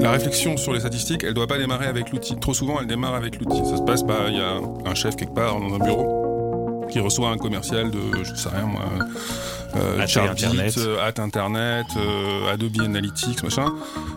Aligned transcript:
La 0.00 0.10
réflexion 0.10 0.56
sur 0.56 0.72
les 0.72 0.80
statistiques, 0.80 1.24
elle 1.24 1.34
doit 1.34 1.46
pas 1.46 1.58
démarrer 1.58 1.86
avec 1.86 2.10
l'outil. 2.10 2.36
Trop 2.38 2.54
souvent, 2.54 2.80
elle 2.80 2.86
démarre 2.86 3.14
avec 3.14 3.38
l'outil. 3.38 3.64
Ça 3.64 3.76
se 3.76 3.82
passe, 3.82 4.02
bah, 4.02 4.26
il 4.28 4.36
y 4.36 4.40
a 4.40 4.60
un 4.84 4.94
chef 4.94 5.16
quelque 5.16 5.34
part 5.34 5.58
dans 5.60 5.74
un 5.74 5.78
bureau 5.78 6.23
qui 6.94 7.00
reçoit 7.00 7.28
un 7.30 7.36
commercial 7.38 7.90
de, 7.90 7.98
je 8.22 8.34
sais 8.36 8.48
rien 8.50 8.66
moi, 8.66 8.82
euh, 9.74 10.06
Chartbeat, 10.06 10.44
Internet. 10.44 10.74
euh, 10.78 11.08
at 11.08 11.20
Internet, 11.20 11.86
euh, 11.96 12.52
Adobe 12.52 12.80
Analytics, 12.82 13.42
machin. 13.42 13.66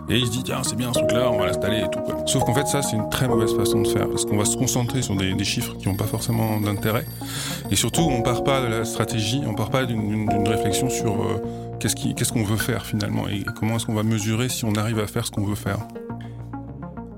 Et 0.09 0.18
il 0.20 0.27
se 0.27 0.32
dit, 0.32 0.44
tiens, 0.44 0.62
c'est 0.62 0.76
bien 0.76 0.94
ce 0.94 1.00
truc-là, 1.00 1.32
on 1.32 1.40
va 1.40 1.48
l'installer 1.48 1.80
et 1.80 1.90
tout. 1.90 2.00
Quoi. 2.02 2.18
Sauf 2.27 2.44
qu'en 2.45 2.54
fait, 2.54 2.68
ça, 2.68 2.84
c'est 2.84 2.95
une 2.95 3.09
très 3.09 3.27
mauvaise 3.27 3.55
façon 3.55 3.82
de 3.82 3.88
faire, 3.88 4.08
parce 4.08 4.26
qu'on 4.26 4.38
va 4.38 4.45
se 4.45 4.55
concentrer 4.58 5.02
sur 5.02 5.16
des, 5.16 5.34
des 5.34 5.44
chiffres 5.44 5.73
qui 5.77 5.90
n'ont 5.90 5.95
pas 5.95 6.05
forcément 6.05 6.62
d'intérêt. 6.62 7.05
Et 7.71 7.76
surtout, 7.76 8.02
on 8.02 8.21
part 8.21 8.44
pas 8.44 8.62
de 8.62 8.68
la 8.68 8.85
stratégie, 8.85 9.41
on 9.48 9.55
part 9.55 9.71
pas 9.71 9.85
d'une- 9.85 10.30
réflexion 10.48 10.88
sur 10.91 11.13
euh, 11.13 11.41
qu'est-ce 11.80 12.32
qu'on 12.32 12.44
veut 12.44 12.57
faire 12.57 12.85
finalement, 12.85 13.27
et 13.27 13.44
comment 13.59 13.77
est-ce 13.77 13.88
qu'on 13.88 13.96
va 13.96 14.04
mesurer 14.04 14.49
si 14.49 14.66
on 14.66 14.76
arrive 14.76 14.99
à 14.99 15.07
faire 15.07 15.26
ce 15.26 15.32
qu'on 15.32 15.46
veut 15.46 15.55
faire. 15.55 15.80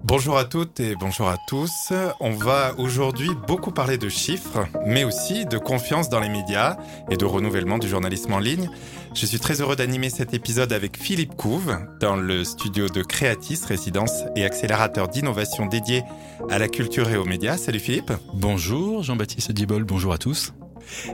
Bonjour 0.10 0.40
à 0.40 0.44
toutes 0.44 0.80
et 0.80 0.96
bonjour 0.96 1.28
à 1.28 1.38
tous. 1.48 1.94
On 2.20 2.32
va 2.32 2.74
aujourd'hui 2.80 3.30
beaucoup 3.48 3.70
parler 3.70 4.00
de 4.00 4.10
chiffres, 4.10 4.66
mais 4.88 5.04
aussi 5.04 5.46
de 5.46 5.60
confiance 5.60 6.10
dans 6.10 6.20
les 6.20 6.30
médias 6.30 6.78
et 7.12 7.16
de 7.16 7.26
renouvellement 7.26 7.78
du 7.78 7.88
journalisme 7.88 8.34
en 8.34 8.40
ligne. 8.40 8.72
Je 9.14 9.28
suis 9.28 9.38
très 9.38 9.62
heureux 9.62 9.76
d'animer 9.76 10.10
cet 10.10 10.34
épisode 10.34 10.74
avec 10.74 10.98
Philippe 10.98 11.36
Couve 11.36 11.78
dans 12.00 12.16
le 12.16 12.44
studio 12.44 12.90
de 12.90 13.04
Creatis, 13.04 13.60
résidence 13.68 14.24
et 14.36 14.46
accélérateur 14.46 15.10
d'innovation 15.10 15.68
dédié 15.68 16.02
à 16.50 16.58
la 16.58 16.68
culture 16.68 17.08
et 17.12 17.16
aux 17.16 17.26
médias. 17.26 17.58
Salut 17.58 17.80
Philippe. 17.80 18.12
Bonjour 18.34 19.04
Jean-Baptiste 19.04 19.52
Dibol, 19.52 19.84
bonjour 19.84 20.12
à 20.12 20.18
tous. 20.18 20.54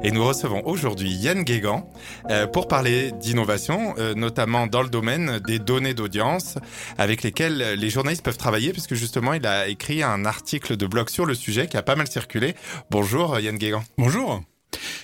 Et 0.03 0.11
nous 0.11 0.23
recevons 0.23 0.61
aujourd'hui 0.65 1.11
Yann 1.11 1.43
Guégan 1.43 1.89
euh, 2.29 2.47
pour 2.47 2.67
parler 2.67 3.11
d'innovation, 3.11 3.95
euh, 3.97 4.13
notamment 4.13 4.67
dans 4.67 4.81
le 4.81 4.89
domaine 4.89 5.39
des 5.39 5.59
données 5.59 5.93
d'audience 5.93 6.57
avec 6.97 7.23
lesquelles 7.23 7.75
les 7.77 7.89
journalistes 7.89 8.23
peuvent 8.23 8.37
travailler, 8.37 8.71
puisque 8.71 8.95
justement 8.95 9.33
il 9.33 9.45
a 9.45 9.67
écrit 9.67 10.03
un 10.03 10.25
article 10.25 10.77
de 10.77 10.87
blog 10.87 11.09
sur 11.09 11.25
le 11.25 11.35
sujet 11.35 11.67
qui 11.67 11.77
a 11.77 11.83
pas 11.83 11.95
mal 11.95 12.07
circulé. 12.07 12.55
Bonjour 12.89 13.39
Yann 13.39 13.57
Guégan. 13.57 13.83
Bonjour 13.97 14.41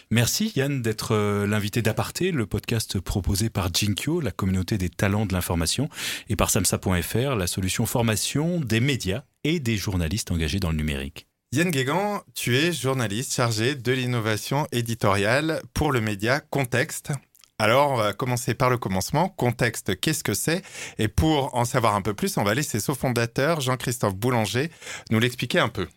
Merci 0.09 0.51
Yann 0.55 0.81
d'être 0.81 1.15
euh, 1.15 1.47
l'invité 1.47 1.81
d'Aparté, 1.81 2.31
le 2.31 2.45
podcast 2.45 2.99
proposé 2.99 3.49
par 3.49 3.73
Jinkyo, 3.73 4.19
la 4.19 4.31
communauté 4.31 4.77
des 4.77 4.89
talents 4.89 5.25
de 5.25 5.33
l'information, 5.33 5.87
et 6.29 6.35
par 6.35 6.49
samsa.fr, 6.49 7.35
la 7.35 7.47
solution 7.47 7.85
formation 7.85 8.59
des 8.59 8.81
médias 8.81 9.23
et 9.43 9.59
des 9.59 9.77
journalistes 9.77 10.31
engagés 10.31 10.59
dans 10.59 10.71
le 10.71 10.77
numérique. 10.77 11.27
Yann 11.53 11.69
Guégan, 11.69 12.21
tu 12.33 12.55
es 12.55 12.71
journaliste 12.71 13.33
chargé 13.33 13.75
de 13.75 13.91
l'innovation 13.91 14.67
éditoriale 14.71 15.61
pour 15.73 15.91
le 15.91 15.99
média 15.99 16.39
Contexte. 16.39 17.11
Alors, 17.59 17.91
on 17.91 17.97
va 17.97 18.13
commencer 18.13 18.53
par 18.53 18.69
le 18.69 18.77
commencement. 18.77 19.27
Contexte, 19.27 19.99
qu'est-ce 19.99 20.23
que 20.23 20.33
c'est? 20.33 20.61
Et 20.97 21.09
pour 21.09 21.53
en 21.53 21.65
savoir 21.65 21.95
un 21.95 22.01
peu 22.01 22.13
plus, 22.13 22.37
on 22.37 22.43
va 22.43 22.53
laisser 22.53 22.79
son 22.79 22.95
fondateur, 22.95 23.59
Jean-Christophe 23.59 24.15
Boulanger, 24.15 24.71
nous 25.09 25.19
l'expliquer 25.19 25.59
un 25.59 25.67
peu. 25.67 25.89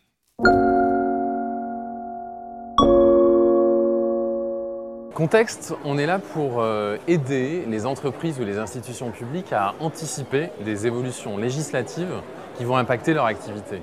Contexte, 5.14 5.72
on 5.84 5.98
est 5.98 6.06
là 6.06 6.18
pour 6.18 6.62
euh, 6.62 6.96
aider 7.06 7.64
les 7.68 7.86
entreprises 7.86 8.40
ou 8.40 8.44
les 8.44 8.58
institutions 8.58 9.12
publiques 9.12 9.52
à 9.52 9.76
anticiper 9.78 10.48
des 10.64 10.88
évolutions 10.88 11.38
législatives 11.38 12.22
qui 12.56 12.64
vont 12.64 12.76
impacter 12.76 13.14
leur 13.14 13.26
activité. 13.26 13.80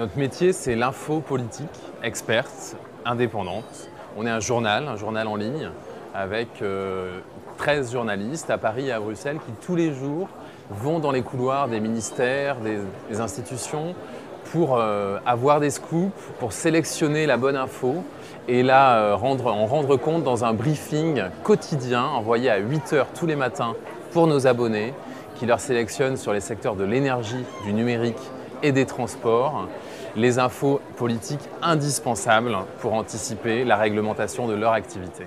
Notre 0.00 0.16
métier, 0.16 0.54
c'est 0.54 0.76
l'info 0.76 1.20
politique, 1.20 1.68
experte, 2.02 2.74
indépendante. 3.04 3.90
On 4.16 4.24
est 4.24 4.30
un 4.30 4.40
journal, 4.40 4.88
un 4.88 4.96
journal 4.96 5.28
en 5.28 5.36
ligne, 5.36 5.68
avec 6.14 6.62
euh, 6.62 7.20
13 7.58 7.92
journalistes 7.92 8.48
à 8.48 8.56
Paris 8.56 8.86
et 8.86 8.92
à 8.92 8.98
Bruxelles 8.98 9.36
qui 9.44 9.52
tous 9.60 9.76
les 9.76 9.92
jours 9.92 10.28
vont 10.70 11.00
dans 11.00 11.10
les 11.10 11.20
couloirs 11.20 11.68
des 11.68 11.80
ministères, 11.80 12.56
des, 12.60 12.78
des 13.10 13.20
institutions, 13.20 13.94
pour 14.50 14.78
euh, 14.78 15.18
avoir 15.26 15.60
des 15.60 15.68
scoops, 15.68 16.18
pour 16.38 16.54
sélectionner 16.54 17.26
la 17.26 17.36
bonne 17.36 17.56
info 17.56 17.96
et 18.48 18.62
là 18.62 18.96
euh, 18.96 19.16
rendre, 19.16 19.48
en 19.48 19.66
rendre 19.66 19.98
compte 19.98 20.24
dans 20.24 20.46
un 20.46 20.54
briefing 20.54 21.24
quotidien 21.42 22.04
envoyé 22.04 22.48
à 22.48 22.56
8 22.56 22.94
heures 22.94 23.08
tous 23.14 23.26
les 23.26 23.36
matins 23.36 23.74
pour 24.12 24.26
nos 24.26 24.46
abonnés 24.46 24.94
qui 25.34 25.44
leur 25.44 25.60
sélectionnent 25.60 26.16
sur 26.16 26.32
les 26.32 26.40
secteurs 26.40 26.74
de 26.74 26.84
l'énergie, 26.84 27.44
du 27.66 27.74
numérique 27.74 28.16
et 28.62 28.72
des 28.72 28.86
transports 28.86 29.68
les 30.16 30.38
infos 30.38 30.80
politiques 30.96 31.40
indispensables 31.62 32.56
pour 32.80 32.94
anticiper 32.94 33.64
la 33.64 33.76
réglementation 33.76 34.46
de 34.46 34.54
leur 34.54 34.72
activité. 34.72 35.24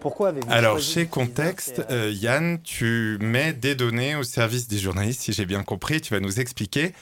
Pourquoi 0.00 0.28
avez-vous 0.28 0.52
Alors, 0.52 0.78
chez 0.78 1.06
Contexte, 1.06 1.82
euh, 1.90 2.12
Yann, 2.14 2.60
tu 2.62 3.18
mets 3.20 3.52
des 3.52 3.74
données 3.74 4.14
au 4.14 4.22
service 4.22 4.68
des 4.68 4.78
journalistes, 4.78 5.22
si 5.22 5.32
j'ai 5.32 5.46
bien 5.46 5.62
compris, 5.62 6.00
tu 6.00 6.14
vas 6.14 6.20
nous 6.20 6.38
expliquer. 6.38 6.92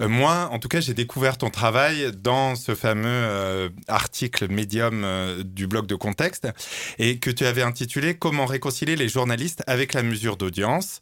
Euh, 0.00 0.08
moi, 0.08 0.48
en 0.50 0.58
tout 0.58 0.68
cas, 0.68 0.80
j'ai 0.80 0.94
découvert 0.94 1.36
ton 1.36 1.50
travail 1.50 2.10
dans 2.16 2.54
ce 2.54 2.74
fameux 2.74 3.04
euh, 3.06 3.68
article 3.88 4.48
médium 4.48 5.02
euh, 5.04 5.42
du 5.44 5.66
blog 5.66 5.86
de 5.86 5.94
Contexte, 5.94 6.48
et 6.98 7.18
que 7.18 7.30
tu 7.30 7.44
avais 7.44 7.62
intitulé 7.62 8.14
Comment 8.14 8.46
réconcilier 8.46 8.96
les 8.96 9.08
journalistes 9.08 9.62
avec 9.66 9.92
la 9.92 10.02
mesure 10.02 10.36
d'audience. 10.36 11.00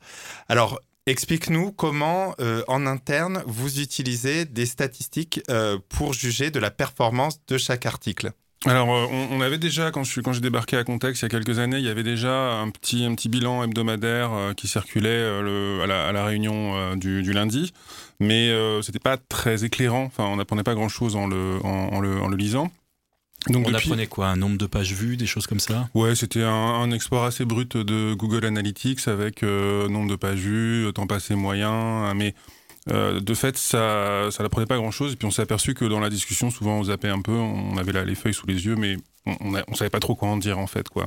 Alors, 0.48 0.80
explique-nous 1.06 1.72
comment, 1.72 2.34
euh, 2.40 2.62
en 2.68 2.86
interne, 2.86 3.42
vous 3.46 3.80
utilisez 3.80 4.44
des 4.44 4.66
statistiques 4.66 5.40
euh, 5.50 5.78
pour 5.88 6.12
juger 6.12 6.50
de 6.50 6.58
la 6.58 6.70
performance 6.70 7.40
de 7.46 7.58
chaque 7.58 7.86
article. 7.86 8.32
Alors, 8.64 8.94
euh, 8.94 9.06
on, 9.30 9.40
avait 9.40 9.58
déjà, 9.58 9.90
quand 9.90 10.04
je 10.04 10.20
quand 10.20 10.32
j'ai 10.32 10.40
débarqué 10.40 10.76
à 10.76 10.84
Contexte 10.84 11.22
il 11.22 11.24
y 11.24 11.26
a 11.26 11.28
quelques 11.30 11.58
années, 11.58 11.78
il 11.78 11.84
y 11.84 11.88
avait 11.88 12.04
déjà 12.04 12.52
un 12.52 12.70
petit, 12.70 13.04
un 13.04 13.14
petit 13.16 13.28
bilan 13.28 13.64
hebdomadaire 13.64 14.52
qui 14.56 14.68
circulait 14.68 15.24
à, 15.82 16.12
la, 16.12 16.24
réunion 16.24 16.94
du, 16.94 17.32
lundi, 17.32 17.72
mais 18.20 18.50
euh, 18.50 18.80
c'était 18.80 19.00
pas 19.00 19.16
très 19.16 19.64
éclairant. 19.64 20.04
Enfin, 20.04 20.26
on 20.26 20.36
n'apprenait 20.36 20.62
pas 20.62 20.74
grand-chose 20.74 21.16
en 21.16 21.26
le, 21.26 21.58
en 21.64 22.00
le 22.00 22.36
lisant. 22.36 22.70
Donc 23.48 23.66
On 23.66 23.70
depuis, 23.70 23.86
apprenait 23.88 24.06
quoi 24.06 24.28
Un 24.28 24.36
nombre 24.36 24.56
de 24.56 24.66
pages 24.66 24.92
vues, 24.92 25.16
des 25.16 25.26
choses 25.26 25.46
comme 25.46 25.60
ça? 25.60 25.88
Ouais, 25.94 26.14
c'était 26.14 26.42
un, 26.42 26.50
un 26.50 26.90
export 26.92 27.24
assez 27.24 27.44
brut 27.44 27.76
de 27.76 28.14
Google 28.14 28.44
Analytics 28.44 29.08
avec 29.08 29.42
euh, 29.42 29.88
nombre 29.88 30.08
de 30.10 30.16
pages 30.16 30.38
vues, 30.38 30.92
temps 30.94 31.06
passé 31.06 31.34
moyen, 31.34 31.70
hein, 31.70 32.14
mais 32.14 32.34
euh, 32.90 33.20
de 33.20 33.34
fait, 33.34 33.56
ça, 33.56 34.28
ça 34.30 34.42
n'apprenait 34.42 34.66
pas 34.66 34.76
grand-chose. 34.76 35.14
Et 35.14 35.16
puis 35.16 35.26
on 35.26 35.30
s'est 35.30 35.42
aperçu 35.42 35.74
que 35.74 35.84
dans 35.84 36.00
la 36.00 36.10
discussion, 36.10 36.50
souvent 36.50 36.78
on 36.78 36.84
zappait 36.84 37.08
un 37.08 37.20
peu, 37.20 37.32
on 37.32 37.76
avait 37.78 37.92
là 37.92 38.04
les 38.04 38.14
feuilles 38.14 38.34
sous 38.34 38.46
les 38.46 38.64
yeux, 38.64 38.76
mais 38.76 38.96
on, 39.26 39.36
on 39.68 39.74
savait 39.74 39.90
pas 39.90 40.00
trop 40.00 40.14
quoi 40.14 40.28
en 40.28 40.36
dire 40.36 40.58
en 40.58 40.66
fait, 40.66 40.88
quoi. 40.88 41.06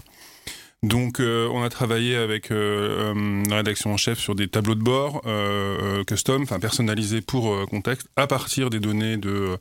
Donc, 0.84 1.20
euh, 1.20 1.48
on 1.52 1.64
a 1.64 1.70
travaillé 1.70 2.16
avec 2.16 2.52
euh, 2.52 3.16
euh, 3.16 3.44
la 3.50 3.56
rédaction 3.56 3.92
en 3.94 3.98
chef 3.98 4.20
sur 4.20 4.36
des 4.36 4.48
tableaux 4.48 4.76
de 4.76 4.84
bord 4.84 5.22
euh, 5.26 6.00
euh, 6.00 6.04
custom, 6.04 6.44
enfin 6.44 6.60
personnalisés 6.60 7.22
pour 7.22 7.52
euh, 7.52 7.66
contexte, 7.66 8.08
à 8.18 8.28
partir 8.28 8.70
des 8.70 8.80
données 8.80 9.18
de, 9.18 9.30
euh, 9.30 9.58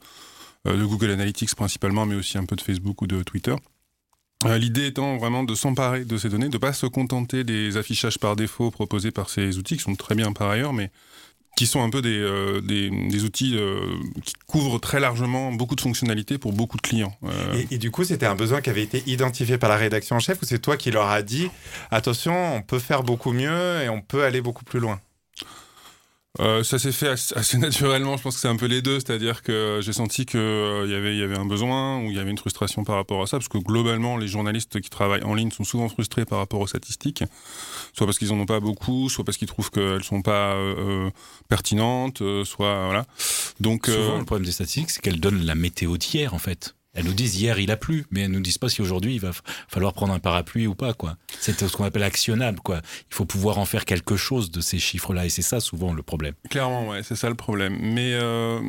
de 0.65 0.85
Google 0.85 1.11
Analytics 1.11 1.55
principalement, 1.55 2.07
mais 2.07 2.15
aussi 2.15 2.39
un 2.39 2.45
peu 2.45 2.57
de 2.57 2.61
Facebook 2.61 3.03
ou 3.03 3.07
de 3.07 3.23
Twitter. 3.23 3.55
Euh, 4.47 4.59
L'idée 4.59 4.87
étant 4.87 5.17
vraiment 5.17 5.45
de 5.45 5.55
s'emparer 5.55 6.05
de 6.05 6.17
ces 6.17 6.29
données, 6.29 6.49
de 6.49 6.59
pas 6.59 6.73
se 6.73 6.87
contenter 6.87 7.45
des 7.45 7.77
affichages 7.77 8.19
par 8.19 8.37
défaut 8.37 8.71
proposés 8.71 9.11
par 9.11 9.29
ces 9.31 9.59
outils, 9.59 9.77
qui 9.77 9.83
sont 9.83 9.95
très 9.95 10.15
bien 10.15 10.33
par 10.33 10.51
ailleurs, 10.51 10.73
mais 10.73 10.91
qui 11.57 11.67
sont 11.67 11.83
un 11.83 11.89
peu 11.89 12.03
des, 12.03 12.19
euh, 12.19 12.61
outils 13.25 13.57
euh, 13.57 13.87
qui 14.25 14.35
couvrent 14.47 14.81
très 14.81 14.99
largement 14.99 15.53
beaucoup 15.53 15.77
de 15.77 15.81
fonctionnalités 15.81 16.37
pour 16.37 16.53
beaucoup 16.53 16.77
de 16.77 16.83
clients. 16.83 17.17
Euh, 17.25 17.55
Et, 17.71 17.77
et 17.77 17.79
du 17.79 17.91
coup, 17.93 18.05
c'était 18.05 18.27
un 18.27 18.35
besoin 18.35 18.61
qui 18.61 18.71
avait 18.71 18.83
été 18.83 19.03
identifié 19.07 19.57
par 19.57 19.71
la 19.71 19.77
rédaction 19.77 20.17
en 20.17 20.21
chef 20.21 20.43
ou 20.43 20.45
c'est 20.45 20.59
toi 20.59 20.77
qui 20.77 20.91
leur 20.91 21.07
as 21.07 21.23
dit 21.23 21.49
attention, 21.93 22.57
on 22.57 22.63
peut 22.63 22.81
faire 22.81 23.05
beaucoup 23.05 23.33
mieux 23.33 23.83
et 23.83 23.89
on 23.89 24.01
peut 24.01 24.25
aller 24.25 24.41
beaucoup 24.41 24.65
plus 24.65 24.81
loin? 24.81 25.01
Euh, 26.41 26.65
ça 26.65 26.81
s'est 26.81 26.91
fait 26.91 27.09
assez, 27.09 27.59
naturellement. 27.59 28.17
Je 28.17 28.23
pense 28.23 28.35
que 28.35 28.41
c'est 28.41 28.49
un 28.49 28.57
peu 28.57 28.67
les 28.67 28.83
deux, 28.83 28.99
c'est-à-dire 28.99 29.43
que 29.43 29.79
j'ai 29.81 29.93
senti 29.93 30.27
que 30.27 30.37
euh, 30.37 30.85
il 30.85 30.91
y 30.91 30.95
avait 30.95 31.15
il 31.15 31.21
y 31.21 31.23
avait 31.23 31.39
un 31.39 31.45
besoin 31.45 32.01
ou 32.01 32.11
il 32.11 32.17
y 32.17 32.19
avait 32.19 32.31
une 32.31 32.39
frustration 32.39 32.83
par 32.83 32.97
rapport 32.97 33.23
à 33.23 33.27
ça, 33.27 33.39
parce 33.39 33.49
que 33.49 33.59
globalement 33.59 34.17
les 34.17 34.27
journalistes 34.27 34.81
qui 34.81 34.91
travaillent 34.91 35.23
en 35.23 35.35
ligne 35.35 35.53
sont 35.53 35.63
souvent 35.63 35.89
frustrés 35.89 36.25
par 36.25 36.39
rapport 36.39 36.61
aux 36.61 36.67
statistiques, 36.67 37.23
soit 37.93 38.07
parce 38.07 38.19
qu'ils 38.19 38.33
en 38.33 38.41
ont 38.41 38.47
pas 38.47 38.59
beaucoup, 38.59 39.09
soit 39.09 39.25
parce 39.25 39.37
qu'ils 39.37 39.49
trouvent 39.49 39.71
qu'elles 39.71 40.03
sont 40.03 40.23
pas 40.23 40.55
euh, 40.55 41.07
euh, 41.07 41.11
pertinentes, 41.49 42.23
soit 42.45 42.87
voilà. 42.87 43.07
Donc 43.61 43.87
Souvent, 43.87 44.19
le 44.19 44.25
problème 44.25 44.47
des 44.47 44.53
statistiques, 44.53 44.91
c'est 44.91 45.01
qu'elles 45.01 45.21
donnent 45.21 45.45
la 45.45 45.55
météo 45.55 45.97
d'hier, 45.97 46.35
en 46.35 46.39
fait. 46.39 46.75
Elles 46.95 47.05
nous 47.05 47.13
disent 47.13 47.41
hier 47.41 47.59
il 47.59 47.71
a 47.71 47.77
plu, 47.77 48.07
mais 48.11 48.23
elles 48.23 48.31
nous 48.31 48.41
disent 48.41 48.59
pas 48.59 48.69
si 48.69 48.83
aujourd'hui 48.83 49.15
il 49.15 49.21
va 49.21 49.33
falloir 49.69 49.93
prendre 49.93 50.15
un 50.15 50.19
parapluie 50.19 50.67
ou 50.67 50.75
pas, 50.75 50.95
quoi. 50.95 51.17
C'est 51.41 51.59
ce 51.59 51.77
qu'on 51.77 51.85
appelle 51.85 52.03
actionnable, 52.03 52.61
quoi. 52.61 52.81
Il 53.11 53.15
faut 53.15 53.25
pouvoir 53.25 53.59
en 53.59 53.65
faire 53.65 53.85
quelque 53.85 54.17
chose 54.17 54.51
de 54.51 54.61
ces 54.61 54.79
chiffres-là, 54.79 55.27
et 55.27 55.29
c'est 55.29 55.43
ça 55.43 55.61
souvent 55.61 55.93
le 55.93 56.03
problème. 56.03 56.35
Clairement, 56.51 56.89
ouais, 56.89 57.03
c'est 57.03 57.17
ça 57.17 57.29
le 57.29 57.35
problème. 57.35 57.77
Mais 57.81 58.13
euh, 58.15 58.61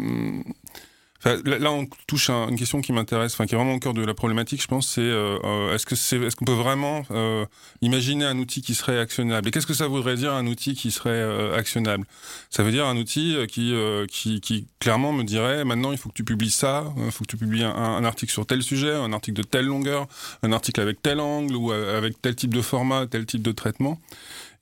là, 1.26 1.72
on 1.72 1.88
touche 2.08 2.30
à 2.30 2.48
une 2.50 2.56
question 2.56 2.82
qui 2.82 2.94
m'intéresse, 2.94 3.34
enfin 3.34 3.46
qui 3.46 3.56
est 3.56 3.58
vraiment 3.58 3.74
au 3.74 3.80
cœur 3.80 3.94
de 3.94 4.04
la 4.04 4.14
problématique, 4.14 4.62
je 4.62 4.68
pense, 4.68 4.88
c'est 4.88 5.02
euh, 5.02 5.38
euh, 5.44 5.74
est-ce 5.74 5.86
que 5.86 5.96
c'est, 5.96 6.18
est-ce 6.18 6.36
qu'on 6.36 6.46
peut 6.46 6.54
vraiment 6.54 7.04
euh, 7.12 7.46
imaginer 7.82 8.26
un 8.26 8.38
outil 8.38 8.62
qui 8.62 8.76
serait 8.76 9.00
actionnable? 9.00 9.48
Et 9.48 9.52
qu'est-ce 9.52 9.66
que 9.66 9.74
ça 9.74 9.88
voudrait 9.88 10.16
dire 10.16 10.34
un 10.34 10.46
outil 10.46 10.76
qui 10.76 10.92
serait 10.92 11.56
actionnable? 11.56 12.06
Ça 12.50 12.64
veut 12.64 12.72
dire 12.72 12.86
un 12.86 12.98
outil 12.98 13.38
qui, 13.48 13.74
qui, 14.10 14.42
qui, 14.42 14.68
clairement 14.80 15.12
me 15.12 15.24
dirait 15.24 15.66
maintenant 15.66 15.92
il 15.92 15.98
faut 15.98 16.10
que 16.10 16.14
tu 16.14 16.24
publies 16.24 16.52
ça, 16.52 16.94
il 16.98 17.12
faut 17.12 17.24
que 17.24 17.30
tu 17.30 17.38
publies 17.38 17.64
un, 17.64 17.74
un, 17.74 18.04
article 18.06 18.32
sur 18.32 18.46
tel 18.46 18.62
sujet, 18.62 18.94
un 18.94 19.14
article 19.14 19.38
de 19.38 19.44
telle 19.44 19.66
longueur, 19.66 20.08
un 20.44 20.52
article 20.52 20.82
avec 20.82 21.02
tel 21.02 21.20
angle 21.20 21.56
ou 21.56 21.72
avec 21.72 22.22
tel 22.22 22.36
type 22.36 22.54
de 22.54 22.62
format, 22.62 23.08
tel 23.08 23.26
type 23.26 23.42
de 23.42 23.52
traitement. 23.52 24.00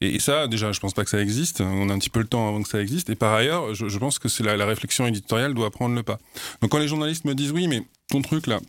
Et 0.03 0.19
ça, 0.19 0.47
déjà, 0.47 0.71
je 0.71 0.79
pense 0.79 0.93
pas 0.93 1.03
que 1.03 1.09
ça 1.09 1.21
existe. 1.21 1.61
On 1.61 1.89
a 1.89 1.93
un 1.93 1.99
petit 1.99 2.09
peu 2.09 2.19
le 2.19 2.27
temps 2.27 2.47
avant 2.47 2.61
que 2.61 2.69
ça 2.69 2.81
existe. 2.81 3.09
Et 3.09 3.15
par 3.15 3.33
ailleurs, 3.33 3.73
je, 3.73 3.97
pense 3.97 4.19
que 4.19 4.27
c'est 4.27 4.43
la, 4.43 4.57
la, 4.57 4.65
réflexion 4.65 5.07
éditoriale 5.07 5.53
doit 5.53 5.71
prendre 5.71 5.95
le 5.95 6.03
pas. 6.03 6.19
Donc 6.61 6.71
quand 6.71 6.79
les 6.79 6.87
journalistes 6.87 7.25
me 7.25 7.35
disent 7.35 7.51
oui, 7.51 7.67
mais 7.67 7.83
ton 8.09 8.21
truc 8.21 8.47
là, 8.47 8.59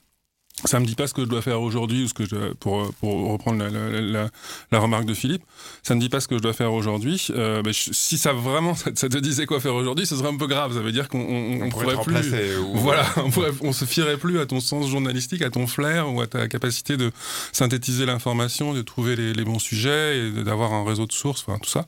ça 0.64 0.81
me 0.81 0.87
dit 0.87 0.94
pas 0.94 1.06
ce 1.06 1.14
que 1.14 1.22
je 1.22 1.26
dois 1.26 1.43
faire 1.43 1.61
aujourd'hui 1.61 2.05
ou 2.05 2.08
ce 2.08 2.14
que 2.14 2.25
je 2.25 2.52
pour 2.55 2.93
pour 2.94 3.31
reprendre 3.31 3.62
la, 3.62 3.70
la, 4.00 4.31
la, 4.70 4.78
remarque 4.78 5.05
de 5.05 5.14
Philippe. 5.14 5.43
Ça 5.82 5.94
me 5.94 6.00
dit 6.00 6.08
pas 6.08 6.20
ce 6.20 6.28
que 6.28 6.37
je 6.37 6.43
dois 6.43 6.52
faire 6.52 6.72
aujourd'hui. 6.72 7.26
Euh, 7.31 7.62
ben, 7.62 7.72
si 7.72 8.19
ça 8.19 8.32
vraiment 8.32 8.75
ça, 8.75 8.90
te 8.93 9.19
disait 9.19 9.46
quoi 9.46 9.61
faire 9.61 9.75
aujourd'hui 9.75 10.06
ce 10.06 10.16
serait 10.16 10.28
un 10.28 10.37
peu 10.37 10.46
grave. 10.46 10.75
Ça 10.75 10.81
veut 10.81 10.93
dire 10.93 11.08
qu'on 11.08 11.20
on, 11.62 11.69
pourrait, 11.69 11.96
plus 12.02 12.32
voilà 12.75 13.05
on, 13.16 13.31
pourrait, 13.31 13.52
on 13.62 13.72
se 13.72 13.84
fierait 13.84 14.16
plus 14.16 14.38
à 14.40 14.46
ton 14.46 14.61
sens 14.61 14.88
journalistique 14.88 15.43
à 15.43 15.50
ton 15.50 15.66
flair 15.66 16.12
ou 16.12 16.20
à 16.20 16.26
ta 16.26 16.49
capacité 16.49 16.96
de 16.96 17.10
synthétiser 17.52 18.06
l'information 18.06 18.75
de 18.75 18.82
trouver 18.82 19.17
les, 19.17 19.32
les, 19.32 19.44
bons 19.44 19.58
sujets 19.58 20.19
et 20.19 20.31
d'avoir 20.44 20.72
un 20.72 20.84
réseau 20.84 21.06
de 21.06 21.12
sources 21.12 21.44
enfin 21.46 21.58
tout 21.62 21.70
ça 21.70 21.87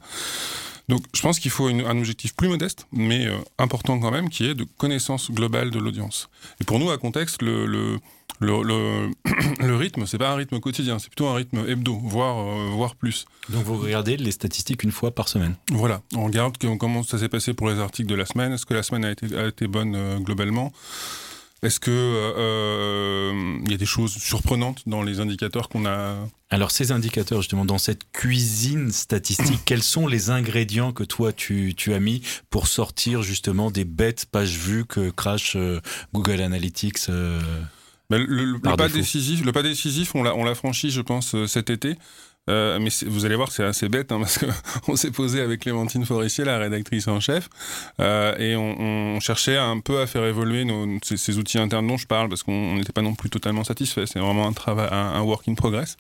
donc 0.88 1.02
je 1.14 1.20
pense 1.20 1.38
qu'il 1.40 1.50
faut 1.50 1.66
un 1.66 1.98
objectif 1.98 2.34
plus 2.34 2.48
modeste, 2.48 2.86
mais 2.92 3.26
euh, 3.26 3.36
important 3.58 3.98
quand 3.98 4.10
même, 4.12 4.28
qui 4.28 4.46
est 4.46 4.54
de 4.54 4.64
connaissance 4.78 5.30
globale 5.30 5.70
de 5.70 5.78
l'audience. 5.78 6.28
Et 6.60 6.64
pour 6.64 6.78
nous, 6.78 6.90
à 6.90 6.98
contexte, 6.98 7.42
le, 7.42 7.66
le, 7.66 7.98
le, 8.40 8.62
le, 8.62 9.10
le 9.66 9.76
rythme, 9.76 10.06
c'est 10.06 10.18
pas 10.18 10.30
un 10.30 10.36
rythme 10.36 10.60
quotidien, 10.60 10.98
c'est 10.98 11.08
plutôt 11.08 11.26
un 11.26 11.34
rythme 11.34 11.64
hebdo, 11.68 11.98
voire, 12.02 12.38
euh, 12.38 12.70
voire 12.70 12.94
plus. 12.94 13.26
Donc 13.48 13.64
vous 13.64 13.76
regardez 13.78 14.16
les 14.16 14.30
statistiques 14.30 14.84
une 14.84 14.92
fois 14.92 15.10
par 15.10 15.28
semaine 15.28 15.56
Voilà, 15.72 16.02
on 16.14 16.24
regarde 16.24 16.56
comment 16.78 17.02
ça 17.02 17.18
s'est 17.18 17.28
passé 17.28 17.52
pour 17.52 17.68
les 17.68 17.80
articles 17.80 18.08
de 18.08 18.14
la 18.14 18.26
semaine, 18.26 18.52
est-ce 18.52 18.66
que 18.66 18.74
la 18.74 18.82
semaine 18.82 19.04
a 19.04 19.10
été, 19.10 19.36
a 19.36 19.48
été 19.48 19.66
bonne 19.66 19.94
euh, 19.96 20.18
globalement? 20.18 20.72
Est-ce 21.62 21.81
que 21.81 21.91
euh, 21.91 23.58
il 23.64 23.70
y 23.70 23.75
a 23.75 23.79
des 23.79 23.87
choses 23.87 24.12
surprenantes 24.12 24.82
dans 24.87 25.03
les 25.03 25.20
indicateurs 25.20 25.69
qu'on 25.69 25.87
a 25.87 26.17
Alors 26.50 26.70
ces 26.70 26.93
indicateurs 26.93 27.41
justement 27.41 27.64
dans 27.64 27.79
cette 27.79 28.11
cuisine 28.12 28.93
statistique, 28.93 29.61
quels 29.64 29.82
sont 29.82 30.06
les 30.06 30.31
ingrédients 30.31 30.93
que 30.93 31.05
toi 31.05 31.32
tu, 31.32 31.75
tu, 31.76 31.94
as 31.94 32.00
mis 32.00 32.23
pour 32.50 32.69
sortir 32.69 33.23
justement 33.23 33.70
des 33.70 33.85
bêtes 33.85 34.26
pages 34.26 34.56
vues 34.56 34.85
que 34.85 35.11
crash 35.11 35.56
Google 36.12 36.41
Analytics 36.41 37.08
ben, 38.11 38.25
le, 38.26 38.58
pas 38.61 38.88
décisif, 38.88 39.44
le 39.44 39.53
pas 39.53 39.62
décisif, 39.62 40.14
on 40.14 40.23
l'a, 40.23 40.55
franchi, 40.55 40.91
je 40.91 41.00
pense, 41.00 41.35
euh, 41.35 41.47
cet 41.47 41.70
été. 41.70 41.97
Euh, 42.48 42.78
mais 42.81 42.90
vous 43.06 43.25
allez 43.25 43.34
voir, 43.34 43.50
c'est 43.50 43.64
assez 43.64 43.88
bête 43.88 44.12
hein, 44.12 44.20
parce 44.20 44.38
qu'on 44.38 44.96
s'est 44.96 45.10
posé 45.10 45.40
avec 45.40 45.60
Clémentine 45.60 46.04
Forissier, 46.06 46.44
la 46.44 46.58
rédactrice 46.58 47.08
en 47.08 47.19
chef, 47.19 47.48
euh, 48.00 48.37
et 48.38 48.54
on, 48.54 49.16
on, 49.16 49.20
cherchait 49.20 49.56
un 49.56 49.81
peu 49.81 50.00
à 50.00 50.06
faire 50.06 50.25
évoluer 50.25 50.64
nos, 50.64 50.87
ces, 51.02 51.16
ces, 51.16 51.38
outils 51.38 51.58
internes 51.58 51.88
dont 51.88 51.96
je 51.96 52.06
parle 52.06 52.28
parce 52.28 52.43
qu'on 52.44 52.76
n'était 52.76 52.93
pas 52.93 53.02
non 53.02 53.14
plus 53.14 53.31
totalement 53.31 53.64
satisfait. 53.64 54.06
C'est 54.06 54.20
vraiment 54.20 54.46
un 54.46 54.52
travail, 54.52 54.88
un, 54.93 55.14
un 55.14 55.22
work 55.22 55.48
in 55.48 55.54
progress. 55.54 55.96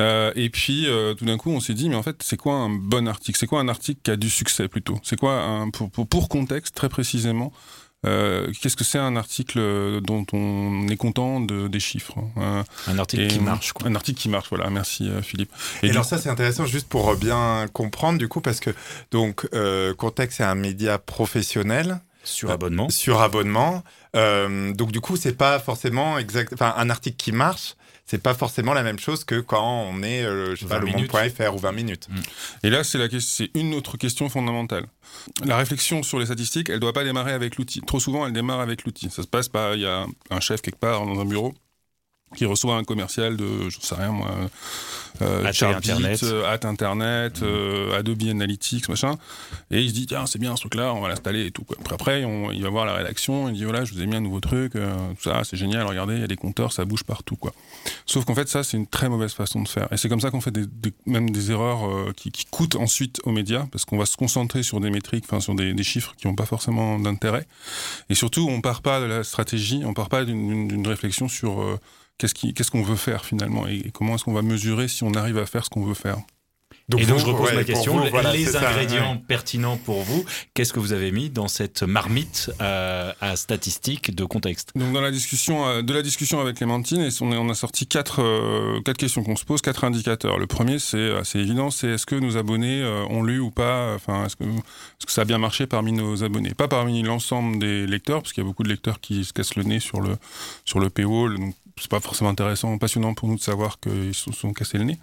Euh, 0.00 0.32
et 0.34 0.50
puis 0.50 0.86
euh, 0.88 1.14
tout 1.14 1.24
d'un 1.24 1.36
coup, 1.36 1.50
on 1.50 1.60
s'est 1.60 1.74
dit, 1.74 1.88
mais 1.88 1.94
en 1.94 2.02
fait, 2.02 2.16
c'est 2.22 2.36
quoi 2.36 2.54
un 2.54 2.70
bon 2.70 3.06
article? 3.06 3.38
C'est 3.38 3.46
quoi 3.46 3.60
un 3.60 3.68
article 3.68 4.00
qui 4.02 4.10
a 4.10 4.16
du 4.16 4.28
succès 4.28 4.68
plutôt? 4.68 4.98
C'est 5.02 5.18
quoi 5.18 5.40
un, 5.42 5.70
pour, 5.70 5.90
pour, 5.90 6.06
pour 6.08 6.28
contexte 6.28 6.74
très 6.74 6.88
précisément 6.88 7.52
euh, 8.04 8.50
qu'est-ce 8.60 8.76
que 8.76 8.84
c'est 8.84 8.98
un 8.98 9.16
article 9.16 10.00
dont 10.02 10.26
on 10.32 10.88
est 10.88 10.96
content 10.96 11.40
de, 11.40 11.68
des 11.68 11.80
chiffres 11.80 12.18
hein 12.36 12.64
Un 12.86 12.98
article 12.98 13.26
qui 13.28 13.40
marche. 13.40 13.72
Quoi. 13.72 13.88
Un 13.88 13.94
article 13.94 14.20
qui 14.20 14.28
marche, 14.28 14.48
voilà. 14.50 14.70
Merci 14.70 15.08
euh, 15.08 15.22
Philippe. 15.22 15.50
Et, 15.82 15.90
alors 15.90 16.04
ça 16.04 16.18
c'est 16.18 16.28
intéressant 16.28 16.66
juste 16.66 16.88
pour 16.88 17.14
bien 17.16 17.66
comprendre 17.72 18.18
du 18.18 18.28
coup 18.28 18.40
parce 18.40 18.60
que 18.60 18.70
donc 19.10 19.46
euh, 19.54 19.94
Context 19.94 20.38
c'est 20.38 20.44
un 20.44 20.54
média 20.54 20.98
professionnel. 20.98 22.00
Sur 22.26 22.50
abonnement. 22.50 22.88
sur 22.88 23.20
abonnement. 23.20 23.82
donc 24.14 24.92
du 24.92 25.00
coup 25.02 25.16
c'est 25.16 25.36
pas 25.36 25.58
forcément 25.58 26.18
exact. 26.18 26.54
Enfin 26.54 26.74
un 26.76 26.88
article 26.88 27.16
qui 27.16 27.32
marche 27.32 27.74
c'est 28.06 28.22
pas 28.22 28.34
forcément 28.34 28.74
la 28.74 28.82
même 28.82 28.98
chose 28.98 29.24
que 29.24 29.40
quand 29.40 29.86
on 29.88 30.02
est, 30.02 30.24
je 30.24 30.56
sais 30.56 30.66
pas, 30.66 30.78
le 30.78 30.86
monde.fr 30.86 31.54
ou 31.54 31.58
20 31.58 31.72
minutes. 31.72 32.08
Mm. 32.08 32.20
Et 32.64 32.70
là, 32.70 32.84
c'est 32.84 32.98
la 32.98 33.08
c'est 33.20 33.50
une 33.54 33.74
autre 33.74 33.96
question 33.96 34.28
fondamentale. 34.28 34.86
La 35.44 35.56
réflexion 35.56 36.02
sur 36.02 36.18
les 36.18 36.26
statistiques, 36.26 36.68
elle 36.68 36.80
doit 36.80 36.92
pas 36.92 37.04
démarrer 37.04 37.32
avec 37.32 37.56
l'outil. 37.56 37.80
Trop 37.80 38.00
souvent, 38.00 38.26
elle 38.26 38.32
démarre 38.32 38.60
avec 38.60 38.84
l'outil. 38.84 39.08
Ça 39.10 39.22
se 39.22 39.28
passe 39.28 39.48
pas, 39.48 39.74
il 39.74 39.82
y 39.82 39.86
a 39.86 40.06
un 40.30 40.40
chef 40.40 40.60
quelque 40.60 40.78
part 40.78 41.06
dans 41.06 41.20
un 41.20 41.24
bureau 41.24 41.54
qui 42.36 42.44
reçoit 42.44 42.76
un 42.76 42.84
commercial 42.84 43.36
de, 43.36 43.68
je 43.68 43.78
sais 43.80 43.94
rien 43.94 44.10
moi, 44.10 44.30
euh, 45.22 45.44
Internet, 45.46 46.22
euh, 46.24 46.44
at 46.44 46.66
Internet, 46.66 47.40
mmh. 47.40 47.44
euh, 47.44 47.98
Adobe 47.98 48.22
Analytics, 48.28 48.88
machin, 48.88 49.16
et 49.70 49.80
il 49.80 49.88
se 49.90 49.94
dit 49.94 50.06
tiens 50.06 50.26
c'est 50.26 50.40
bien 50.40 50.56
ce 50.56 50.62
truc-là, 50.62 50.92
on 50.92 51.00
va 51.00 51.08
l'installer 51.08 51.46
et 51.46 51.50
tout. 51.52 51.62
Quoi. 51.62 51.76
Après, 51.80 51.94
après 51.94 52.24
on, 52.24 52.50
il 52.50 52.62
va 52.62 52.70
voir 52.70 52.84
la 52.84 52.94
rédaction, 52.94 53.48
il 53.48 53.54
dit 53.54 53.64
voilà 53.64 53.84
je 53.84 53.94
vous 53.94 54.02
ai 54.02 54.06
mis 54.06 54.16
un 54.16 54.20
nouveau 54.20 54.40
truc, 54.40 54.74
euh, 54.74 54.92
tout 55.14 55.30
ça 55.30 55.42
c'est 55.44 55.56
génial, 55.56 55.86
regardez 55.86 56.14
il 56.14 56.20
y 56.20 56.24
a 56.24 56.26
des 56.26 56.36
compteurs, 56.36 56.72
ça 56.72 56.84
bouge 56.84 57.04
partout 57.04 57.36
quoi. 57.36 57.52
Sauf 58.06 58.24
qu'en 58.24 58.34
fait 58.34 58.48
ça 58.48 58.64
c'est 58.64 58.76
une 58.76 58.88
très 58.88 59.08
mauvaise 59.08 59.32
façon 59.32 59.62
de 59.62 59.68
faire, 59.68 59.86
et 59.92 59.96
c'est 59.96 60.08
comme 60.08 60.20
ça 60.20 60.30
qu'on 60.30 60.40
fait 60.40 60.50
des, 60.50 60.66
des, 60.66 60.92
même 61.06 61.30
des 61.30 61.52
erreurs 61.52 61.86
euh, 61.86 62.12
qui, 62.16 62.32
qui, 62.32 62.44
coûtent 62.46 62.76
ensuite 62.76 63.20
aux 63.24 63.30
médias 63.30 63.66
parce 63.70 63.84
qu'on 63.84 63.98
va 63.98 64.06
se 64.06 64.16
concentrer 64.16 64.64
sur 64.64 64.80
des 64.80 64.90
métriques, 64.90 65.24
enfin 65.28 65.40
sur 65.40 65.54
des, 65.54 65.74
des 65.74 65.84
chiffres 65.84 66.14
qui 66.16 66.26
n'ont 66.26 66.34
pas 66.34 66.46
forcément 66.46 66.98
d'intérêt, 66.98 67.46
et 68.10 68.16
surtout 68.16 68.48
on 68.50 68.60
part 68.60 68.82
pas 68.82 69.00
de 69.00 69.06
la 69.06 69.22
stratégie, 69.22 69.82
on 69.84 69.94
part 69.94 70.08
pas 70.08 70.24
d'une 70.24 70.86
réflexion 70.88 71.28
sur 71.28 71.78
qu'est-ce 72.18 72.70
qu'on 72.70 72.82
veut 72.82 72.96
faire 72.96 73.24
finalement 73.24 73.66
et 73.66 73.90
comment 73.92 74.14
est-ce 74.14 74.24
qu'on 74.24 74.32
va 74.32 74.42
mesurer 74.42 74.88
si 74.88 75.04
on 75.04 75.14
arrive 75.14 75.38
à 75.38 75.46
faire 75.46 75.64
ce 75.64 75.70
qu'on 75.70 75.84
veut 75.84 75.94
faire. 75.94 76.18
Donc 76.88 77.00
et 77.00 77.06
donc 77.06 77.18
je 77.18 77.24
repose 77.24 77.54
ma 77.54 77.64
question, 77.64 78.02
les 78.32 78.56
ingrédients 78.56 79.16
pertinents 79.16 79.78
pour 79.78 80.02
vous, 80.02 80.24
qu'est-ce 80.52 80.72
que 80.72 80.80
vous 80.80 80.92
avez 80.92 81.12
mis 81.12 81.30
dans 81.30 81.48
cette 81.48 81.82
marmite 81.82 82.50
à, 82.58 83.14
à 83.22 83.36
statistiques 83.36 84.14
de 84.14 84.24
contexte? 84.24 84.72
Donc 84.74 84.92
dans 84.92 85.00
la 85.00 85.10
discussion, 85.10 85.66
euh, 85.66 85.82
de 85.82 85.92
la 85.94 86.02
discussion 86.02 86.40
avec 86.40 86.56
Clémentine, 86.56 87.00
et 87.00 87.08
on, 87.22 87.32
on 87.32 87.48
a 87.48 87.54
sorti 87.54 87.86
quatre, 87.86 88.20
euh, 88.20 88.82
quatre 88.84 88.98
questions 88.98 89.22
qu'on 89.22 89.36
se 89.36 89.46
pose, 89.46 89.62
quatre 89.62 89.84
indicateurs. 89.84 90.38
Le 90.38 90.46
premier, 90.46 90.78
c'est 90.78 91.12
assez 91.12 91.38
évident, 91.38 91.70
c'est 91.70 91.88
est-ce 91.88 92.04
que 92.04 92.16
nos 92.16 92.36
abonnés 92.36 92.82
euh, 92.82 93.06
ont 93.08 93.22
lu 93.22 93.40
ou 93.40 93.50
pas, 93.50 93.94
enfin 93.94 94.26
est-ce 94.26 94.36
que, 94.36 94.44
est 94.44 95.06
que 95.06 95.12
ça 95.12 95.22
a 95.22 95.24
bien 95.24 95.38
marché 95.38 95.66
parmi 95.66 95.92
nos 95.92 96.22
abonnés, 96.22 96.52
pas 96.52 96.68
parmi 96.68 97.02
l'ensemble 97.02 97.60
des 97.60 97.86
lecteurs, 97.86 98.20
parce 98.20 98.34
qu'il 98.34 98.42
y 98.42 98.46
a 98.46 98.48
beaucoup 98.48 98.64
de 98.64 98.68
lecteurs 98.68 99.00
qui 99.00 99.24
se 99.24 99.32
cassent 99.32 99.54
le 99.54 99.62
nez 99.62 99.80
sur 99.80 100.02
le 100.02 100.16
sur 100.66 100.80
le 100.80 100.90
paywall, 100.90 101.38
donc 101.38 101.54
c'est 101.78 101.90
pas 101.90 102.00
forcément 102.00 102.30
intéressant, 102.30 102.76
passionnant 102.78 103.14
pour 103.14 103.28
nous 103.28 103.36
de 103.36 103.40
savoir 103.40 103.80
qu'ils 103.80 104.14
se 104.14 104.32
sont 104.32 104.52
cassés 104.52 104.78
le 104.78 104.84
nez. 104.84 104.98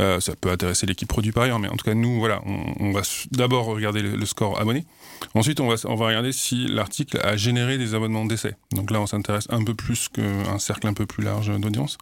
Euh, 0.00 0.20
ça 0.20 0.34
peut 0.34 0.50
intéresser 0.50 0.86
l'équipe 0.86 1.06
produit 1.06 1.32
par 1.32 1.42
ailleurs, 1.42 1.58
mais 1.58 1.68
en 1.68 1.76
tout 1.76 1.84
cas, 1.84 1.92
nous, 1.92 2.18
voilà, 2.18 2.40
on, 2.46 2.64
on 2.80 2.92
va 2.92 3.02
d'abord 3.30 3.66
regarder 3.66 4.00
le, 4.00 4.16
le, 4.16 4.24
score 4.24 4.58
abonné. 4.58 4.86
Ensuite, 5.34 5.60
on 5.60 5.68
va, 5.68 5.74
on 5.84 5.96
va 5.96 6.06
regarder 6.06 6.32
si 6.32 6.66
l'article 6.66 7.20
a 7.22 7.36
généré 7.36 7.76
des 7.76 7.94
abonnements 7.94 8.24
d'essai. 8.24 8.54
Donc 8.72 8.90
là, 8.90 9.02
on 9.02 9.06
s'intéresse 9.06 9.46
un 9.50 9.62
peu 9.62 9.74
plus 9.74 10.08
qu'un 10.08 10.58
cercle 10.58 10.86
un 10.86 10.94
peu 10.94 11.04
plus 11.04 11.22
large 11.22 11.48
d'audience. 11.60 11.98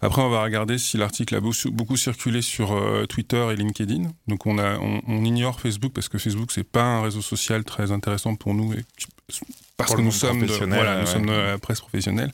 Après, 0.00 0.22
on 0.22 0.30
va 0.30 0.42
regarder 0.42 0.78
si 0.78 0.96
l'article 0.96 1.34
a 1.34 1.40
beaucoup, 1.40 1.70
beaucoup, 1.70 1.96
circulé 1.98 2.40
sur 2.40 2.72
euh, 2.72 3.04
Twitter 3.04 3.46
et 3.52 3.56
LinkedIn. 3.56 4.04
Donc 4.28 4.46
on, 4.46 4.56
a, 4.56 4.78
on, 4.78 5.02
on 5.06 5.22
ignore 5.22 5.60
Facebook 5.60 5.92
parce 5.92 6.08
que 6.08 6.16
Facebook, 6.16 6.52
c'est 6.52 6.64
pas 6.64 6.84
un 6.84 7.02
réseau 7.02 7.20
social 7.20 7.64
très 7.64 7.92
intéressant 7.92 8.34
pour 8.34 8.54
nous 8.54 8.72
et 8.72 8.84
parce 9.76 9.94
que 9.94 10.00
nous 10.00 10.12
sommes, 10.12 10.46
de, 10.46 10.46
voilà, 10.46 10.94
nous 10.94 11.00
ouais. 11.00 11.06
sommes 11.06 11.26
de 11.26 11.32
la 11.32 11.58
presse 11.58 11.80
professionnelle. 11.80 12.32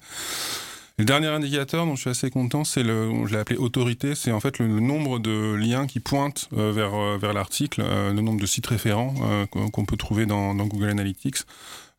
Le 0.99 1.04
dernier 1.04 1.28
indicateur 1.28 1.87
dont 1.87 1.96
je 1.96 2.02
suis 2.02 2.11
assez 2.11 2.30
content, 2.30 2.64
c'est 2.64 2.82
le, 2.82 3.11
je 3.26 3.32
l'ai 3.32 3.38
appelé 3.38 3.58
autorité, 3.58 4.14
c'est 4.14 4.32
en 4.32 4.40
fait 4.40 4.58
le, 4.58 4.68
nombre 4.68 5.18
de 5.18 5.54
liens 5.54 5.87
qui 5.87 6.00
pointent 6.00 6.49
euh, 6.52 6.70
vers, 6.72 6.94
euh, 6.94 7.16
vers 7.18 7.32
l'article, 7.32 7.82
euh, 7.82 8.12
le 8.12 8.20
nombre 8.20 8.40
de 8.40 8.46
sites 8.46 8.66
référents 8.66 9.14
qu'on 9.50 9.84
peut 9.84 9.96
trouver 9.96 10.26
dans, 10.26 10.54
Google 10.54 10.90
Analytics. 10.90 11.38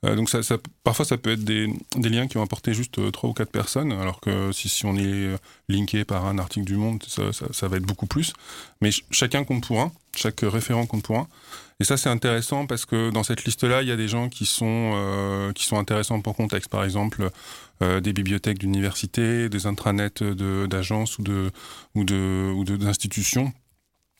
Donc 0.03 0.29
ça, 0.29 0.41
parfois 0.83 1.05
ça 1.05 1.17
peut 1.17 1.31
être 1.31 1.45
des, 1.45 1.73
des 1.95 2.09
liens 2.09 2.27
qui 2.27 2.38
ont 2.38 2.41
apporté 2.41 2.73
juste 2.73 3.12
trois 3.13 3.29
ou 3.29 3.33
quatre 3.33 3.51
personnes, 3.51 3.93
alors 3.93 4.19
que 4.19 4.51
si, 4.51 4.67
si 4.67 4.85
on 4.85 4.97
est 4.97 5.29
linké 5.69 6.03
par 6.03 6.25
un 6.25 6.38
article 6.39 6.65
du 6.65 6.75
Monde, 6.75 7.01
ça, 7.07 7.31
ça, 7.31 7.67
va 7.69 7.77
être 7.77 7.85
beaucoup 7.85 8.05
plus. 8.05 8.33
Mais 8.81 8.91
ch 8.91 9.05
chacun 9.12 9.45
compte 9.45 9.65
pour 9.65 9.79
un, 9.79 9.93
chaque 10.13 10.41
référent 10.43 10.85
compte 10.88 11.03
pour 11.03 11.19
un. 11.19 11.27
Et 11.79 11.85
ça 11.85 11.95
c'est 11.95 12.09
intéressant 12.09 12.67
parce 12.67 12.85
que 12.85 13.12
dans 13.12 13.23
cette 13.23 13.45
liste-là, 13.45 13.81
il 13.81 13.88
y 13.88 13.91
a 13.93 13.95
des 13.95 14.09
gens 14.09 14.27
qui 14.27 14.45
sont 14.45 15.51
qui 15.55 15.63
sont 15.63 15.77
intéressants 15.77 16.19
pour 16.19 16.35
contexte. 16.35 16.69
Par 16.69 16.83
exemple, 16.83 17.31
des 17.81 18.13
bibliothèques 18.13 18.59
d'université, 18.59 19.49
des 19.49 19.65
intranets 19.67 20.23
d'agences 20.23 21.17
ou 21.17 21.23
de 21.23 21.51
ou 21.95 22.05
de 22.05 22.51
ou 22.55 22.63
d'institutions 22.63 23.51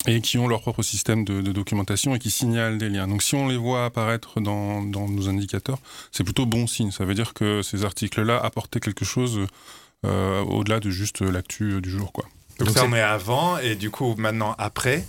et 0.08 0.22
qui 0.22 0.38
ont 0.38 0.48
leur 0.48 0.62
propre 0.62 0.84
système 0.84 1.24
de, 1.24 1.42
de, 1.42 1.52
documentation 1.52 2.16
et 2.16 2.20
qui 2.20 2.30
signalent 2.30 2.78
des 2.78 2.90
liens. 2.90 3.08
Donc 3.08 3.24
si 3.24 3.36
on 3.36 3.48
les 3.48 3.58
voit 3.58 3.86
apparaître 3.86 4.42
dans, 4.42 4.84
dans 4.84 5.08
nos 5.08 5.30
indicateurs, 5.30 5.80
c'est 6.12 6.24
plutôt 6.24 6.46
bon 6.46 6.68
signe. 6.68 6.92
Ça 6.92 7.06
veut 7.06 7.14
dire 7.14 7.34
que 7.34 7.62
ces 7.62 7.86
articles-là 7.86 8.38
apportaient 8.38 8.80
quelque 8.80 9.06
chose 9.06 9.48
euh, 10.06 10.42
au-delà 10.42 10.80
de 10.80 10.90
juste 10.90 11.22
l'actu 11.22 11.82
du 11.82 11.90
jour. 11.90 12.12
Quoi. 12.12 12.26
Donc, 12.60 12.68
Donc 12.68 12.78
ça 12.78 12.86
on 12.86 12.94
est 12.94 13.02
avant 13.02 13.58
et 13.58 13.76
du 13.76 13.90
coup 13.90 14.16
maintenant 14.18 14.56
après, 14.58 15.06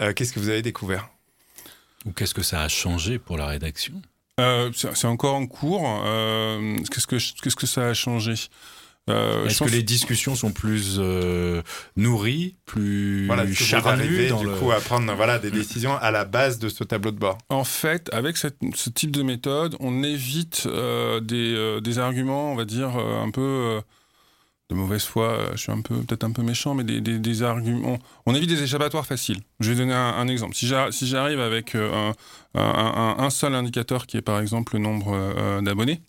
euh, 0.00 0.12
qu'est-ce 0.12 0.32
que 0.32 0.40
vous 0.40 0.50
avez 0.50 0.62
découvert? 0.62 1.08
Ou 2.04 2.12
qu'est-ce 2.12 2.34
que 2.34 2.42
ça 2.42 2.60
a 2.60 2.68
changé 2.68 3.18
pour 3.18 3.38
la 3.38 3.46
rédaction? 3.46 4.02
Euh, 4.40 4.70
C'est 4.72 5.06
encore 5.06 5.34
en 5.34 5.46
cours. 5.46 6.02
Euh, 6.04 6.76
qu'est-ce, 6.90 7.06
que, 7.06 7.16
qu'est-ce 7.42 7.56
que 7.56 7.66
ça 7.66 7.88
a 7.88 7.94
changé? 7.94 8.34
Euh, 9.10 9.44
Est-ce 9.46 9.62
que 9.62 9.68
les 9.68 9.82
discussions 9.82 10.34
sont 10.34 10.50
plus 10.50 10.96
euh, 10.98 11.60
nourries, 11.94 12.56
plus 12.64 13.26
voilà, 13.26 13.44
charnues 13.52 14.28
dans 14.28 14.40
du 14.40 14.48
coup 14.48 14.72
à 14.72 14.80
prendre 14.80 15.12
voilà 15.14 15.38
des 15.38 15.50
décisions 15.50 15.94
à 15.96 16.10
la 16.10 16.24
base 16.24 16.58
de 16.58 16.70
ce 16.70 16.84
tableau 16.84 17.10
de 17.10 17.18
bord 17.18 17.36
En 17.50 17.64
fait, 17.64 18.08
avec 18.14 18.38
cette, 18.38 18.56
ce 18.74 18.88
type 18.88 19.10
de 19.10 19.22
méthode, 19.22 19.76
on 19.78 20.02
évite 20.02 20.62
euh, 20.64 21.20
des, 21.20 21.54
euh, 21.54 21.80
des, 21.82 21.98
arguments, 21.98 22.52
on 22.52 22.56
va 22.56 22.64
dire 22.64 22.96
un 22.96 23.30
peu 23.30 23.82
de 24.70 24.74
mauvaise 24.74 25.04
foi. 25.04 25.50
Je 25.52 25.58
suis 25.58 25.72
un 25.72 25.80
peu 25.80 25.96
peut-être 26.02 26.24
un 26.24 26.32
peu 26.32 26.42
méchant, 26.42 26.74
mais 26.74 26.84
des, 26.84 27.42
arguments. 27.42 27.98
On 28.26 28.34
évite 28.34 28.48
des 28.48 28.62
échappatoires 28.62 29.06
faciles. 29.06 29.40
Je 29.60 29.70
vais 29.70 29.76
donner 29.76 29.94
un, 29.94 30.26
exemple. 30.28 30.54
Si 30.54 30.66
j'arrive 30.66 31.40
avec 31.40 31.74
un, 31.74 32.12
un, 32.54 33.30
seul 33.30 33.54
indicateur 33.54 34.06
qui 34.06 34.16
est 34.16 34.22
par 34.22 34.40
exemple 34.40 34.74
le 34.74 34.80
nombre 34.80 35.60
d'abonnés 35.60 36.00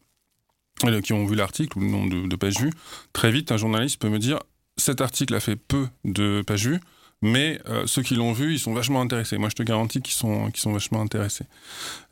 euh, 0.83 1.01
qui 1.01 1.13
ont 1.13 1.25
vu 1.25 1.35
l'article 1.35 1.77
ou 1.77 1.81
le 1.81 1.87
nombre 1.87 2.27
de, 2.27 2.35
pages 2.35 2.59
vues, 2.59 2.71
très 3.13 3.31
vite, 3.31 3.51
un 3.53 3.57
journaliste 3.57 3.99
peut 4.01 4.09
me 4.09 4.19
dire 4.19 4.39
cet 4.75 4.99
article 4.99 5.33
a 5.33 5.39
fait 5.39 5.55
peu 5.55 5.87
de 6.03 6.43
pages 6.45 6.67
vues, 6.67 6.81
mais 7.25 7.59
euh, 7.67 7.87
ceux 7.87 8.03
qui 8.03 8.13
l'ont 8.13 8.33
vu, 8.33 8.53
ils 8.53 8.59
sont 8.59 8.73
vachement 8.73 9.01
intéressés. 9.01 9.39
Moi, 9.39 9.49
je 9.49 9.55
te 9.55 9.63
garantis 9.63 9.99
qu'ils 9.99 10.13
sont, 10.13 10.51
sont 10.53 10.71
vachement 10.71 11.01
intéressés. 11.01 11.45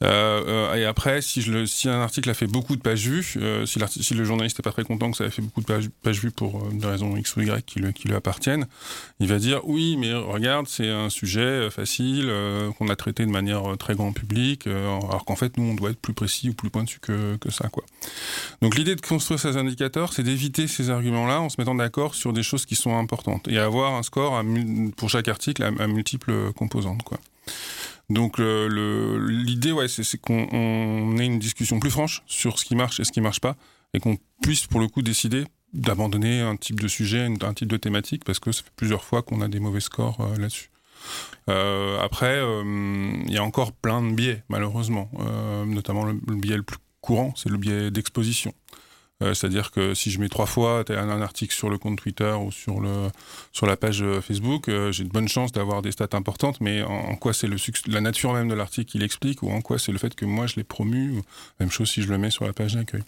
Euh, 0.01 0.43
euh, 0.47 0.73
et 0.73 0.85
après, 0.85 1.21
si, 1.21 1.39
un 1.85 2.01
article 2.01 2.31
a 2.31 2.33
fait 2.33 2.47
beaucoup 2.47 2.75
de 2.75 2.81
pages 2.81 3.07
vues, 3.07 3.37
si, 3.65 4.13
le 4.15 4.23
journaliste 4.23 4.57
n'est 4.57 4.63
pas 4.63 4.71
très 4.71 4.83
content 4.83 5.11
que 5.11 5.17
ça 5.17 5.25
ait 5.25 5.29
fait 5.29 5.43
beaucoup 5.43 5.61
de 5.61 5.67
pages, 6.01 6.19
vues 6.19 6.31
pour 6.31 6.67
une 6.71 6.83
raison 6.83 7.15
X 7.15 7.35
ou 7.35 7.41
Y 7.41 7.63
qui, 7.63 7.79
qui 7.93 8.07
lui 8.07 8.15
appartiennent, 8.15 8.65
il 9.19 9.27
va 9.27 9.37
dire 9.37 9.61
oui, 9.65 9.97
mais 9.97 10.13
regarde, 10.13 10.67
c'est 10.67 10.89
un 10.89 11.09
sujet 11.09 11.69
facile 11.69 12.31
qu'on 12.77 12.89
a 12.89 12.95
traité 12.95 13.25
de 13.25 13.31
manière 13.31 13.77
très 13.77 13.93
grand 13.93 14.13
public, 14.13 14.65
alors 14.65 15.25
qu'en 15.25 15.35
fait, 15.35 15.57
nous, 15.57 15.65
on 15.65 15.73
doit 15.75 15.91
être 15.91 15.99
plus 15.99 16.13
précis 16.13 16.49
ou 16.49 16.53
plus 16.53 16.71
pointu 16.71 16.99
que, 16.99 17.37
ça. 17.49 17.69
Quoi. 17.69 17.83
Donc 18.63 18.75
l'idée 18.75 18.95
de 18.95 19.01
construire 19.01 19.39
ces 19.39 19.57
indicateurs, 19.57 20.11
c'est 20.11 20.23
d'éviter 20.23 20.67
ces 20.67 20.89
arguments-là 20.89 21.39
en 21.41 21.49
se 21.49 21.61
mettant 21.61 21.75
d'accord 21.75 22.15
sur 22.15 22.33
des 22.33 22.43
choses 22.43 22.65
qui 22.65 22.75
sont 22.75 22.97
importantes 22.97 23.47
et 23.47 23.59
avoir 23.59 23.93
un 23.93 24.03
score 24.03 24.35
à 24.35 24.43
chaque 25.09 25.27
article 25.27 25.63
à, 25.63 25.87
multiples 25.87 26.53
composantes. 26.53 27.03
Quoi. 27.03 27.19
Donc 28.09 28.39
l'idée, 28.39 29.71
ouais, 29.71 29.87
c'est 29.87 30.17
qu'on 30.19 31.17
ait 31.17 31.25
une 31.25 31.39
discussion 31.39 31.79
plus 31.79 31.91
franche 31.91 32.23
sur 32.25 32.59
ce 32.59 32.65
qui 32.65 32.75
marche 32.75 32.99
et 32.99 33.03
ce 33.03 33.11
qui 33.11 33.21
marche 33.21 33.39
pas, 33.39 33.55
et 33.93 33.99
qu'on 33.99 34.17
puisse 34.41 34.67
pour 34.67 34.79
le 34.79 34.87
coup 34.87 35.01
décider 35.01 35.45
d'abandonner 35.73 36.41
un 36.41 36.55
type 36.55 36.79
de 36.79 36.87
sujet, 36.87 37.27
un 37.41 37.53
type 37.53 37.67
de 37.67 37.77
thématique, 37.77 38.23
parce 38.23 38.39
que 38.39 38.51
ça 38.51 38.63
fait 38.63 38.71
plusieurs 38.75 39.03
fois 39.03 39.23
qu'on 39.23 39.41
a 39.41 39.47
des 39.47 39.59
mauvais 39.59 39.79
scores 39.79 40.21
euh, 40.21 40.37
là-dessus. 40.37 40.69
Euh, 41.49 41.99
après, 41.99 42.37
euh, 42.37 42.63
il 43.25 43.31
y 43.31 43.37
a 43.37 43.43
encore 43.43 43.71
plein 43.73 44.01
de 44.01 44.13
biais, 44.13 44.43
malheureusement, 44.49 45.09
euh, 45.19 45.65
notamment 45.65 46.05
le, 46.05 46.13
biais 46.13 46.57
le 46.57 46.63
plus 46.63 46.77
courant, 47.01 47.33
c'est 47.35 47.49
le 47.49 47.57
biais 47.57 47.91
d'exposition. 47.91 48.53
Euh, 49.21 49.33
c'est-à-dire 49.33 49.71
que 49.71 49.93
si 49.93 50.11
je 50.11 50.19
mets 50.19 50.29
trois 50.29 50.45
fois 50.45 50.83
un, 50.89 51.21
article 51.21 51.53
sur 51.53 51.69
le 51.69 51.77
compte 51.77 51.97
Twitter 51.97 52.31
ou 52.31 52.51
sur, 52.51 52.81
le, 52.81 53.09
sur 53.51 53.67
la 53.67 53.77
page 53.77 54.01
euh, 54.01 54.21
Facebook, 54.21 54.67
euh, 54.67 54.91
j'ai 54.91 55.03
de 55.03 55.09
bonnes 55.09 55.27
chances 55.27 55.51
d'avoir 55.51 55.81
des 55.81 55.91
stats 55.91 56.09
importantes, 56.13 56.59
mais 56.61 56.81
en, 56.81 57.15
quoi 57.15 57.31
c'est 57.33 57.47
la 57.87 58.01
nature 58.01 58.33
même 58.33 58.49
de 58.49 58.55
l'article 58.55 58.91
qui 58.91 58.97
l'explique 58.97 59.43
ou 59.43 59.51
en 59.51 59.61
quoi 59.61 59.77
c'est 59.77 59.91
le 59.91 59.97
fait 59.97 60.15
que 60.15 60.25
moi 60.25 60.47
je 60.47 60.55
l'ai 60.55 60.63
promu. 60.63 61.21
Même 61.59 61.71
chose 61.71 61.89
si 61.89 62.01
je 62.01 62.09
le 62.09 62.17
mets 62.17 62.31
sur 62.31 62.45
la 62.45 62.53
page 62.53 62.73
d'accueil. 62.73 63.03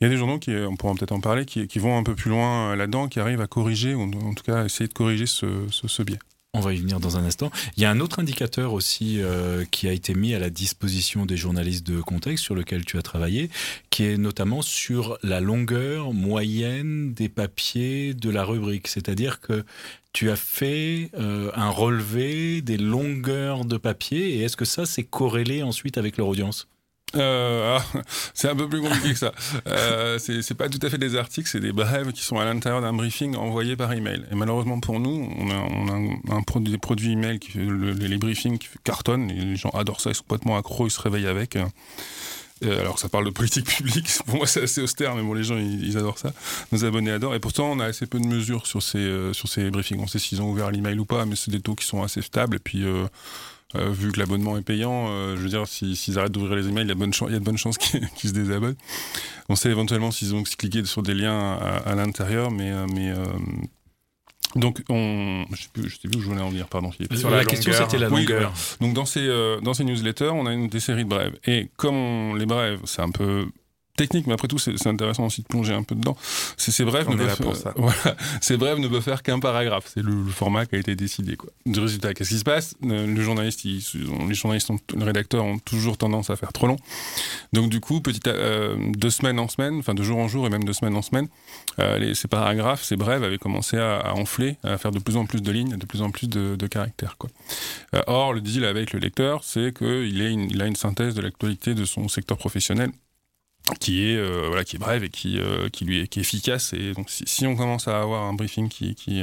Il 0.00 0.04
y 0.04 0.06
a 0.06 0.10
des 0.10 0.16
journaux 0.16 0.38
qui, 0.38 0.52
on 0.52 0.76
pourra 0.76 0.94
peut-être 0.94 1.12
en 1.12 1.20
parler, 1.20 1.44
qui, 1.44 1.78
vont 1.78 1.98
un 1.98 2.04
peu 2.04 2.14
plus 2.14 2.30
loin 2.30 2.76
là-dedans, 2.76 3.08
qui 3.08 3.18
arrivent 3.18 3.40
à 3.40 3.48
corriger, 3.48 3.94
ou 3.94 4.02
en 4.02 4.34
tout 4.34 4.44
cas 4.44 4.64
essayer 4.64 4.86
de 4.86 4.94
corriger 4.94 5.26
ce, 5.26 5.66
ce 5.70 6.02
biais. 6.02 6.18
On 6.54 6.60
va 6.60 6.72
y 6.72 6.78
venir 6.78 6.98
dans 6.98 7.18
un 7.18 7.24
instant. 7.24 7.50
Il 7.76 7.82
y 7.82 7.86
a 7.86 7.90
un 7.90 8.00
autre 8.00 8.20
indicateur 8.20 8.72
aussi 8.72 9.20
euh, 9.20 9.66
qui 9.70 9.86
a 9.86 9.92
été 9.92 10.14
mis 10.14 10.34
à 10.34 10.38
la 10.38 10.48
disposition 10.48 11.26
des 11.26 11.36
journalistes 11.36 11.86
de 11.86 12.00
contexte 12.00 12.42
sur 12.42 12.54
lequel 12.54 12.86
tu 12.86 12.96
as 12.96 13.02
travaillé, 13.02 13.50
qui 13.90 14.04
est 14.04 14.16
notamment 14.16 14.62
sur 14.62 15.18
la 15.22 15.40
longueur 15.40 16.14
moyenne 16.14 17.12
des 17.12 17.28
papiers 17.28 18.14
de 18.14 18.30
la 18.30 18.44
rubrique. 18.44 18.88
C'est-à-dire 18.88 19.40
que 19.40 19.62
tu 20.14 20.30
as 20.30 20.36
fait 20.36 21.10
euh, 21.18 21.50
un 21.54 21.68
relevé 21.68 22.62
des 22.62 22.78
longueurs 22.78 23.66
de 23.66 23.76
papier 23.76 24.36
et 24.36 24.42
est-ce 24.44 24.56
que 24.56 24.64
ça 24.64 24.86
c'est 24.86 25.04
corrélé 25.04 25.62
ensuite 25.62 25.98
avec 25.98 26.16
leur 26.16 26.28
audience? 26.28 26.66
Euh, 27.16 27.78
ah, 27.78 28.00
c'est 28.34 28.48
un 28.48 28.56
peu 28.56 28.68
plus 28.68 28.80
compliqué 28.80 29.12
que 29.12 29.18
ça. 29.18 29.32
Euh, 29.66 30.18
c'est 30.18 30.54
pas 30.54 30.68
tout 30.68 30.78
à 30.82 30.90
fait 30.90 30.98
des 30.98 31.16
articles, 31.16 31.48
c'est 31.48 31.60
des 31.60 31.72
brèves 31.72 32.12
qui 32.12 32.22
sont 32.22 32.38
à 32.38 32.44
l'intérieur 32.44 32.80
d'un 32.80 32.92
briefing 32.92 33.36
envoyé 33.36 33.76
par 33.76 33.92
email. 33.92 34.24
Et 34.30 34.34
malheureusement 34.34 34.80
pour 34.80 35.00
nous, 35.00 35.30
on 35.38 35.50
a, 35.50 36.34
un, 36.34 36.60
des 36.60 36.78
produits 36.78 37.12
email 37.12 37.38
qui 37.38 37.58
le, 37.58 37.92
les 37.92 38.18
briefings 38.18 38.58
qui 38.58 38.68
cartonnent. 38.84 39.28
Les 39.28 39.56
gens 39.56 39.70
adorent 39.70 40.00
ça, 40.00 40.10
ils 40.10 40.14
sont 40.14 40.24
complètement 40.24 40.56
accros, 40.56 40.86
ils 40.86 40.90
se 40.90 41.00
réveillent 41.00 41.26
avec. 41.26 41.56
Euh, 42.64 42.80
alors 42.80 42.98
ça 42.98 43.08
parle 43.08 43.24
de 43.24 43.30
politique 43.30 43.66
publique, 43.66 44.08
pour 44.26 44.36
moi 44.36 44.46
c'est 44.46 44.64
assez 44.64 44.80
austère, 44.80 45.14
mais 45.14 45.22
bon 45.22 45.32
les 45.32 45.44
gens 45.44 45.56
ils, 45.56 45.86
ils, 45.86 45.96
adorent 45.96 46.18
ça. 46.18 46.32
Nos 46.72 46.84
abonnés 46.84 47.12
adorent. 47.12 47.34
Et 47.34 47.40
pourtant 47.40 47.70
on 47.70 47.80
a 47.80 47.86
assez 47.86 48.06
peu 48.06 48.18
de 48.18 48.26
mesures 48.26 48.66
sur 48.66 48.82
ces 48.82 48.98
euh, 48.98 49.32
sur 49.32 49.48
ces 49.48 49.70
briefings. 49.70 50.00
On 50.00 50.06
sait 50.06 50.18
s'ils 50.18 50.42
ont 50.42 50.50
ouvert 50.50 50.70
l'email 50.70 50.98
ou 50.98 51.04
pas, 51.04 51.24
mais 51.24 51.36
c'est 51.36 51.50
des 51.50 51.60
taux 51.60 51.74
qui 51.74 51.86
sont 51.86 52.02
assez 52.02 52.22
stables. 52.22 52.56
Et 52.56 52.60
puis 52.60 52.84
euh, 53.74 53.90
vu 53.90 54.12
que 54.12 54.18
l'abonnement 54.18 54.56
est 54.56 54.62
payant, 54.62 55.08
euh, 55.08 55.36
je 55.36 55.42
veux 55.42 55.48
dire, 55.48 55.66
s'ils 55.66 55.96
si, 55.96 56.18
arrêtent 56.18 56.32
d'ouvrir 56.32 56.56
les 56.56 56.68
emails, 56.68 56.84
il 56.84 56.88
y 56.88 56.92
a, 56.92 56.94
bonne 56.94 57.12
il 57.26 57.32
y 57.32 57.36
a 57.36 57.38
de 57.38 57.44
bonnes 57.44 57.58
chances 57.58 57.78
qu'ils 57.78 58.08
qu 58.16 58.28
se 58.28 58.32
désabonnent. 58.32 58.76
On 59.48 59.56
sait 59.56 59.70
éventuellement 59.70 60.10
s'ils 60.10 60.34
ont 60.34 60.42
cliqué 60.42 60.84
sur 60.84 61.02
des 61.02 61.14
liens 61.14 61.58
à, 61.60 61.76
à 61.76 61.94
l'intérieur, 61.94 62.50
mais, 62.50 62.70
euh, 62.70 62.86
mais 62.94 63.12
donc, 64.56 64.82
on, 64.88 65.44
je 65.52 65.62
sais 65.62 65.68
plus, 65.72 65.88
je 65.88 65.98
sais 66.00 66.08
plus 66.08 66.18
où 66.18 66.22
je 66.22 66.26
voulais 66.26 66.40
en 66.40 66.48
venir, 66.48 66.68
pardon. 66.68 66.90
Sur 67.14 67.30
la, 67.30 67.38
la 67.38 67.44
question, 67.44 67.72
c'était 67.72 67.98
la 67.98 68.08
longueur. 68.08 68.52
Oui, 68.80 68.86
donc, 68.86 68.94
dans 68.94 69.04
ces, 69.04 69.20
euh, 69.20 69.60
dans 69.60 69.74
ces 69.74 69.84
newsletters, 69.84 70.30
on 70.30 70.46
a 70.46 70.52
une, 70.52 70.68
des 70.68 70.80
séries 70.80 71.04
de 71.04 71.08
brèves. 71.08 71.38
Et 71.46 71.70
comme 71.76 71.94
on, 71.94 72.34
les 72.34 72.46
brèves, 72.46 72.80
c'est 72.84 73.02
un 73.02 73.10
peu 73.10 73.46
technique, 73.98 74.26
mais 74.26 74.32
après 74.32 74.48
tout, 74.48 74.58
c'est 74.58 74.86
intéressant 74.86 75.26
aussi 75.26 75.42
de 75.42 75.46
plonger 75.46 75.74
un 75.74 75.82
peu 75.82 75.94
dedans. 75.94 76.16
C'est 76.56 76.70
ces 76.70 76.84
brèves, 76.84 77.08
ne 77.10 77.16
peuvent, 77.16 77.36
pour 77.36 77.56
ça. 77.56 77.74
Voilà, 77.76 78.16
ces 78.40 78.56
brèves 78.56 78.78
ne 78.78 78.88
peuvent 78.88 79.02
faire 79.02 79.22
qu'un 79.22 79.40
paragraphe. 79.40 79.90
C'est 79.92 80.02
le, 80.02 80.22
le, 80.22 80.30
format 80.30 80.66
qui 80.66 80.76
a 80.76 80.78
été 80.78 80.94
décidé. 80.94 81.36
Quoi. 81.36 81.50
Du 81.66 81.80
résultat, 81.80 82.14
qu'est-ce 82.14 82.30
qui 82.30 82.38
se 82.38 82.44
passe? 82.44 82.74
Le 82.82 83.20
journaliste, 83.20 83.64
ils, 83.64 83.82
les 84.28 84.34
journalistes, 84.34 84.70
ont, 84.70 84.78
les 84.96 85.04
rédacteurs 85.04 85.44
ont 85.44 85.58
toujours 85.58 85.98
tendance 85.98 86.30
à 86.30 86.36
faire 86.36 86.52
trop 86.52 86.66
long. 86.66 86.76
Donc 87.52 87.70
du 87.70 87.80
coup, 87.80 88.00
petit 88.00 88.28
à, 88.28 88.32
euh, 88.32 88.76
de 88.96 89.10
semaine 89.10 89.38
en 89.38 89.48
semaine, 89.48 89.78
enfin 89.78 89.94
de 89.94 90.02
jour 90.02 90.18
en 90.18 90.28
jour 90.28 90.46
et 90.46 90.50
même 90.50 90.64
de 90.64 90.72
semaine 90.72 90.94
en 90.94 91.02
semaine, 91.02 91.28
euh, 91.80 91.98
les, 91.98 92.14
ces 92.14 92.28
paragraphes, 92.28 92.84
ces 92.84 92.96
brèves 92.96 93.24
avaient 93.24 93.38
commencé 93.38 93.76
à, 93.76 93.98
à, 93.98 94.12
enfler, 94.12 94.58
à 94.62 94.78
faire 94.78 94.92
de 94.92 95.00
plus 95.00 95.16
en 95.16 95.26
plus 95.26 95.42
de 95.42 95.50
lignes, 95.50 95.76
de 95.76 95.86
plus 95.86 96.02
en 96.02 96.10
plus 96.10 96.28
de, 96.28 96.56
de 96.56 96.66
caractères. 96.66 97.16
Quoi. 97.18 97.30
Euh, 97.94 98.02
or, 98.06 98.32
le 98.32 98.40
deal 98.40 98.64
avec 98.64 98.92
le 98.92 99.00
lecteur, 99.00 99.42
c'est 99.42 99.76
qu'il 99.76 100.18
il 100.18 100.62
a 100.62 100.66
une 100.66 100.76
synthèse 100.76 101.14
de 101.14 101.20
l'actualité 101.20 101.74
de 101.74 101.84
son 101.84 102.08
secteur 102.08 102.38
professionnel 102.38 102.90
qui 103.80 104.10
est 104.10 104.16
euh, 104.16 104.46
voilà 104.48 104.64
qui 104.64 104.76
est 104.76 104.78
brève 104.78 105.04
et 105.04 105.08
qui 105.08 105.38
euh, 105.38 105.68
qui 105.68 105.84
lui 105.84 106.00
est 106.00 106.08
qui 106.08 106.18
est 106.18 106.22
efficace. 106.22 106.72
Et 106.72 106.92
donc 106.94 107.10
si, 107.10 107.24
si, 107.26 107.46
on 107.46 107.56
commence 107.56 107.88
à 107.88 108.00
avoir 108.00 108.24
un 108.24 108.32
briefing 108.32 108.68
qui, 108.68 108.94
qui 108.94 109.22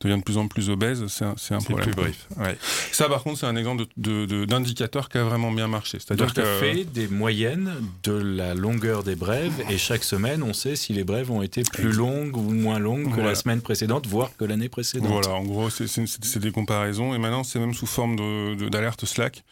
devient 0.00 0.18
de 0.18 0.22
plus 0.22 0.38
en 0.38 0.48
plus 0.48 0.70
obèse 0.70 1.06
c'est 1.08 1.24
un, 1.24 1.34
c'est 1.36 1.54
un 1.54 1.58
problème. 1.58 1.90
plus 1.90 1.94
brief 1.94 2.26
ouais. 2.38 2.56
ça 2.92 3.08
par 3.08 3.22
contre 3.22 3.38
c'est 3.38 3.46
un 3.46 3.56
exemple 3.56 3.84
de, 3.96 4.26
de, 4.26 4.44
d'indicateur 4.44 5.08
qui 5.08 5.18
a 5.18 5.24
vraiment 5.24 5.52
bien 5.52 5.68
marché. 5.68 5.98
C'est-à-dire 5.98 6.32
que 6.34 6.42
fait 6.42 6.84
des 6.84 7.08
moyennes 7.08 7.74
de 8.02 8.12
la 8.12 8.54
longueur 8.54 9.04
des 9.04 9.16
brèves 9.16 9.64
et 9.70 9.78
chaque 9.78 10.04
semaine 10.04 10.42
on 10.42 10.52
sait 10.52 10.76
si 10.76 10.92
les 10.92 11.04
brèves 11.04 11.30
ont 11.30 11.42
été 11.42 11.62
plus 11.62 11.92
longues 11.92 12.36
ou 12.36 12.50
moins 12.50 12.78
longues 12.78 13.04
que 13.04 13.14
voilà. 13.14 13.30
la 13.30 13.34
semaine 13.34 13.60
précédente 13.60 14.06
voire 14.06 14.30
que 14.36 14.44
l'année 14.44 14.68
précédente. 14.68 15.08
Voilà 15.08 15.30
en 15.30 15.44
gros 15.44 15.70
c'est, 15.70 15.86
c'est, 15.86 16.04
c'est 16.06 16.40
des 16.40 16.52
comparaisons. 16.52 17.14
Et 17.14 17.18
maintenant 17.18 17.44
c'est 17.44 17.58
même 17.58 17.74
sous 17.74 17.86
forme 17.86 18.16
de, 18.16 18.54
de, 18.54 18.68
d'alerte 18.68 19.04
Slack 19.04 19.44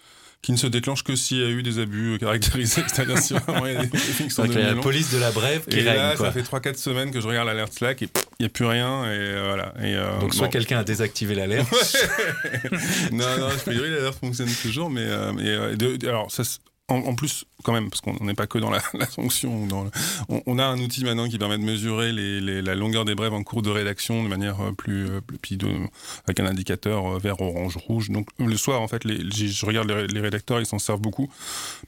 qui 0.42 0.50
ne 0.50 0.56
se 0.56 0.66
déclenche 0.66 1.04
que 1.04 1.14
s'il 1.14 1.38
y 1.38 1.44
a 1.44 1.48
eu 1.48 1.62
des 1.62 1.78
abus 1.78 2.18
caractérisés, 2.20 2.82
c'est-à-dire 2.88 3.18
si 3.18 3.32
vraiment 3.34 3.64
il 3.66 3.74
y 3.74 3.76
a 3.76 3.82
des 3.82 3.86
briefings 3.98 4.26
qui 4.26 4.34
sont 4.34 4.42
la 4.44 4.74
police 4.74 5.12
de 5.12 5.18
la 5.18 5.30
brève 5.30 5.64
qui 5.66 5.78
et 5.78 5.82
règne, 5.82 5.96
là, 5.96 6.16
quoi. 6.16 6.26
ça 6.26 6.32
fait 6.32 6.42
3-4 6.42 6.76
semaines 6.76 7.10
que 7.12 7.20
je 7.20 7.28
regarde 7.28 7.46
l'alerte 7.46 7.72
Slack 7.72 8.02
et 8.02 8.08
il 8.40 8.42
n'y 8.42 8.46
a 8.46 8.48
plus 8.48 8.64
rien 8.66 9.04
et 9.04 9.08
euh, 9.10 9.44
voilà. 9.46 9.72
Et, 9.80 9.94
euh, 9.94 10.18
Donc 10.18 10.34
soit 10.34 10.46
bon. 10.48 10.52
quelqu'un 10.52 10.80
a 10.80 10.84
désactivé 10.84 11.36
l'alerte. 11.36 11.72
non, 13.12 13.38
non, 13.38 13.50
je 13.50 13.64
peux 13.64 13.72
dire 13.72 13.82
l'alerte 13.82 14.18
fonctionne 14.18 14.50
toujours, 14.62 14.90
mais, 14.90 15.04
euh, 15.04 15.32
euh, 15.38 15.76
de, 15.76 16.08
alors 16.08 16.30
ça 16.32 16.42
en, 16.88 17.14
plus, 17.14 17.46
quand 17.62 17.72
même, 17.72 17.88
parce 17.88 18.02
qu'on 18.02 18.22
n'est 18.24 18.34
pas 18.34 18.46
que 18.46 18.58
dans 18.58 18.70
la, 18.70 18.82
la 18.94 19.06
on, 20.28 20.58
a 20.58 20.64
un 20.64 20.78
outil 20.78 21.04
maintenant 21.04 21.26
qui 21.26 21.38
permet 21.38 21.56
de 21.56 21.62
mesurer 21.62 22.12
la 22.12 22.74
longueur 22.74 23.04
des 23.04 23.14
brèves 23.14 23.32
en 23.32 23.42
cours 23.42 23.62
de 23.62 23.70
rédaction 23.70 24.22
de 24.22 24.28
manière 24.28 24.58
plus, 24.76 25.08
plus 25.40 25.56
de, 25.56 25.68
avec 26.26 26.40
un 26.40 26.46
indicateur 26.46 27.18
vert, 27.18 27.40
orange, 27.40 27.76
rouge. 27.76 28.10
Donc 28.10 28.28
le 28.38 28.56
soir, 28.56 28.82
en 28.82 28.88
fait, 28.88 29.04
les, 29.04 29.30
je 29.30 29.64
regarde 29.64 29.90
les, 29.90 30.20
rédacteurs, 30.20 30.60
ils 30.60 30.66
s'en 30.66 30.78
servent 30.78 31.00
beaucoup 31.00 31.32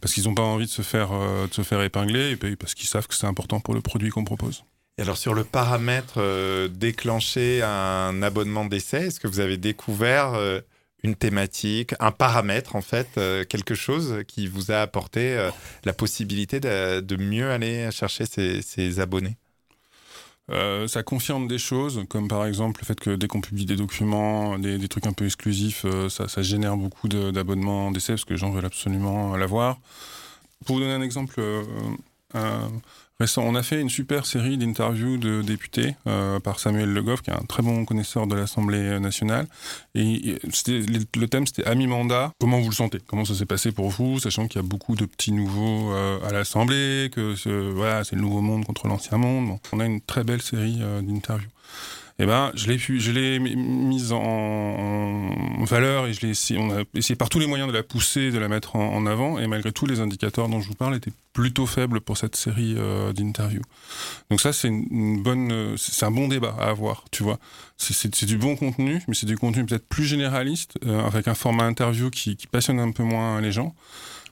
parce 0.01 0.15
qu'ils 0.15 0.25
n'ont 0.25 0.35
pas 0.35 0.43
envie 0.43 0.67
de 0.67 0.71
se 0.71 0.83
faire, 0.83 1.11
de 1.11 1.53
se 1.53 1.63
faire 1.63 1.83
épingler 1.83 2.31
et 2.31 2.37
puis 2.37 2.57
parce 2.57 2.75
qu'ils 2.75 2.89
savent 2.89 3.07
que 3.07 3.15
c'est 3.15 3.27
important 3.27 3.61
pour 3.61 3.75
le 3.75 3.83
produit 3.83 4.09
qu'on 4.11 4.25
propose. 4.25 4.65
Et 4.97 5.03
alors 5.03 5.17
sur 5.17 5.35
le 5.35 5.43
paramètre 5.43 6.15
euh, 6.19 6.69
déclencher 6.69 7.63
un 7.63 8.23
abonnement 8.23 8.65
d'essai, 8.65 9.07
est-ce 9.07 9.19
que 9.19 9.27
vous 9.27 9.41
avez 9.41 9.57
découvert 9.57 10.35
euh, 10.35 10.61
une 11.04 11.14
thématique, 11.14 11.94
un 12.00 12.11
paramètre 12.11 12.75
en 12.76 12.80
fait, 12.80 13.08
euh, 13.18 13.44
quelque 13.44 13.75
chose 13.75 14.23
qui 14.26 14.49
vous 14.49 14.73
a 14.73 14.80
apporté 14.80 15.37
euh, 15.37 15.50
la 15.84 15.92
possibilité 15.92 16.61
de, 16.61 17.00
de, 17.00 17.16
mieux 17.16 17.50
aller 17.50 17.90
chercher 17.92 18.25
ces 18.26 19.00
abonnés? 19.00 19.37
Euh, 20.50 20.88
ça 20.88 21.02
confirme 21.02 21.46
des 21.46 21.58
choses, 21.58 22.04
comme 22.08 22.26
par 22.28 22.44
exemple 22.46 22.80
le 22.80 22.87
fait 22.87 22.99
que 22.99 23.16
dès 23.16 23.28
qu'on 23.28 23.42
publie 23.42 23.66
des 23.66 23.76
documents, 23.76 24.58
des, 24.58 24.88
trucs 24.88 25.06
un 25.06 25.12
peu 25.12 25.26
exclusifs, 25.26 25.87
ça, 26.08 26.26
ça, 26.28 26.42
génère 26.42 26.76
beaucoup 26.76 27.08
d'abonnements 27.08 27.90
d'essai 27.90 28.14
parce 28.14 28.25
que 28.25 28.32
les 28.32 28.38
gens 28.38 28.50
veulent 28.50 28.66
absolument 28.66 29.37
l'avoir. 29.37 29.78
pour 30.66 30.76
vous 30.76 30.80
donner 30.82 30.94
un 30.94 31.02
exemple 31.02 31.40
récent. 33.21 33.42
On 33.44 33.54
a 33.54 33.62
fait 33.62 33.80
une 33.80 33.90
super 33.90 34.26
série 34.26 34.59
d'interviews 34.59 35.18
de 35.18 35.42
députés 35.42 35.97
euh, 36.06 36.40
par 36.40 36.59
Samuel 36.59 36.92
Le 36.92 37.02
Goff, 37.02 37.23
qui 37.23 37.30
est 37.30 37.35
un 37.35 37.44
très 37.47 37.62
bon 37.62 37.85
connaisseur 37.85 38.26
de 38.26 38.35
l'Assemblée 38.35 38.99
nationale. 39.00 39.47
Et 39.94 40.38
le 40.44 41.26
thème, 41.26 41.47
c'était 41.47 41.64
à 41.64 41.75
mi-mandat. 41.75 42.33
Comment 42.40 42.61
vous 42.61 42.71
le 42.71 42.75
sentez? 42.75 42.99
Comment 43.06 43.25
ça 43.25 43.35
s'est 43.35 43.47
passé 43.47 43.73
pour 43.73 43.90
vous, 43.90 44.18
sachant 44.18 44.49
qu'il 44.49 44.61
y 44.61 44.64
a 44.64 44.66
beaucoup 44.66 44.97
de 44.97 45.06
petits 45.06 45.33
nouveaux 45.33 45.92
euh, 45.92 46.18
à 46.26 46.33
l'Assemblée, 46.33 47.11
que 47.12 47.35
voilà, 47.71 48.04
c'est 48.04 48.16
le 48.16 48.23
nouveau 48.23 48.40
monde 48.40 48.64
contre 48.64 48.88
l'ancien 48.88 49.18
monde. 49.18 49.59
On 49.73 49.80
a 49.80 49.87
une 49.87 50.00
très 50.00 50.25
belle 50.25 50.42
série 50.42 50.78
euh, 50.80 51.00
d'interviews 51.00 51.49
eh 52.21 52.26
ben, 52.26 52.52
je 52.54 52.68
l'ai 52.68 52.78
je 52.78 53.11
l'ai 53.11 53.40
mise 53.40 54.12
en, 54.12 55.64
valeur 55.64 56.06
et 56.06 56.12
je 56.12 56.21
l'ai 56.21 56.28
essayé, 56.28 56.61
on 56.61 56.71
a 56.71 56.83
essayé 56.94 57.16
par 57.16 57.28
tous 57.28 57.38
les 57.40 57.47
moyens 57.47 57.68
de 57.68 57.76
la 57.76 57.83
pousser, 57.83 58.30
de 58.30 58.38
la 58.38 58.49
mettre 58.49 58.76
en, 58.76 59.06
avant. 59.06 59.38
Et 59.38 59.49
malgré 59.49 59.73
tout, 59.73 59.87
les 59.87 60.00
indicateurs 60.00 60.49
dont 60.49 60.61
je 60.61 60.68
vous 60.68 60.75
parle 60.75 60.94
étaient 60.94 61.12
plutôt 61.33 61.66
faibles 61.66 62.00
pour 62.00 62.16
cette 62.16 62.37
série 62.37 62.75
euh, 62.76 63.12
d'interviews. 63.12 63.62
Donc 64.30 64.40
ça, 64.40 64.52
c'est 64.52 64.68
une, 64.68 65.23
bonne, 65.23 65.76
c'est 65.76 66.06
un 66.06 66.12
bon 66.12 66.28
débat 66.28 66.54
à 66.61 66.68
avoir, 66.68 67.04
tu 67.11 67.25
vois. 67.25 67.38
C'est 67.78 68.25
du 68.25 68.37
bon 68.37 68.54
contenu, 68.54 69.02
mais 69.09 69.14
c'est 69.14 69.26
du 69.26 69.37
contenu 69.37 69.64
peut-être 69.64 69.88
plus 69.88 70.04
généraliste, 70.04 70.78
euh, 70.85 71.04
avec 71.04 71.26
un 71.26 71.35
format 71.35 71.64
interview 71.64 72.11
qui, 72.11 72.37
qui, 72.37 72.47
passionne 72.47 72.78
un 72.78 72.92
peu 72.92 73.02
moins 73.02 73.40
les 73.40 73.50
gens. 73.50 73.75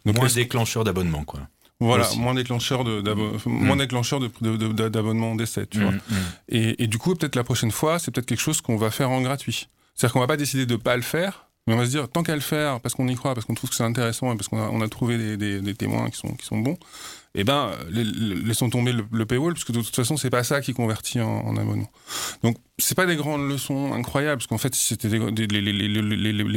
Donc, 0.04 0.16
moins 0.16 0.28
déclencheur 0.28 0.84
d'abonnement, 0.84 1.24
quoi. 1.24 1.40
Voilà, 1.86 2.08
moins 2.16 2.34
déclencheur 2.34 2.84
de, 2.84 3.00
moins 3.46 3.76
mm. 3.76 3.78
déclencheur 3.78 4.20
d'abonnement 4.20 5.34
d'essai, 5.34 5.66
tu 5.66 5.78
mm, 5.78 5.82
vois. 5.82 5.92
Mm. 5.92 6.00
Et, 6.48 6.84
et, 6.84 6.86
du 6.86 6.98
coup, 6.98 7.14
peut-être 7.14 7.36
la 7.36 7.44
prochaine 7.44 7.70
fois, 7.70 7.98
c'est 7.98 8.10
peut-être 8.10 8.26
quelque 8.26 8.40
chose 8.40 8.60
qu'on 8.60 8.76
va 8.76 8.90
faire 8.90 9.10
en 9.10 9.20
gratuit. 9.20 9.68
C'est-à-dire 9.94 10.12
qu'on 10.14 10.20
va 10.20 10.26
pas 10.26 10.36
décider 10.36 10.66
de 10.66 10.76
pas 10.76 10.96
le 10.96 11.02
faire, 11.02 11.46
mais 11.66 11.74
on 11.74 11.76
va 11.76 11.84
se 11.84 11.90
dire, 11.90 12.08
tant 12.08 12.22
qu'à 12.22 12.34
le 12.34 12.40
faire, 12.40 12.80
parce 12.80 12.94
qu'on 12.94 13.06
y 13.08 13.14
croit, 13.14 13.34
parce 13.34 13.46
qu'on 13.46 13.54
trouve 13.54 13.70
que 13.70 13.76
c'est 13.76 13.84
intéressant 13.84 14.32
et 14.32 14.36
parce 14.36 14.48
qu'on 14.48 14.60
a, 14.60 14.68
on 14.68 14.80
a 14.80 14.88
trouvé 14.88 15.18
des, 15.18 15.36
des, 15.36 15.60
des, 15.60 15.74
témoins 15.74 16.10
qui 16.10 16.16
sont, 16.16 16.34
qui 16.34 16.44
sont 16.44 16.58
bons, 16.58 16.76
eh 17.34 17.44
ben, 17.44 17.70
laissons 17.90 18.68
tomber 18.68 18.92
le, 18.92 19.26
paywall, 19.26 19.54
parce 19.54 19.64
que 19.64 19.72
de 19.72 19.80
toute 19.80 19.96
façon, 19.96 20.18
c'est 20.18 20.28
pas 20.28 20.44
ça 20.44 20.60
qui 20.60 20.74
convertit 20.74 21.20
en, 21.20 21.56
abonnement. 21.56 21.90
Donc, 22.42 22.58
c'est 22.78 22.94
pas 22.94 23.06
des 23.06 23.16
grandes 23.16 23.48
leçons 23.48 23.92
incroyables, 23.94 24.38
parce 24.38 24.48
qu'en 24.48 24.58
fait, 24.58 24.74
c'était 24.74 25.08
les, 25.08 25.18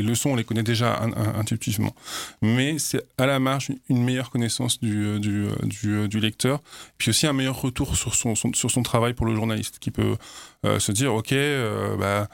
leçons, 0.03 0.32
on 0.32 0.36
les 0.36 0.44
connaît 0.44 0.63
déjà 0.63 1.01
intuitivement. 1.38 1.96
Mais 2.41 2.77
c'est 2.77 3.05
à 3.17 3.25
la 3.25 3.39
marge 3.39 3.72
une 3.88 4.03
meilleure 4.03 4.29
connaissance 4.29 4.82
du, 4.82 5.20
du, 5.22 5.48
du, 5.63 6.10
du, 6.10 6.20
lecteur, 6.20 6.62
puis 6.98 7.10
aussi 7.10 7.25
un 7.25 7.34
meilleur 7.34 7.62
retour 7.62 7.96
sur 7.96 8.13
son, 8.13 8.36
sur 8.36 8.70
son 8.70 8.84
travail 8.84 9.13
pour 9.13 9.25
le 9.25 9.36
journaliste, 9.36 9.79
qui 9.79 9.91
peut 9.91 10.17
euh, 10.65 10.79
se 10.79 10.91
dire, 10.91 11.13
ok, 11.13 11.32
euh, 11.32 11.96
bah 11.96 12.27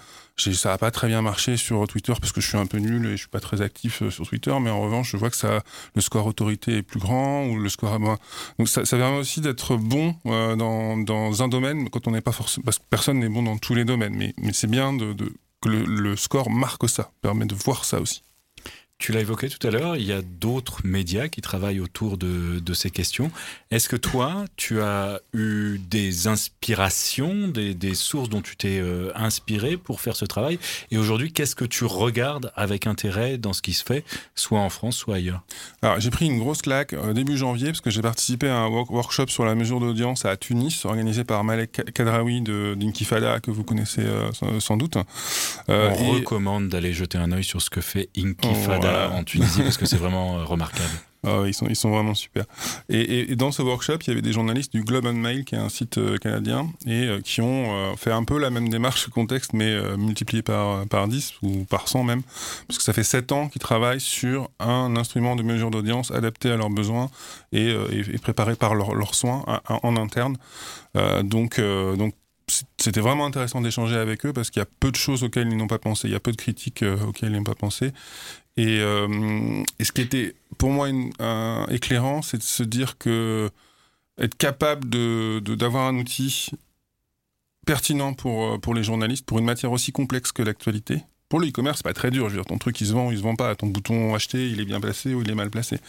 ça 0.50 0.69
n'a 0.69 0.77
pas 0.77 0.91
très 0.91 1.07
bien 1.07 1.21
marché 1.21 1.57
sur 1.57 1.86
Twitter 1.88 2.13
parce 2.19 2.31
que 2.31 2.41
je 2.41 2.48
suis 2.48 2.57
un 2.57 2.65
peu 2.65 2.77
nul 2.77 3.05
et 3.05 3.12
je 3.12 3.17
suis 3.17 3.27
pas 3.27 3.39
très 3.39 3.62
actif 3.62 4.01
euh, 4.01 4.10
sur 4.10 4.27
Twitter, 4.27 4.53
mais 4.62 4.69
en 4.69 4.81
revanche, 4.81 5.12
je 5.12 5.17
vois 5.17 5.29
que 5.29 5.36
ça, 5.36 5.63
le 5.95 6.01
score 6.01 6.25
autorité 6.25 6.77
est 6.77 6.81
plus 6.81 7.00
grand 7.00 7.45
ou 7.45 7.57
le 7.57 7.69
score. 7.69 8.00
Donc 8.57 8.67
ça, 8.67 8.83
permet 8.83 9.17
aussi 9.17 9.41
d'être 9.41 9.75
bon 9.77 10.15
euh, 10.25 10.55
dans, 10.55 10.98
dans, 10.98 11.43
un 11.43 11.48
domaine 11.48 11.89
quand 11.89 12.07
on 12.07 12.12
n'est 12.12 12.21
pas 12.21 12.31
forcément. 12.31 12.65
Parce 12.65 12.79
que 12.79 12.83
personne 12.89 13.19
n'est 13.19 13.29
bon 13.29 13.43
dans 13.43 13.57
tous 13.57 13.75
les 13.75 13.86
domaines, 13.86 14.15
mais, 14.15 14.33
mais 14.38 14.53
c'est 14.53 14.67
bien 14.67 14.98
que 14.98 15.69
le, 15.69 15.83
le, 15.86 16.15
score 16.15 16.50
marque 16.50 16.89
ça, 16.89 17.12
permet 17.21 17.45
de 17.45 17.55
voir 17.55 17.86
ça 17.86 18.01
aussi. 18.01 18.24
Tu 19.01 19.12
l'as 19.12 19.22
évoqué 19.22 19.50
tout 19.50 19.65
à 19.67 19.72
l'heure, 19.72 19.96
il 19.96 20.05
y 20.05 20.12
a 20.12 20.22
d'autres 20.22 20.81
médias 20.84 21.27
qui 21.27 21.41
travaillent 21.41 21.79
autour 21.79 22.20
de, 22.20 22.60
de 22.60 22.74
ces 22.75 22.91
questions. 22.91 23.31
Est-ce 23.72 23.89
que 23.89 23.96
toi, 23.96 24.46
tu 24.58 24.79
as 24.79 25.20
eu 25.34 25.79
des 25.89 26.27
inspirations, 26.27 27.48
des, 27.48 27.74
des 27.74 27.96
sources 27.96 28.29
dont 28.29 28.43
tu 28.43 28.55
t'es 28.55 28.77
euh, 28.79 29.12
inspiré 29.15 29.75
pour 29.75 30.01
faire 30.01 30.15
ce 30.15 30.25
travail? 30.25 30.60
Et 30.91 31.00
aujourd'hui, 31.00 31.34
qu'est-ce 31.34 31.55
que 31.55 31.65
tu 31.65 31.84
regardes 31.84 32.51
avec 32.55 32.86
intérêt 32.86 33.39
dans 33.39 33.53
ce 33.53 33.63
qui 33.63 33.74
se 33.74 33.84
fait, 33.84 34.05
soit 34.36 34.60
en 34.60 34.70
France, 34.70 34.98
soit 34.98 35.15
ailleurs? 35.15 35.41
Alors, 35.81 36.00
j'ai 36.00 36.12
pris 36.12 36.27
une 36.27 36.38
grosse 36.38 36.62
claque 36.62 36.93
euh, 36.93 37.13
début 37.13 37.38
janvier 37.38 37.70
parce 37.70 37.81
que 37.81 37.89
j'ai 37.89 38.03
participé 38.03 38.50
à 38.50 38.58
un 38.58 38.67
workshop 38.67 39.29
sur 39.29 39.46
la 39.46 39.55
mesure 39.55 39.79
d'audience 39.79 40.25
à 40.25 40.38
Tunis, 40.38 40.86
organisé 40.86 41.24
par 41.24 41.43
Malek 41.43 41.91
Kadraoui 41.96 42.41
d'Inkifada, 42.41 43.39
que 43.39 43.50
vous 43.50 43.63
connaissez 43.63 44.03
euh, 44.03 44.29
sans, 44.60 44.77
doute. 44.77 44.98
On 45.67 46.12
recommande 46.12 46.70
d'aller 46.70 46.93
jeter 46.93 47.17
un 47.17 47.31
œil 47.31 47.43
sur 47.43 47.63
ce 47.63 47.72
que 47.72 47.81
fait 47.81 48.08
Inkifada 48.15 48.90
en 48.91 49.24
Tunisie 49.24 49.62
parce 49.62 49.77
que 49.77 49.86
c'est 49.86 49.98
vraiment 49.98 50.39
euh, 50.39 50.43
remarquable. 50.43 50.89
Ah 51.24 51.43
ils, 51.45 51.53
sont, 51.53 51.67
ils 51.67 51.75
sont 51.75 51.91
vraiment 51.91 52.15
super. 52.15 52.45
Et, 52.89 53.36
dans 53.36 53.51
ce 53.51 53.62
workshop, 53.62 53.98
il 54.01 54.07
y 54.07 54.12
avait 54.12 54.24
des 54.24 54.33
journalistes 54.33 54.74
du 54.74 54.83
Globe 54.83 55.05
and 55.05 55.13
Mail, 55.13 55.45
qui 55.45 55.53
est 55.53 55.60
un 55.60 55.69
site 55.69 56.00
euh, 56.00 56.17
canadien, 56.17 56.71
et 56.88 57.03
euh, 57.03 57.21
qui 57.21 57.41
ont 57.41 57.95
fait 57.95 58.12
un 58.12 58.24
peu 58.24 58.39
la 58.39 58.50
même 58.50 58.69
démarche 58.69 59.07
contexte, 59.10 59.53
mais 59.53 59.79
multiplié 59.98 60.41
par, 60.41 60.88
par 60.88 61.07
10 61.07 61.33
ou 61.43 61.65
par 61.65 61.88
100 61.88 62.03
même, 62.03 62.24
parce 62.68 62.79
que 62.79 62.83
ça 62.83 62.94
fait 62.94 63.03
7 63.03 63.31
ans 63.33 63.50
qu'ils 63.50 63.61
travaillent 63.61 64.01
sur 64.01 64.50
un 64.59 64.96
instrument 64.96 65.35
de 65.35 65.44
mesure 65.44 65.70
d'audience 65.70 66.09
adapté 66.09 66.50
à 66.50 66.57
leurs 66.57 66.72
besoins 66.72 67.11
et, 67.51 67.70
et, 67.70 68.18
préparé 68.18 68.55
par 68.55 68.74
leurs 68.74 69.13
soins 69.13 69.44
en 69.68 69.96
interne. 69.98 70.37
donc, 71.24 71.59
donc 71.59 72.16
c'était 72.77 73.00
vraiment 73.00 73.25
intéressant 73.25 73.61
d'échanger 73.61 73.96
avec 73.96 74.25
eux 74.25 74.33
parce 74.33 74.50
qu'il 74.50 74.59
y 74.59 74.63
a 74.63 74.68
peu 74.79 74.92
de 74.92 74.96
choses 74.96 75.24
auxquelles 75.24 75.48
ils 75.50 75.57
n'ont 75.57 75.68
pas 75.68 75.79
pensé, 75.79 76.07
il 76.07 76.11
y 76.11 76.16
a 76.16 76.20
peu 76.20 76.31
de 76.31 76.37
critiques 76.37 76.83
auxquelles 77.07 77.31
ils 77.31 77.37
n'ont 77.37 77.44
pas 77.44 77.55
pensé. 77.55 77.94
Euh, 78.59 79.64
et, 79.79 79.83
ce 79.83 79.92
qui 79.92 80.01
était 80.01 80.35
pour 80.57 80.70
moi 80.70 80.90
éclairant, 81.70 82.22
c'est 82.22 82.37
de 82.37 82.44
se 82.44 82.64
dire 82.64 82.98
que 82.98 83.50
être 84.18 84.35
capable 84.37 84.90
de, 84.90 85.40
d'avoir 85.40 85.87
un 85.87 85.98
outil 85.98 86.51
pertinent 87.66 88.14
pour, 88.14 88.46
euh, 88.46 88.57
pour 88.57 88.74
les 88.74 88.83
journalistes, 88.83 89.25
pour 89.25 89.40
une 89.40 89.46
matière 89.46 89.72
aussi 89.72 89.92
complexe 89.92 90.31
que 90.31 90.44
l'actualité. 90.44 91.03
Pour 91.29 91.40
le 91.40 91.48
e-commerce, 91.48 91.77
c'est 91.77 91.83
pas 91.83 91.94
très 91.94 92.11
dur. 92.11 92.25
Je 92.27 92.35
veux 92.35 92.42
dire, 92.42 92.46
ton 92.46 92.57
truc, 92.57 92.79
il 92.81 92.87
se 92.87 92.92
vend 92.92 93.09
il 93.09 93.18
se 93.18 93.24
vend 93.24 93.35
pas. 93.35 93.55
Ton 93.55 93.68
bouton 93.68 94.14
acheter, 94.14 94.50
il 94.50 94.59
est 94.59 94.66
bien 94.66 94.81
placé 94.81 95.14
ou 95.14 95.22
il 95.22 95.29
est 95.31 95.35
mal 95.35 95.50
placé. 95.50 95.79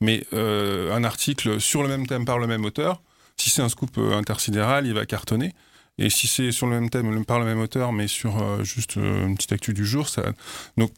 Mais 0.00 0.26
euh, 0.34 0.94
un 0.94 1.02
article 1.02 1.60
sur 1.60 1.82
le 1.82 1.88
même 1.88 2.06
thème 2.06 2.26
par 2.26 2.38
le 2.38 2.46
même 2.46 2.64
auteur, 2.64 3.00
si 3.38 3.48
c'est 3.48 3.62
un 3.62 3.70
scoop 3.70 3.96
intersidéral, 3.96 4.86
il 4.86 4.92
va 4.92 5.06
cartonner. 5.06 5.54
Et 5.96 6.10
si 6.10 6.26
c'est 6.26 6.52
sur 6.52 6.66
le 6.66 6.78
même 6.78 6.90
thème 6.90 7.24
par 7.24 7.38
le 7.38 7.46
même 7.46 7.60
auteur, 7.60 7.92
mais 7.92 8.06
sur 8.06 8.64
juste 8.64 8.96
une 8.96 9.34
petite 9.34 9.52
actu 9.52 9.72
du 9.72 9.86
jour, 9.86 10.08
ça. 10.08 10.24
Donc 10.76 10.92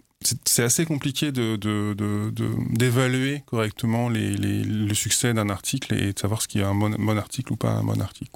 c'est 0.45 0.63
assez 0.63 0.85
compliqué 0.85 1.33
d'évaluer 1.33 1.95
de, 1.95 3.39
de, 3.39 3.45
correctement 3.47 4.09
le 4.09 4.95
succès 4.95 5.35
d'un 5.35 5.49
article 5.51 5.95
et 5.95 6.13
de 6.13 6.19
savoir 6.19 6.43
ce 6.43 6.49
qui 6.49 6.61
est 6.61 6.65
un 6.65 6.75
bon, 6.75 7.19
article 7.19 7.53
ou 7.53 7.57
pas 7.57 7.71
un 7.71 7.85
bon 7.85 8.01
article. 8.01 8.31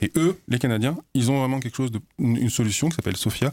Et 0.00 0.12
eux, 0.16 0.38
les 0.48 0.58
Canadiens, 0.58 0.96
ils 1.14 1.30
ont 1.30 1.38
vraiment 1.38 1.60
quelque 1.60 1.76
chose 1.76 1.90
une 2.18 2.50
solution 2.50 2.88
qui 2.88 2.96
s'appelle 2.96 3.16
Sophia, 3.16 3.52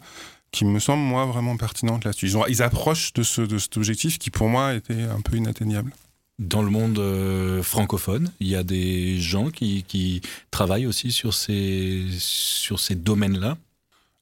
qui 0.51 0.65
me 0.65 0.79
semble 0.79 1.03
moi 1.03 1.25
vraiment 1.25 1.57
pertinente 1.57 2.05
là-dessus. 2.05 2.29
Ils, 2.29 2.39
ils, 2.49 2.61
approchent 2.61 3.11
de, 3.13 3.23
ce, 3.23 3.41
de 3.41 3.57
cet 3.57 3.75
objectif 3.75 4.19
qui 4.19 4.29
pour 4.29 4.47
moi 4.47 4.73
était 4.73 5.01
un 5.01 5.21
peu 5.21 5.35
inatteignable. 5.35 5.91
Dans 6.39 6.61
le 6.61 6.69
monde 6.69 6.97
euh, 6.99 7.61
francophone, 7.61 8.31
il 8.39 8.47
y 8.47 8.55
a 8.55 8.63
des 8.63 9.19
gens 9.19 9.49
qui, 9.49 9.83
qui 9.83 10.21
travaillent 10.51 10.87
aussi 10.87 11.11
sur 11.11 11.33
ces, 11.33 12.05
sur 12.17 12.79
ces 12.79 12.95
domaines-là 12.95 13.57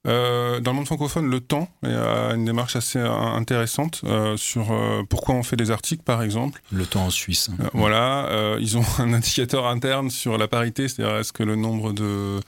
euh, 0.08 0.60
dans 0.60 0.72
le 0.72 0.78
monde 0.78 0.88
francophone, 0.88 1.30
le 1.30 1.40
temps 1.42 1.70
a 1.84 2.34
une 2.34 2.46
démarche 2.46 2.76
assez 2.76 2.98
euh, 2.98 3.12
intéressante 3.12 4.02
euh, 4.04 4.36
sur 4.36 4.72
euh, 4.72 5.04
pourquoi 5.08 5.36
on 5.36 5.44
fait 5.44 5.58
des 5.58 5.70
articles, 5.70 6.04
par 6.04 6.24
exemple. 6.24 6.62
Le 6.72 6.88
temps 6.88 7.06
en 7.06 7.10
Suisse. 7.12 7.52
Euh, 7.60 7.66
voilà, 7.74 8.56
ils 8.60 8.78
ont 8.78 8.86
un 8.98 9.14
indicateur 9.14 9.68
interne 9.68 10.10
sur 10.10 10.38
la 10.38 10.48
parité, 10.48 10.88
c'est-à-dire 10.88 11.18
est-ce 11.18 11.34
que 11.34 11.44
le 11.44 11.56
nombre 11.56 11.94
de 11.94 12.40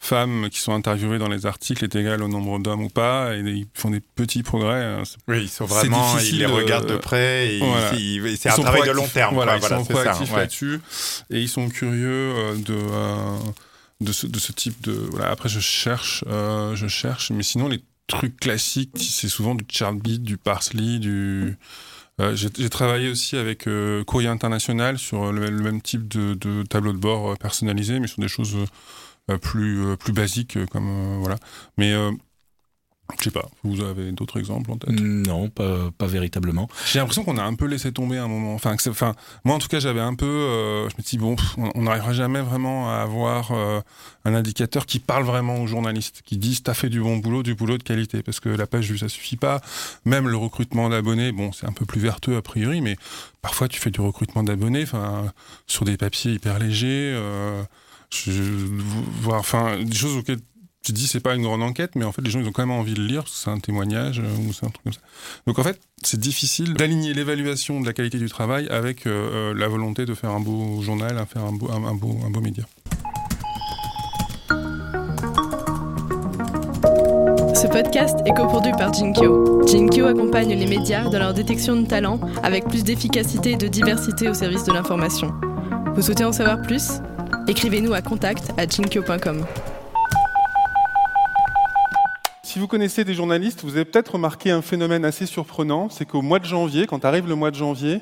femmes 0.00 0.48
qui 0.50 0.60
sont 0.60 0.72
interviewées 0.74 1.18
dans 1.18 1.28
les 1.28 1.44
articles 1.46 1.82
est 1.82 1.96
égal 1.96 2.22
au 2.22 2.28
nombre 2.28 2.60
d'hommes 2.60 2.84
ou 2.84 2.88
pas, 2.88 3.34
et 3.34 3.40
ils 3.40 3.66
font 3.74 3.90
des 3.90 4.00
petits 4.00 4.42
progrès. 4.42 4.84
Hein. 4.84 5.02
Oui, 5.26 5.42
ils 5.42 5.48
sont 5.48 5.64
vraiment, 5.64 6.16
ils 6.18 6.38
les 6.38 6.46
regardent 6.46 6.88
de 6.88 6.96
près, 6.96 7.54
et 7.54 7.62
c'est 8.36 8.50
un 8.50 8.54
travail 8.54 8.86
de 8.86 8.92
long 8.92 9.08
terme. 9.08 9.34
Voilà, 9.34 9.56
ils 9.56 9.62
sont 9.62 9.84
proactifs 9.84 10.36
là-dessus, 10.36 10.80
et 11.30 11.40
ils 11.40 11.48
sont 11.48 11.68
curieux 11.68 12.34
de 12.58 12.76
de 14.00 14.12
ce, 14.12 14.26
de 14.26 14.38
ce 14.38 14.52
type 14.52 14.80
de. 14.82 14.92
Voilà. 14.92 15.30
Après, 15.30 15.48
je 15.48 15.60
cherche, 15.60 16.24
euh, 16.28 16.74
je 16.76 16.86
cherche, 16.86 17.30
mais 17.30 17.42
sinon, 17.42 17.68
les 17.68 17.82
trucs 18.06 18.38
classiques, 18.38 18.96
c'est 18.96 19.28
souvent 19.28 19.54
du 19.54 19.64
Chartbeat, 19.68 20.22
du 20.22 20.36
Parsley, 20.36 20.98
du. 20.98 21.56
Euh, 22.20 22.34
j'ai 22.34 22.68
travaillé 22.68 23.10
aussi 23.10 23.36
avec 23.36 23.68
euh, 23.68 24.02
Courrier 24.02 24.28
International 24.28 24.98
sur 24.98 25.32
le, 25.32 25.50
même 25.50 25.80
type 25.80 26.08
de, 26.08 26.34
de, 26.34 26.64
tableau 26.64 26.92
de 26.92 26.98
bord 26.98 27.30
euh, 27.30 27.34
personnalisé, 27.36 28.00
mais 28.00 28.08
sur 28.08 28.20
des 28.20 28.26
choses 28.26 28.56
euh, 29.30 29.38
plus, 29.38 29.96
plus 29.98 30.12
basiques, 30.12 30.58
comme 30.66 31.18
voilà. 31.20 31.36
Mais 31.76 31.94
je 33.18 33.24
sais 33.24 33.30
pas, 33.30 33.48
vous 33.64 33.80
avez 33.80 34.12
d'autres 34.12 34.38
exemples 34.38 34.70
en 34.70 34.76
tête? 34.76 34.90
Non, 34.90 35.48
pas, 35.48 35.90
pas 35.96 36.06
véritablement. 36.06 36.68
J'ai 36.86 36.98
l'impression 36.98 37.24
qu'on 37.24 37.38
a 37.38 37.42
un 37.42 37.54
peu 37.54 37.64
laissé 37.64 37.90
tomber 37.90 38.18
un 38.18 38.28
moment. 38.28 38.54
Enfin, 38.54 38.76
enfin 38.88 39.14
moi 39.44 39.54
en 39.54 39.58
tout 39.58 39.68
cas, 39.68 39.80
j'avais 39.80 40.00
un 40.00 40.14
peu. 40.14 40.26
Euh, 40.26 40.88
je 40.90 40.94
me 40.96 41.02
dis, 41.02 41.16
bon, 41.16 41.34
on 41.74 41.82
n'arrivera 41.82 42.12
jamais 42.12 42.42
vraiment 42.42 42.90
à 42.90 42.98
avoir 42.98 43.52
euh, 43.52 43.80
un 44.24 44.34
indicateur 44.34 44.84
qui 44.84 44.98
parle 44.98 45.24
vraiment 45.24 45.62
aux 45.62 45.66
journalistes, 45.66 46.22
qui 46.24 46.36
disent 46.36 46.62
t'as 46.62 46.74
fait 46.74 46.90
du 46.90 47.00
bon 47.00 47.16
boulot, 47.16 47.42
du 47.42 47.54
boulot 47.54 47.78
de 47.78 47.82
qualité. 47.82 48.22
Parce 48.22 48.40
que 48.40 48.50
la 48.50 48.66
page 48.66 48.90
vue, 48.90 48.98
ça 48.98 49.08
suffit 49.08 49.36
pas. 49.36 49.62
Même 50.04 50.28
le 50.28 50.36
recrutement 50.36 50.90
d'abonnés, 50.90 51.32
bon, 51.32 51.50
c'est 51.52 51.66
un 51.66 51.72
peu 51.72 51.86
plus 51.86 52.00
vertueux 52.00 52.36
a 52.36 52.42
priori, 52.42 52.82
mais 52.82 52.96
parfois 53.40 53.68
tu 53.68 53.80
fais 53.80 53.90
du 53.90 54.00
recrutement 54.00 54.42
d'abonnés 54.42 54.82
enfin, 54.82 55.32
sur 55.66 55.84
des 55.86 55.96
papiers 55.96 56.32
hyper 56.32 56.58
légers. 56.58 57.14
Euh, 57.14 57.62
je, 58.10 58.32
enfin, 59.26 59.82
des 59.82 59.96
choses 59.96 60.16
auxquelles 60.16 60.40
tu 60.84 60.92
te 60.92 60.98
dis 60.98 61.06
c'est 61.06 61.20
pas 61.20 61.34
une 61.34 61.42
grande 61.42 61.62
enquête, 61.62 61.96
mais 61.96 62.04
en 62.04 62.12
fait 62.12 62.22
les 62.22 62.30
gens 62.30 62.40
ils 62.40 62.46
ont 62.48 62.52
quand 62.52 62.66
même 62.66 62.76
envie 62.76 62.94
de 62.94 63.02
lire, 63.02 63.24
c'est 63.26 63.50
un 63.50 63.58
témoignage 63.58 64.20
ou 64.20 64.52
c'est 64.52 64.64
un 64.64 64.70
truc 64.70 64.84
comme 64.84 64.92
ça. 64.92 65.00
Donc 65.46 65.58
en 65.58 65.62
fait 65.62 65.80
c'est 66.02 66.20
difficile 66.20 66.74
d'aligner 66.74 67.12
l'évaluation 67.14 67.80
de 67.80 67.86
la 67.86 67.92
qualité 67.92 68.18
du 68.18 68.28
travail 68.28 68.68
avec 68.68 69.04
la 69.04 69.68
volonté 69.68 70.06
de 70.06 70.14
faire 70.14 70.30
un 70.30 70.40
beau 70.40 70.80
journal, 70.80 71.14
faire 71.32 71.44
un 71.44 71.52
beau, 71.52 71.70
un 71.70 71.94
beau, 71.94 72.16
un 72.24 72.30
beau 72.30 72.40
média. 72.40 72.64
Ce 77.54 77.66
podcast 77.66 78.20
est 78.24 78.34
coproduit 78.34 78.72
par 78.78 78.92
Jinkyo. 78.92 79.66
Jinkyo 79.66 80.06
accompagne 80.06 80.54
les 80.54 80.66
médias 80.66 81.08
dans 81.08 81.18
leur 81.18 81.34
détection 81.34 81.74
de 81.74 81.86
talents 81.86 82.20
avec 82.44 82.64
plus 82.68 82.84
d'efficacité 82.84 83.52
et 83.52 83.56
de 83.56 83.66
diversité 83.66 84.28
au 84.28 84.34
service 84.34 84.62
de 84.64 84.72
l'information. 84.72 85.34
Vous 85.96 86.02
souhaitez 86.02 86.24
en 86.24 86.32
savoir 86.32 86.62
plus? 86.62 87.00
Écrivez-nous 87.48 87.94
à 87.94 88.00
contact 88.00 88.52
à 88.56 88.66
jinkyo.com. 88.66 89.44
Si 92.48 92.58
vous 92.58 92.66
connaissez 92.66 93.04
des 93.04 93.12
journalistes, 93.12 93.62
vous 93.62 93.76
avez 93.76 93.84
peut-être 93.84 94.12
remarqué 94.14 94.50
un 94.50 94.62
phénomène 94.62 95.04
assez 95.04 95.26
surprenant, 95.26 95.90
c'est 95.90 96.06
qu'au 96.06 96.22
mois 96.22 96.38
de 96.38 96.46
janvier, 96.46 96.86
quand 96.86 97.04
arrive 97.04 97.28
le 97.28 97.34
mois 97.34 97.50
de 97.50 97.56
janvier, 97.56 98.00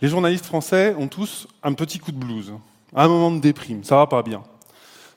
les 0.00 0.08
journalistes 0.08 0.46
français 0.46 0.94
ont 0.98 1.06
tous 1.06 1.46
un 1.62 1.74
petit 1.74 1.98
coup 1.98 2.10
de 2.10 2.16
blues, 2.16 2.54
un 2.94 3.08
moment 3.08 3.30
de 3.30 3.40
déprime, 3.40 3.84
ça 3.84 3.96
va 3.96 4.06
pas 4.06 4.22
bien. 4.22 4.42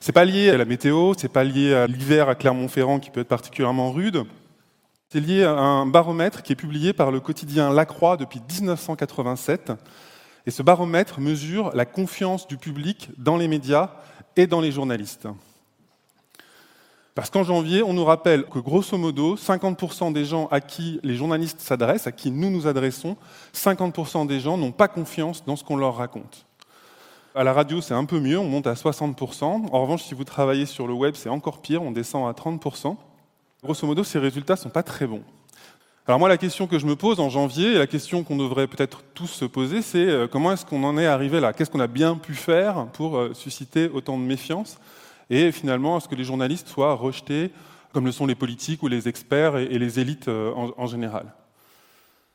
C'est 0.00 0.12
pas 0.12 0.26
lié 0.26 0.50
à 0.50 0.58
la 0.58 0.66
météo, 0.66 1.14
c'est 1.16 1.30
pas 1.32 1.44
lié 1.44 1.72
à 1.72 1.86
l'hiver 1.86 2.28
à 2.28 2.34
Clermont-Ferrand 2.34 3.00
qui 3.00 3.08
peut 3.08 3.20
être 3.20 3.28
particulièrement 3.28 3.90
rude. 3.90 4.22
C'est 5.08 5.20
lié 5.20 5.44
à 5.44 5.58
un 5.58 5.86
baromètre 5.86 6.42
qui 6.42 6.52
est 6.52 6.56
publié 6.56 6.92
par 6.92 7.10
le 7.10 7.20
quotidien 7.20 7.72
La 7.72 7.86
Croix 7.86 8.18
depuis 8.18 8.42
1987. 8.46 9.72
Et 10.44 10.50
ce 10.50 10.62
baromètre 10.62 11.20
mesure 11.20 11.70
la 11.72 11.86
confiance 11.86 12.46
du 12.46 12.58
public 12.58 13.08
dans 13.16 13.38
les 13.38 13.48
médias 13.48 13.92
et 14.36 14.46
dans 14.46 14.60
les 14.60 14.72
journalistes. 14.72 15.26
Parce 17.14 17.28
qu'en 17.28 17.42
janvier, 17.42 17.82
on 17.82 17.92
nous 17.92 18.04
rappelle 18.04 18.44
que 18.44 18.58
grosso 18.58 18.96
modo, 18.96 19.36
50% 19.36 20.12
des 20.14 20.24
gens 20.24 20.48
à 20.50 20.60
qui 20.60 20.98
les 21.02 21.14
journalistes 21.14 21.60
s'adressent, 21.60 22.06
à 22.06 22.12
qui 22.12 22.30
nous 22.30 22.48
nous 22.48 22.66
adressons, 22.66 23.16
50% 23.54 24.26
des 24.26 24.40
gens 24.40 24.56
n'ont 24.56 24.72
pas 24.72 24.88
confiance 24.88 25.44
dans 25.44 25.56
ce 25.56 25.62
qu'on 25.62 25.76
leur 25.76 25.96
raconte. 25.96 26.46
À 27.34 27.44
la 27.44 27.52
radio, 27.52 27.80
c'est 27.82 27.94
un 27.94 28.06
peu 28.06 28.18
mieux, 28.18 28.38
on 28.38 28.48
monte 28.48 28.66
à 28.66 28.74
60%. 28.74 29.44
En 29.44 29.82
revanche, 29.82 30.04
si 30.04 30.14
vous 30.14 30.24
travaillez 30.24 30.64
sur 30.64 30.86
le 30.86 30.94
web, 30.94 31.14
c'est 31.14 31.28
encore 31.28 31.60
pire, 31.60 31.82
on 31.82 31.90
descend 31.90 32.28
à 32.28 32.32
30%. 32.32 32.96
Grosso 33.62 33.86
modo, 33.86 34.04
ces 34.04 34.18
résultats 34.18 34.54
ne 34.54 34.58
sont 34.58 34.70
pas 34.70 34.82
très 34.82 35.06
bons. 35.06 35.22
Alors 36.06 36.18
moi, 36.18 36.28
la 36.28 36.36
question 36.36 36.66
que 36.66 36.78
je 36.78 36.86
me 36.86 36.96
pose 36.96 37.20
en 37.20 37.30
janvier, 37.30 37.74
et 37.74 37.78
la 37.78 37.86
question 37.86 38.24
qu'on 38.24 38.36
devrait 38.36 38.66
peut-être 38.66 39.02
tous 39.14 39.28
se 39.28 39.44
poser, 39.44 39.82
c'est 39.82 40.04
euh, 40.04 40.26
comment 40.26 40.52
est-ce 40.52 40.66
qu'on 40.66 40.82
en 40.82 40.98
est 40.98 41.06
arrivé 41.06 41.40
là? 41.40 41.52
Qu'est-ce 41.52 41.70
qu'on 41.70 41.80
a 41.80 41.86
bien 41.86 42.16
pu 42.16 42.34
faire 42.34 42.86
pour 42.92 43.16
euh, 43.16 43.34
susciter 43.34 43.88
autant 43.88 44.18
de 44.18 44.24
méfiance? 44.24 44.78
Et 45.32 45.50
finalement, 45.50 45.96
est-ce 45.96 46.08
que 46.08 46.14
les 46.14 46.24
journalistes 46.24 46.68
soient 46.68 46.92
rejetés, 46.92 47.52
comme 47.94 48.04
le 48.04 48.12
sont 48.12 48.26
les 48.26 48.34
politiques 48.34 48.82
ou 48.82 48.88
les 48.88 49.08
experts 49.08 49.56
et 49.56 49.78
les 49.78 49.98
élites 49.98 50.28
euh, 50.28 50.52
en 50.54 50.86
général? 50.86 51.32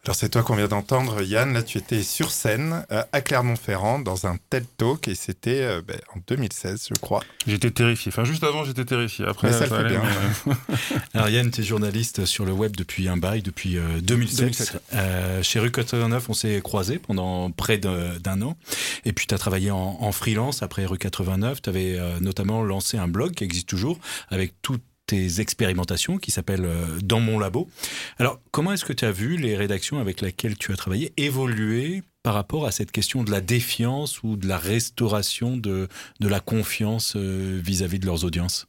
Alors 0.07 0.15
c'est 0.15 0.29
toi 0.29 0.41
qu'on 0.41 0.55
vient 0.55 0.69
d'entendre, 0.69 1.21
Yann. 1.21 1.51
Là, 1.51 1.63
tu 1.63 1.77
étais 1.77 2.01
sur 2.01 2.31
scène 2.31 2.85
euh, 2.93 3.03
à 3.11 3.19
Clermont-Ferrand 3.19 3.99
dans 3.99 4.25
un 4.25 4.37
TED 4.49 4.63
Talk 4.77 5.09
et 5.09 5.15
c'était 5.15 5.63
euh, 5.63 5.81
ben, 5.85 5.99
en 6.15 6.19
2016, 6.25 6.87
je 6.91 6.99
crois. 7.01 7.21
J'étais 7.45 7.71
terrifié. 7.71 8.09
Enfin, 8.13 8.23
juste 8.23 8.45
avant, 8.45 8.63
j'étais 8.63 8.85
terrifié. 8.85 9.25
Après, 9.27 9.51
ça, 9.51 9.67
ça 9.67 9.83
bien. 9.83 10.01
Alors 11.13 11.27
Yann, 11.27 11.51
tu 11.51 11.59
es 11.59 11.63
journaliste 11.65 12.23
sur 12.23 12.45
le 12.45 12.53
web 12.53 12.77
depuis 12.77 13.09
un 13.09 13.17
bail, 13.17 13.41
depuis 13.41 13.77
2007. 14.01 14.81
Euh, 14.93 15.43
chez 15.43 15.59
Rue 15.59 15.71
89, 15.73 16.29
on 16.29 16.33
s'est 16.33 16.61
croisés 16.63 16.99
pendant 16.99 17.51
près 17.51 17.77
d'un 17.77 18.41
an. 18.41 18.55
Et 19.03 19.11
puis 19.11 19.27
tu 19.27 19.35
as 19.35 19.37
travaillé 19.37 19.71
en, 19.71 19.97
en, 19.99 20.11
freelance 20.13 20.63
après 20.63 20.85
Rue 20.85 20.97
89. 20.97 21.61
Tu 21.61 21.69
avais 21.69 21.99
notamment 22.21 22.63
lancé 22.63 22.97
un 22.97 23.09
blog 23.09 23.33
qui 23.33 23.43
existe 23.43 23.67
toujours 23.67 23.99
avec 24.29 24.53
tout 24.61 24.77
tes 25.07 25.39
expérimentations 25.39 26.17
qui 26.17 26.31
s'appellent 26.31 26.65
euh, 26.65 26.99
Dans 27.01 27.19
mon 27.19 27.39
labo. 27.39 27.67
Alors, 28.19 28.39
comment 28.51 28.73
est-ce 28.73 28.85
que 28.85 28.93
tu 28.93 29.05
as 29.05 29.11
vu 29.11 29.37
les 29.37 29.55
rédactions 29.55 29.99
avec 29.99 30.21
lesquelles 30.21 30.57
tu 30.57 30.71
as 30.71 30.75
travaillé 30.75 31.13
évoluer 31.17 32.03
par 32.21 32.35
rapport 32.35 32.65
à 32.65 32.71
cette 32.71 32.91
question 32.91 33.23
de 33.23 33.31
la 33.31 33.41
défiance 33.41 34.21
ou 34.21 34.35
de 34.35 34.47
la 34.47 34.57
restauration 34.57 35.57
de, 35.57 35.87
de 36.19 36.27
la 36.27 36.41
confiance 36.41 37.13
euh, 37.15 37.59
vis-à-vis 37.63 37.99
de 37.99 38.05
leurs 38.05 38.25
audiences? 38.25 38.67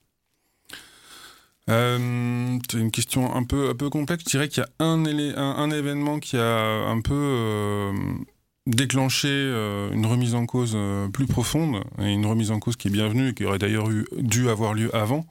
Euh, 1.68 2.58
c'est 2.70 2.78
une 2.78 2.92
question 2.92 3.34
un 3.34 3.42
peu, 3.42 3.68
un 3.68 3.74
peu 3.74 3.90
complexe. 3.90 4.22
Je 4.24 4.30
dirais 4.30 4.48
qu'il 4.48 4.62
y 4.62 4.66
a 4.82 4.84
un, 4.84 5.70
événement 5.70 6.18
qui 6.18 6.38
a 6.38 6.64
un 6.88 7.00
peu 7.02 7.92
déclenché 8.66 9.28
une 9.28 10.06
remise 10.06 10.34
en 10.34 10.46
cause 10.46 10.78
plus 11.12 11.26
profonde, 11.26 11.82
et 11.98 12.10
une 12.10 12.24
remise 12.24 12.52
en 12.52 12.58
cause 12.58 12.76
qui 12.76 12.88
est 12.88 12.90
bienvenue 12.90 13.28
et 13.28 13.34
qui 13.34 13.44
aurait 13.44 13.58
d'ailleurs 13.58 13.90
dû 14.16 14.48
avoir 14.48 14.72
lieu 14.72 14.94
avant 14.96 15.26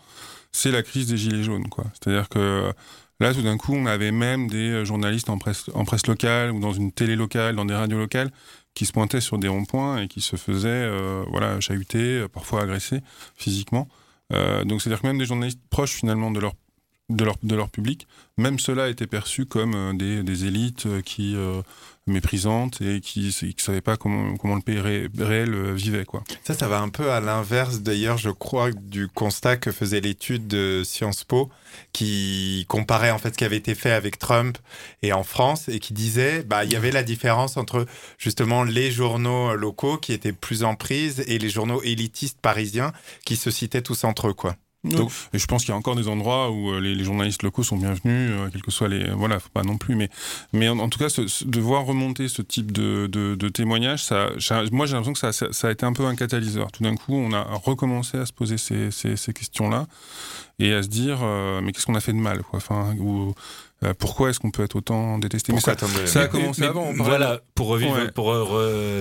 c'est 0.51 0.71
la 0.71 0.83
crise 0.83 1.07
des 1.07 1.17
gilets 1.17 1.43
jaunes. 1.43 1.65
C'est-à-dire 1.93 2.29
que 2.29 2.71
là, 3.19 3.33
tout 3.33 3.41
d'un 3.41 3.57
coup, 3.57 3.73
on 3.73 3.85
avait 3.85 4.11
même 4.11 4.47
des 4.47 4.85
journalistes 4.85 5.29
en 5.29 5.37
presse, 5.37 6.07
locale 6.07 6.51
ou 6.51 6.59
dans 6.59 6.73
une 6.73 6.91
télé 6.91 7.15
locale, 7.15 7.55
dans 7.55 7.65
des 7.65 7.75
radios 7.75 7.97
locales, 7.97 8.31
qui 8.73 8.85
se 8.85 8.93
pointaient 8.93 9.21
sur 9.21 9.37
des 9.37 9.47
ronds-points 9.47 10.03
et 10.03 10.07
qui 10.07 10.21
se 10.21 10.35
faisaient 10.35 10.69
euh, 10.69 11.23
voilà, 11.29 11.59
chahuter, 11.59 12.27
parfois 12.31 12.61
agresser 12.61 13.01
physiquement. 13.35 13.87
Euh, 14.33 14.63
donc 14.65 14.81
c'est-à-dire 14.81 15.01
que 15.01 15.07
même 15.07 15.17
des 15.17 15.25
journalistes 15.25 15.59
proches 15.69 15.93
finalement 15.93 16.31
de 16.31 16.39
leur 16.39 16.53
de 17.09 17.25
leur, 17.25 17.35
de 17.41 17.55
leur 17.55 17.69
public, 17.69 18.07
même 18.37 18.59
cela 18.59 18.89
était 18.89 19.07
perçu 19.07 19.45
comme 19.45 19.75
euh, 19.75 19.93
des, 19.93 20.23
des 20.23 20.45
élites 20.45 21.01
qui 21.03 21.35
méprisante 22.07 22.81
et 22.81 23.01
qui 23.01 23.35
ne 23.41 23.61
savait 23.61 23.81
pas 23.81 23.97
comment, 23.97 24.35
comment 24.37 24.55
le 24.55 24.61
pays 24.61 24.79
réel 24.79 25.53
euh, 25.53 25.73
vivait. 25.73 26.05
Quoi. 26.05 26.23
Ça, 26.43 26.53
ça 26.53 26.67
va 26.67 26.79
un 26.79 26.89
peu 26.89 27.11
à 27.11 27.19
l'inverse 27.19 27.81
d'ailleurs, 27.81 28.17
je 28.17 28.29
crois, 28.29 28.71
du 28.71 29.07
constat 29.07 29.57
que 29.57 29.71
faisait 29.71 30.01
l'étude 30.01 30.47
de 30.47 30.83
Sciences 30.83 31.23
Po, 31.23 31.49
qui 31.93 32.65
comparait 32.67 33.11
en 33.11 33.17
fait 33.17 33.33
ce 33.33 33.37
qui 33.37 33.45
avait 33.45 33.57
été 33.57 33.75
fait 33.75 33.91
avec 33.91 34.17
Trump 34.17 34.57
et 35.03 35.13
en 35.13 35.23
France, 35.23 35.69
et 35.69 35.79
qui 35.79 35.93
disait, 35.93 36.43
bah, 36.43 36.63
il 36.63 36.71
y 36.71 36.75
avait 36.75 36.91
la 36.91 37.03
différence 37.03 37.57
entre 37.57 37.85
justement 38.17 38.63
les 38.63 38.91
journaux 38.91 39.55
locaux 39.55 39.97
qui 39.97 40.13
étaient 40.13 40.33
plus 40.33 40.63
en 40.63 40.75
prise 40.75 41.23
et 41.27 41.37
les 41.37 41.49
journaux 41.49 41.81
élitistes 41.83 42.39
parisiens 42.41 42.93
qui 43.25 43.35
se 43.35 43.51
citaient 43.51 43.81
tous 43.81 44.03
entre 44.03 44.29
eux, 44.29 44.33
quoi. 44.33 44.55
Et 45.33 45.39
je 45.39 45.45
pense 45.45 45.63
qu'il 45.63 45.71
y 45.71 45.73
a 45.73 45.77
encore 45.77 45.95
des 45.95 46.07
endroits 46.07 46.51
où 46.51 46.71
euh, 46.71 46.79
les, 46.79 47.03
journalistes 47.03 47.43
locaux 47.43 47.63
sont 47.63 47.77
bienvenus, 47.77 48.31
euh, 48.31 48.49
quels 48.51 48.61
que 48.61 48.71
soient 48.71 48.87
les. 48.87 49.09
Voilà, 49.11 49.39
faut 49.39 49.49
pas 49.49 49.63
non 49.63 49.77
plus. 49.77 49.95
Mais, 49.95 50.09
mais 50.53 50.67
en, 50.69 50.89
tout 50.89 50.99
cas, 50.99 51.07
de 51.07 51.59
voir 51.59 51.85
remonter 51.85 52.27
ce 52.27 52.41
type 52.41 52.71
de, 52.71 53.07
de, 53.07 53.49
témoignages, 53.49 54.03
ça, 54.03 54.29
moi 54.71 54.85
j'ai 54.85 54.93
l'impression 54.93 55.13
que 55.13 55.31
ça, 55.31 55.67
a 55.67 55.71
été 55.71 55.85
un 55.85 55.93
peu 55.93 56.05
un 56.05 56.15
catalyseur. 56.15 56.71
Tout 56.71 56.83
d'un 56.83 56.95
coup, 56.95 57.13
on 57.13 57.33
a 57.33 57.43
recommencé 57.43 58.17
à 58.17 58.25
se 58.25 58.33
poser 58.33 58.57
ces, 58.57 59.33
questions-là 59.33 59.87
et 60.59 60.73
à 60.73 60.81
se 60.81 60.87
dire 60.87 61.19
euh, 61.21 61.61
mais 61.61 61.71
qu'est-ce 61.71 61.85
qu'on 61.85 61.95
a 61.95 61.99
fait 61.99 62.13
de 62.13 62.17
mal 62.17 62.41
quoi 62.41 62.57
enfin 62.57 62.95
pourquoi 63.99 64.29
est-ce 64.29 64.39
qu'on 64.39 64.51
peut 64.51 64.63
être 64.63 64.75
autant 64.75 65.17
détesté? 65.17 65.53
Mais 65.53 65.59
ça, 65.59 65.75
ça, 66.05 66.21
a 66.21 66.27
commencé 66.27 66.63
avant. 66.63 66.91
Voilà, 66.93 67.39
pour 67.55 67.67
revivre, 67.67 68.11
pour 68.13 68.33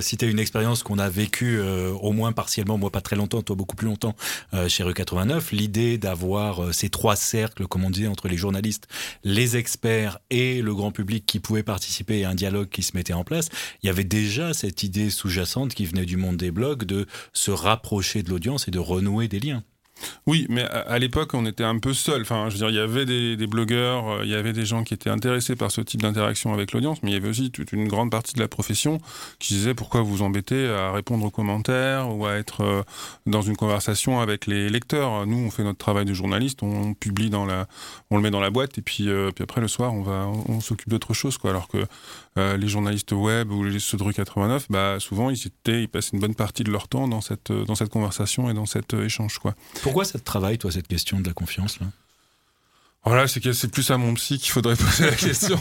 citer 0.00 0.26
une 0.26 0.38
expérience 0.38 0.82
qu'on 0.82 0.98
a 0.98 1.08
vécue 1.08 1.58
euh, 1.58 1.92
au 1.92 2.12
moins 2.12 2.32
partiellement, 2.32 2.78
moi 2.78 2.90
pas 2.90 3.00
très 3.00 3.16
longtemps, 3.16 3.42
toi 3.42 3.56
beaucoup 3.56 3.76
plus 3.76 3.86
longtemps, 3.86 4.14
euh, 4.54 4.68
chez 4.68 4.82
Rue 4.82 4.94
89, 4.94 5.52
l'idée 5.52 5.98
d'avoir 5.98 6.74
ces 6.74 6.88
trois 6.88 7.16
cercles, 7.16 7.66
comme 7.66 7.84
on 7.84 7.90
disait, 7.90 8.06
entre 8.06 8.28
les 8.28 8.36
journalistes, 8.36 8.86
les 9.24 9.56
experts 9.56 10.18
et 10.30 10.62
le 10.62 10.74
grand 10.74 10.92
public 10.92 11.26
qui 11.26 11.40
pouvait 11.40 11.62
participer 11.62 12.24
à 12.24 12.30
un 12.30 12.34
dialogue 12.34 12.68
qui 12.68 12.82
se 12.82 12.96
mettait 12.96 13.12
en 13.12 13.24
place, 13.24 13.48
il 13.82 13.86
y 13.86 13.90
avait 13.90 14.04
déjà 14.04 14.54
cette 14.54 14.82
idée 14.82 15.10
sous-jacente 15.10 15.74
qui 15.74 15.86
venait 15.86 16.06
du 16.06 16.16
monde 16.16 16.36
des 16.36 16.50
blogs 16.50 16.84
de 16.84 17.06
se 17.32 17.50
rapprocher 17.50 18.22
de 18.22 18.30
l'audience 18.30 18.68
et 18.68 18.70
de 18.70 18.78
renouer 18.78 19.28
des 19.28 19.40
liens. 19.40 19.62
Oui, 20.26 20.46
mais 20.48 20.62
à, 20.62 20.98
l'époque, 20.98 21.34
on 21.34 21.46
était 21.46 21.64
un 21.64 21.78
peu 21.78 21.94
seul. 21.94 22.22
Enfin, 22.22 22.48
je 22.48 22.54
veux 22.54 22.58
dire, 22.58 22.70
il 22.70 22.76
y 22.76 22.80
avait 22.80 23.06
des, 23.06 23.46
blogueurs, 23.46 24.08
euh, 24.08 24.24
il 24.24 24.30
y 24.30 24.34
avait 24.34 24.52
des 24.52 24.64
gens 24.64 24.84
qui 24.84 24.94
étaient 24.94 25.10
intéressés 25.10 25.56
par 25.56 25.70
ce 25.70 25.80
type 25.80 26.02
d'interaction 26.02 26.52
avec 26.52 26.72
l'audience, 26.72 27.02
mais 27.02 27.10
il 27.10 27.14
y 27.14 27.16
avait 27.16 27.28
aussi 27.28 27.50
toute 27.50 27.72
une 27.72 27.88
grande 27.88 28.10
partie 28.10 28.34
de 28.34 28.40
la 28.40 28.48
profession 28.48 28.98
qui 29.38 29.54
disait 29.54 29.74
pourquoi 29.74 30.02
vous 30.02 30.22
embêtez 30.22 30.68
à 30.68 30.92
répondre 30.92 31.24
aux 31.24 31.30
commentaires 31.30 32.14
ou 32.14 32.26
à 32.26 32.34
être 32.34 32.62
euh, 32.62 32.82
dans 33.26 33.42
une 33.42 33.56
conversation 33.56 34.20
avec 34.20 34.46
les 34.46 34.68
lecteurs? 34.68 35.26
Nous, 35.26 35.38
on 35.38 35.50
fait 35.50 35.64
notre 35.64 35.78
travail 35.78 36.04
de 36.04 36.12
journaliste, 36.12 36.62
on, 36.62 36.94
publie 36.94 37.30
dans 37.30 37.46
la, 37.46 37.66
on 38.10 38.16
le 38.16 38.22
met 38.22 38.30
dans 38.30 38.40
la 38.40 38.50
boîte 38.50 38.78
et 38.78 38.82
puis, 38.82 39.08
euh, 39.08 39.30
puis 39.30 39.44
après 39.44 39.60
le 39.60 39.68
soir, 39.68 39.92
on 39.94 40.02
va, 40.02 40.26
on, 40.48 40.60
s'occupe 40.60 40.88
d'autre 40.88 41.14
chose, 41.14 41.38
quoi. 41.38 41.50
Alors 41.50 41.68
que 41.68 41.78
les 42.36 42.68
journalistes 42.68 43.12
web 43.12 43.50
ou 43.50 43.64
les 43.64 43.78
ceux 43.78 43.96
de 43.96 44.12
89, 44.12 44.66
bah 44.70 44.96
souvent 44.98 45.30
ils 45.30 45.46
étaient, 45.46 45.82
ils 45.82 45.88
passaient 45.88 46.10
une 46.12 46.20
bonne 46.20 46.34
partie 46.34 46.64
de 46.64 46.70
leur 46.70 46.88
temps 46.88 47.08
dans 47.08 47.20
cette, 47.20 47.50
dans 47.50 47.74
cette 47.74 47.88
conversation 47.88 48.50
et 48.50 48.54
dans 48.54 48.66
cet 48.66 48.94
échange, 48.94 49.38
quoi. 49.38 49.54
Pourquoi 49.82 50.04
ça 50.04 50.18
te 50.18 50.24
travaille, 50.24 50.58
toi, 50.58 50.70
cette 50.70 50.88
question 50.88 51.20
de 51.20 51.26
la 51.26 51.32
confiance 51.32 51.80
là? 51.80 51.86
Voilà, 53.06 53.28
c'est 53.28 53.40
que 53.40 53.52
c'est 53.52 53.68
plus 53.68 53.88
à 53.92 53.98
mon 53.98 54.14
psy 54.14 54.36
qu'il 54.38 54.50
faudrait 54.50 54.74
poser 54.84 55.06
la 55.06 55.14
question. 55.14 55.56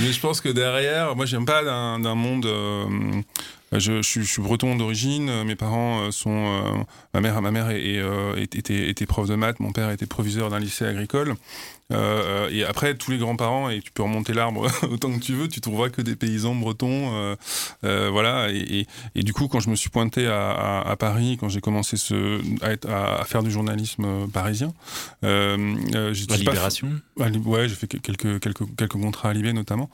Mais 0.00 0.12
je 0.12 0.20
pense 0.20 0.40
que 0.40 0.48
derrière, 0.48 1.14
moi, 1.14 1.26
j'aime 1.26 1.46
pas 1.46 1.62
d'un 1.62 2.14
monde 2.16 2.44
euh, 2.44 3.22
je, 3.70 4.02
je, 4.02 4.20
suis, 4.22 4.42
breton 4.42 4.74
d'origine. 4.74 5.44
Mes 5.44 5.54
parents 5.54 6.10
sont. 6.10 6.84
ma 7.14 7.20
mère, 7.20 7.40
ma 7.40 7.52
mère 7.52 7.70
était, 7.70 8.88
était 8.88 9.06
prof 9.06 9.28
de 9.28 9.36
maths. 9.36 9.60
Mon 9.60 9.70
père 9.70 9.90
était 9.90 10.06
proviseur 10.06 10.50
d'un 10.50 10.58
lycée 10.58 10.86
agricole. 10.86 11.36
Euh, 11.90 12.50
et 12.50 12.64
après, 12.64 12.94
tous 12.94 13.10
les 13.10 13.18
grands-parents, 13.18 13.70
et 13.70 13.80
tu 13.80 13.90
peux 13.90 14.02
remonter 14.02 14.34
l'arbre 14.34 14.70
autant 14.90 15.12
que 15.12 15.20
tu 15.20 15.34
veux, 15.34 15.48
tu 15.48 15.60
trouveras 15.60 15.88
que 15.88 16.02
des 16.02 16.16
paysans 16.16 16.54
bretons. 16.54 17.14
Euh, 17.14 17.36
euh, 17.84 18.08
voilà. 18.10 18.50
Et, 18.50 18.86
et, 19.14 19.22
du 19.22 19.32
coup, 19.32 19.48
quand 19.48 19.60
je 19.60 19.70
me 19.70 19.76
suis 19.76 19.90
pointé 19.90 20.26
à, 20.26 20.80
à, 20.80 20.96
Paris, 20.96 21.38
quand 21.40 21.48
j'ai 21.48 21.60
commencé 21.60 21.96
ce, 21.96 22.40
à, 22.62 22.72
être, 22.72 22.88
à, 22.88 23.24
faire 23.24 23.42
du 23.42 23.50
journalisme 23.50 24.28
parisien, 24.32 24.72
euh, 25.24 26.12
j'ai 26.12 26.26
Libération. 26.38 26.88
ouais, 27.16 27.68
j'ai 27.68 27.74
fait 27.74 27.86
quelques 27.88 28.38
quelques 28.40 28.76
quelques 28.76 28.92
contrats 28.92 29.30
à 29.30 29.32
Libé 29.32 29.52
notamment. 29.52 29.90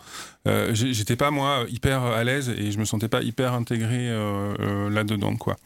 J'étais 0.72 1.16
pas 1.16 1.30
moi 1.30 1.64
hyper 1.70 2.02
à 2.02 2.22
l'aise 2.24 2.50
et 2.50 2.70
je 2.70 2.78
me 2.78 2.85
sentais 2.85 3.09
pas 3.09 3.22
hyper 3.22 3.54
intégré 3.54 4.09
là-dedans, 4.90 5.37
quoi. 5.37 5.57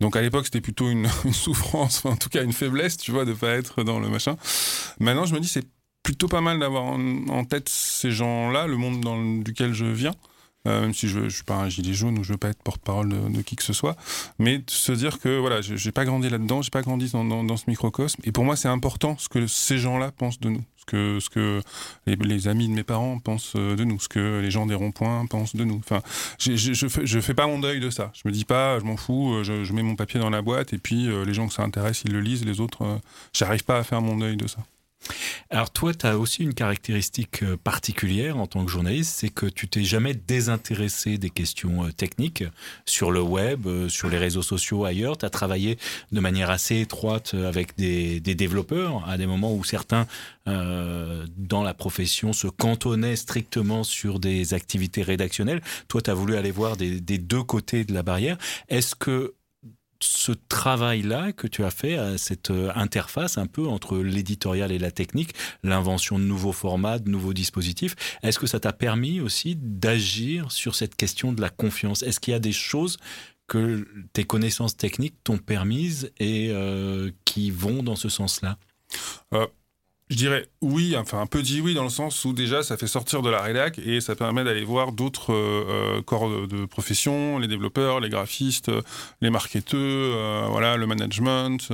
Donc 0.00 0.16
à 0.16 0.20
l'époque, 0.22 0.44
c'était 0.44 0.60
plutôt 0.60 0.90
une, 0.90 1.08
une 1.24 1.32
souffrance, 1.32 2.04
en 2.04 2.16
tout 2.16 2.28
cas 2.28 2.44
une 2.44 2.52
faiblesse, 2.52 2.98
tu 2.98 3.10
vois, 3.10 3.24
de 3.24 3.32
pas 3.32 3.50
être 3.50 3.82
dans 3.82 3.98
le 3.98 4.08
machin. 4.08 4.36
Maintenant, 5.00 5.24
je 5.24 5.34
me 5.34 5.40
dis 5.40 5.48
c'est 5.48 5.66
plutôt 6.08 6.26
pas 6.26 6.40
mal 6.40 6.58
d'avoir 6.58 6.84
en, 6.84 7.44
tête 7.44 7.68
ces 7.68 8.10
gens-là, 8.12 8.66
le 8.66 8.78
monde 8.78 9.02
dans 9.02 9.22
duquel 9.42 9.74
je 9.74 9.84
viens. 9.84 10.14
Euh, 10.66 10.80
même 10.80 10.94
si 10.94 11.06
je 11.06 11.20
ne 11.20 11.28
suis 11.28 11.44
pas 11.44 11.56
un 11.56 11.68
gilet 11.68 11.92
jaune 11.92 12.18
ou 12.18 12.24
je 12.24 12.32
veux 12.32 12.38
pas 12.38 12.48
être 12.48 12.62
porte-parole 12.62 13.10
de, 13.10 13.42
qui 13.42 13.56
que 13.56 13.62
ce 13.62 13.74
soit, 13.74 13.94
mais 14.38 14.62
se 14.68 14.90
dire 14.92 15.18
que 15.18 15.38
voilà, 15.38 15.60
j'ai 15.60 15.92
pas 15.92 16.06
grandi 16.06 16.30
là-dedans, 16.30 16.62
j'ai 16.62 16.70
pas 16.70 16.80
grandi 16.80 17.10
dans, 17.12 17.56
ce 17.58 17.64
microcosme, 17.68 18.22
et 18.24 18.32
pour 18.32 18.44
moi 18.44 18.56
c'est 18.56 18.68
important 18.68 19.16
ce 19.18 19.28
que 19.28 19.46
ces 19.46 19.76
gens-là 19.76 20.10
pensent 20.10 20.40
de 20.40 20.48
nous, 20.48 20.64
ce 20.76 20.86
que, 20.86 21.20
ce 21.20 21.28
que 21.28 21.60
les, 22.06 22.48
amis 22.48 22.68
de 22.68 22.72
mes 22.72 22.84
parents 22.84 23.18
pensent 23.18 23.54
de 23.54 23.84
nous, 23.84 24.00
ce 24.00 24.08
que 24.08 24.40
les 24.40 24.50
gens 24.50 24.64
des 24.64 24.74
ronds-points 24.74 25.26
pensent 25.26 25.54
de 25.54 25.64
nous. 25.64 25.76
Enfin, 25.76 26.00
je, 26.38 26.56
je, 26.56 26.88
fais, 26.88 27.06
je 27.06 27.32
pas 27.32 27.46
mon 27.46 27.58
deuil 27.60 27.80
de 27.80 27.90
ça. 27.90 28.10
Je 28.14 28.22
me 28.24 28.32
dis 28.32 28.46
pas, 28.46 28.78
je 28.80 28.84
m'en 28.84 28.96
fous, 28.96 29.44
je, 29.44 29.72
mets 29.72 29.82
mon 29.82 29.94
papier 29.94 30.18
dans 30.18 30.30
la 30.30 30.40
boîte 30.40 30.72
et 30.72 30.78
puis 30.78 31.08
euh, 31.08 31.24
les 31.24 31.34
gens 31.34 31.46
que 31.46 31.54
ça 31.54 31.62
intéresse, 31.62 32.02
ils 32.04 32.12
le 32.12 32.20
lisent, 32.20 32.46
les 32.46 32.60
autres, 32.60 32.82
euh, 32.82 32.96
j'arrive 33.34 33.64
pas 33.64 33.76
à 33.76 33.84
faire 33.84 34.00
mon 34.00 34.16
deuil 34.16 34.38
de 34.38 34.46
ça. 34.46 34.58
Alors 35.50 35.70
toi, 35.70 35.94
tu 35.94 36.06
as 36.06 36.18
aussi 36.18 36.42
une 36.42 36.52
caractéristique 36.52 37.42
euh, 37.42 37.56
particulière 37.56 38.36
en 38.36 38.46
tant 38.46 38.66
que 38.66 38.70
journaliste, 38.70 39.14
c'est 39.16 39.30
que 39.30 39.46
tu 39.46 39.66
t'es 39.66 39.82
jamais 39.82 40.12
désintéressé 40.12 41.16
des 41.16 41.30
questions 41.30 41.84
euh, 41.84 41.92
techniques 41.92 42.44
sur 42.84 43.10
le 43.10 43.22
web, 43.22 43.66
euh, 43.66 43.88
sur 43.88 44.10
les 44.10 44.18
réseaux 44.18 44.42
sociaux, 44.42 44.84
ailleurs. 44.84 45.16
Tu 45.16 45.24
as 45.24 45.30
travaillé 45.30 45.78
de 46.12 46.20
manière 46.20 46.50
assez 46.50 46.80
étroite 46.80 47.32
avec 47.32 47.78
des, 47.78 48.20
développeurs 48.20 49.08
à 49.08 49.16
des 49.16 49.26
moments 49.26 49.54
où 49.54 49.64
certains 49.64 50.06
dans 50.46 51.62
la 51.62 51.74
profession 51.74 52.32
se 52.32 52.46
cantonnaient 52.46 53.16
strictement 53.16 53.84
sur 53.84 54.18
des 54.18 54.54
activités 54.54 55.02
rédactionnelles. 55.02 55.60
Toi, 55.88 56.00
tu 56.00 56.10
as 56.10 56.14
voulu 56.14 56.36
aller 56.36 56.50
voir 56.50 56.78
des 56.78 57.18
deux 57.18 57.42
côtés 57.42 57.84
de 57.84 57.92
la 57.92 58.02
barrière. 58.02 58.38
Est-ce 58.68 58.94
que 58.94 59.34
ce 60.00 60.32
travail-là 60.32 61.32
que 61.32 61.46
tu 61.46 61.64
as 61.64 61.70
fait, 61.70 62.18
cette 62.18 62.50
euh, 62.50 62.70
interface 62.74 63.38
un 63.38 63.46
peu 63.46 63.66
entre 63.66 63.98
l'éditorial 63.98 64.70
et 64.70 64.78
la 64.78 64.90
technique, 64.90 65.32
l'invention 65.62 66.18
de 66.18 66.24
nouveaux 66.24 66.52
formats, 66.52 66.98
de 66.98 67.10
nouveaux 67.10 67.32
dispositifs, 67.32 67.96
est-ce 68.22 68.38
que 68.38 68.46
ça 68.46 68.60
t'a 68.60 68.72
permis 68.72 69.20
aussi 69.20 69.56
d'agir 69.56 70.52
sur 70.52 70.74
cette 70.74 70.94
question 70.94 71.32
de 71.32 71.40
la 71.40 71.50
confiance? 71.50 72.02
Est-ce 72.02 72.20
qu'il 72.20 72.32
y 72.32 72.36
a 72.36 72.40
des 72.40 72.52
choses 72.52 72.98
que 73.48 73.88
tes 74.12 74.24
connaissances 74.24 74.76
techniques 74.76 75.16
t'ont 75.24 75.38
permises 75.38 76.12
et 76.20 76.50
euh, 76.50 77.10
qui 77.24 77.50
vont 77.50 77.82
dans 77.82 77.96
ce 77.96 78.08
sens-là? 78.08 78.58
Euh, 79.34 79.46
je 80.10 80.16
dirais 80.16 80.48
oui, 80.62 80.96
enfin 80.96 81.20
un 81.20 81.26
peu 81.26 81.42
dit 81.42 81.60
oui 81.60 81.74
dans 81.74 81.84
le 81.84 81.90
sens 81.90 82.24
où 82.24 82.32
déjà 82.32 82.62
ça 82.62 82.76
fait 82.78 82.86
sortir 82.86 83.20
de 83.20 83.28
la 83.28 83.42
rédac 83.42 83.78
et 83.78 84.00
ça 84.00 84.16
permet 84.16 84.42
d'aller 84.42 84.64
voir 84.64 84.92
d'autres 84.92 85.34
euh, 85.34 85.98
euh, 85.98 86.02
corps 86.02 86.30
de, 86.46 86.64
profession, 86.64 87.38
les 87.38 87.46
développeurs, 87.46 88.00
les 88.00 88.08
graphistes, 88.08 88.70
les 89.20 89.28
marketeurs, 89.30 89.78
euh, 89.78 90.46
voilà, 90.50 90.76
le 90.76 90.86
management, 90.86 91.68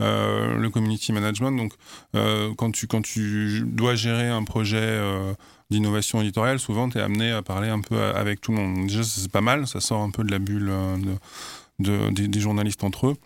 le 0.00 0.68
community 0.68 1.12
management. 1.12 1.52
Donc 1.52 1.74
quand 2.56 2.70
tu 2.70 2.86
quand 2.86 3.02
tu 3.02 3.62
dois 3.66 3.94
gérer 3.94 4.28
un 4.28 4.44
projet 4.44 4.98
d'innovation 5.70 6.22
éditoriale, 6.22 6.58
souvent 6.58 6.88
tu 6.88 6.98
es 6.98 7.02
amené 7.02 7.32
à 7.32 7.42
parler 7.42 7.68
un 7.68 7.80
peu 7.80 8.00
avec 8.00 8.40
tout 8.40 8.52
le 8.52 8.58
monde. 8.58 8.86
Déjà 8.86 9.02
c'est 9.02 9.30
pas 9.30 9.42
mal, 9.42 9.66
ça 9.66 9.80
sort 9.80 10.00
un 10.00 10.10
peu 10.10 10.24
de 10.24 10.30
la 10.30 10.38
bulle 10.38 10.72
de, 11.78 12.10
des 12.10 12.40
journalistes 12.40 12.82
entre 12.82 13.08
eux. 13.08 13.16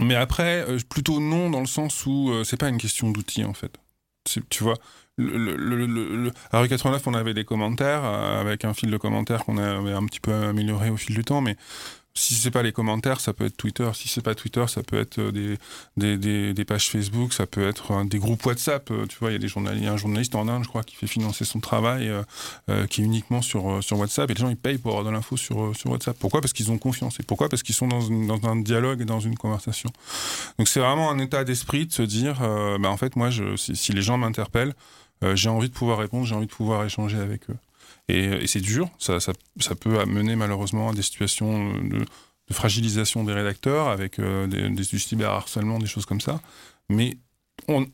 Mais 0.00 0.14
après, 0.14 0.64
euh, 0.68 0.78
plutôt 0.88 1.20
non, 1.20 1.50
dans 1.50 1.60
le 1.60 1.66
sens 1.66 2.06
où 2.06 2.30
euh, 2.30 2.44
c'est 2.44 2.58
pas 2.58 2.68
une 2.68 2.78
question 2.78 3.10
d'outils, 3.10 3.44
en 3.44 3.54
fait. 3.54 3.78
Tu 4.50 4.64
vois, 4.64 4.76
à 5.18 6.60
Rue 6.60 6.68
89, 6.68 7.06
on 7.06 7.14
avait 7.14 7.32
des 7.32 7.44
commentaires, 7.44 8.04
euh, 8.04 8.40
avec 8.40 8.64
un 8.64 8.74
fil 8.74 8.90
de 8.90 8.96
commentaires 8.96 9.44
qu'on 9.44 9.56
avait 9.56 9.92
un 9.92 10.04
petit 10.04 10.20
peu 10.20 10.32
amélioré 10.32 10.90
au 10.90 10.96
fil 10.96 11.14
du 11.14 11.24
temps, 11.24 11.40
mais 11.40 11.56
si 12.16 12.34
c'est 12.34 12.50
pas 12.50 12.62
les 12.62 12.72
commentaires, 12.72 13.20
ça 13.20 13.32
peut 13.32 13.44
être 13.44 13.56
Twitter. 13.56 13.88
Si 13.94 14.08
c'est 14.08 14.22
pas 14.22 14.34
Twitter, 14.34 14.64
ça 14.68 14.82
peut 14.82 14.98
être 14.98 15.18
euh, 15.18 15.30
des, 15.30 15.58
des, 15.96 16.16
des, 16.16 16.54
des 16.54 16.64
pages 16.64 16.88
Facebook, 16.88 17.34
ça 17.34 17.46
peut 17.46 17.68
être 17.68 17.92
euh, 17.92 18.04
des 18.04 18.18
groupes 18.18 18.44
WhatsApp. 18.44 18.90
Euh, 18.90 19.06
tu 19.06 19.18
vois, 19.18 19.30
il 19.30 19.34
y 19.34 19.36
a 19.36 19.38
des 19.38 19.48
journalistes, 19.48 19.86
un 19.86 19.96
journaliste 19.98 20.34
en 20.34 20.48
Inde, 20.48 20.64
je 20.64 20.68
crois, 20.68 20.82
qui 20.82 20.96
fait 20.96 21.06
financer 21.06 21.44
son 21.44 21.60
travail, 21.60 22.10
qui 22.90 23.02
est 23.02 23.04
uniquement 23.04 23.42
sur, 23.42 23.82
sur 23.84 23.98
WhatsApp. 23.98 24.30
Et 24.30 24.34
les 24.34 24.40
gens, 24.40 24.48
ils 24.48 24.56
payent 24.56 24.78
pour 24.78 24.92
avoir 24.92 25.04
de 25.04 25.10
l'info 25.10 25.36
sur, 25.36 25.76
sur 25.76 25.90
WhatsApp. 25.90 26.16
Pourquoi? 26.18 26.40
Parce 26.40 26.52
qu'ils 26.52 26.70
ont 26.70 26.78
confiance. 26.78 27.20
Et 27.20 27.22
pourquoi? 27.22 27.48
Parce 27.48 27.62
qu'ils 27.62 27.74
sont 27.74 27.88
dans, 27.88 28.08
dans, 28.08 28.48
un 28.48 28.56
dialogue 28.56 29.02
et 29.02 29.04
dans 29.04 29.20
une 29.20 29.36
conversation. 29.36 29.90
Donc 30.58 30.68
c'est 30.68 30.80
vraiment 30.80 31.10
un 31.10 31.18
état 31.18 31.44
d'esprit 31.44 31.86
de 31.86 31.92
se 31.92 32.02
dire, 32.02 32.40
bah, 32.80 32.88
en 32.88 32.96
fait, 32.96 33.16
moi, 33.16 33.30
je, 33.30 33.56
si, 33.56 33.76
si 33.76 33.92
les 33.92 34.02
gens 34.02 34.16
m'interpellent, 34.16 34.74
j'ai 35.34 35.48
envie 35.48 35.68
de 35.68 35.74
pouvoir 35.74 35.98
répondre, 35.98 36.26
j'ai 36.26 36.34
envie 36.34 36.46
de 36.46 36.52
pouvoir 36.52 36.84
échanger 36.84 37.18
avec 37.18 37.50
eux. 37.50 37.56
Et, 38.08 38.46
c'est 38.46 38.60
dur, 38.60 38.88
ça, 38.98 39.18
peut 39.80 39.98
amener 39.98 40.36
malheureusement 40.36 40.90
à 40.90 40.92
des 40.92 41.02
situations 41.02 41.74
de, 41.74 41.98
de 41.98 42.54
fragilisation 42.54 43.24
des 43.24 43.32
rédacteurs 43.32 43.88
avec 43.88 44.18
euh, 44.18 44.46
des, 44.46 44.68
des, 44.70 44.82
du 44.84 44.98
cyberharcèlement, 44.98 45.78
des 45.78 45.86
choses 45.86 46.06
comme 46.06 46.20
ça. 46.20 46.40
Mais 46.88 47.16
on 47.68 47.84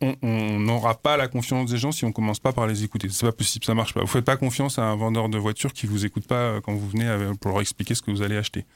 n'aura 0.59 0.95
pas 0.95 1.17
la 1.17 1.29
confiance 1.29 1.71
des 1.71 1.79
gens 1.79 1.93
si 1.93 2.05
on 2.05 2.13
commence 2.13 2.41
pas 2.41 2.53
par 2.53 2.67
les 2.67 2.85
écouter. 2.85 3.09
C'est 3.11 3.25
pas 3.25 3.33
possible, 3.33 3.65
ça 3.65 3.75
marche 3.75 3.95
pas. 3.95 4.01
Vous 4.01 4.07
faites 4.07 4.25
pas 4.25 4.37
confiance 4.37 4.79
à 4.79 4.83
un 4.83 4.97
vendeur 4.97 5.29
de 5.29 5.39
voiture 5.39 5.73
qui 5.73 5.87
vous 5.87 6.05
écoute 6.05 6.27
pas 6.27 6.35
euh, 6.35 6.61
quand 6.61 6.75
vous 6.75 6.89
venez 6.89 7.09
pour 7.41 7.53
leur 7.53 7.61
expliquer 7.61 7.95
ce 7.95 8.03
que 8.03 8.11
vous 8.11 8.23
allez 8.23 8.37
acheter. 8.37 8.67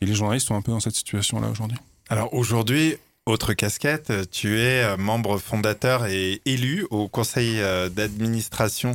Et 0.00 0.06
les 0.06 0.14
journalistes 0.14 0.46
sont 0.46 0.54
un 0.54 0.62
peu 0.62 0.72
dans 0.72 0.80
cette 0.80 0.94
situation-là 0.94 1.48
aujourd'hui. 1.48 1.78
Alors 2.08 2.32
aujourd'hui, 2.34 2.96
autre 3.26 3.54
casquette, 3.54 4.12
tu 4.30 4.60
es 4.60 4.84
euh, 4.84 4.96
membre 4.96 5.38
fondateur 5.38 6.06
et 6.06 6.40
élu 6.46 6.86
au 6.90 7.08
conseil 7.08 7.60
euh, 7.60 7.88
d'administration 7.88 8.94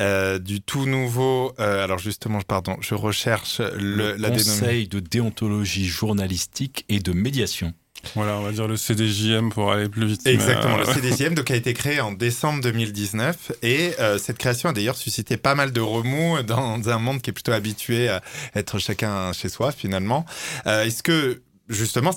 euh, 0.00 0.38
du 0.38 0.62
tout 0.62 0.86
nouveau. 0.86 1.52
alors 1.58 1.98
justement, 1.98 2.40
pardon, 2.40 2.76
je 2.80 2.94
recherche 2.94 3.60
le, 3.60 4.16
le 4.16 4.28
conseil 4.28 4.88
de 4.88 4.98
déontologie 5.00 5.86
journalistique 5.86 6.84
et 6.88 7.00
de 7.00 7.12
médiation. 7.12 7.72
Voilà, 8.14 8.38
on 8.38 8.42
va 8.42 8.52
dire 8.52 8.68
le 8.68 8.76
CDJM 8.76 9.50
pour 9.50 9.72
aller 9.72 9.88
plus 9.88 10.06
vite. 10.06 10.26
Exactement, 10.26 10.76
le 10.76 10.84
CDJM 10.94 11.34
donc, 11.34 11.50
a 11.50 11.56
été 11.56 11.74
créé 11.74 12.00
en 12.00 12.12
décembre 12.12 12.62
2019 12.62 13.52
et 13.62 13.92
cette 14.18 14.38
création 14.38 14.68
a 14.68 14.72
d'ailleurs 14.72 14.96
suscité 14.96 15.36
pas 15.36 15.54
mal 15.54 15.72
de 15.72 15.80
remous 15.80 16.42
dans 16.42 16.88
un 16.88 16.98
monde 16.98 17.20
qui 17.20 17.30
est 17.30 17.32
plutôt 17.32 17.52
habitué 17.52 18.08
à 18.08 18.22
être 18.54 18.78
chacun 18.78 19.32
chez 19.32 19.48
soi 19.48 19.72
finalement. 19.72 20.24
Est-ce 20.66 21.02
que 21.02 21.42
justement, 21.68 22.10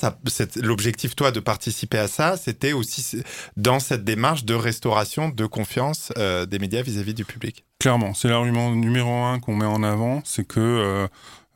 l'objectif, 0.58 1.16
toi, 1.16 1.32
de 1.32 1.40
participer 1.40 1.98
à 1.98 2.08
ça, 2.08 2.38
c'était 2.38 2.74
aussi 2.74 3.22
dans 3.58 3.80
cette 3.80 4.04
démarche 4.04 4.46
de 4.46 4.54
restauration 4.54 5.30
de 5.30 5.46
confiance 5.46 6.12
euh, 6.18 6.46
des 6.46 6.60
médias 6.60 6.82
vis-à-vis 6.82 7.14
du 7.14 7.26
public. 7.26 7.66
Clairement, 7.80 8.14
c'est 8.14 8.28
l'argument 8.28 8.72
numéro 8.72 9.10
un 9.10 9.40
qu'on 9.40 9.56
met 9.56 9.66
en 9.66 9.84
avant, 9.84 10.22
c'est 10.26 10.46
que 10.46 10.60
euh, 10.60 11.08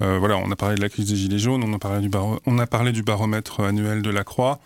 euh, 0.01 0.17
voilà, 0.19 0.37
on 0.37 0.51
a 0.51 0.55
parlé 0.55 0.75
de 0.75 0.81
la 0.81 0.89
crise 0.89 1.09
des 1.09 1.15
gilets 1.15 1.39
jaunes, 1.39 1.63
on 1.63 1.73
a 1.73 1.79
parlé 2.67 2.91
du, 2.91 3.03
baromètre 3.03 3.59
annuel 3.59 4.01
de 4.01 4.09
la 4.09 4.23
Croix. 4.23 4.59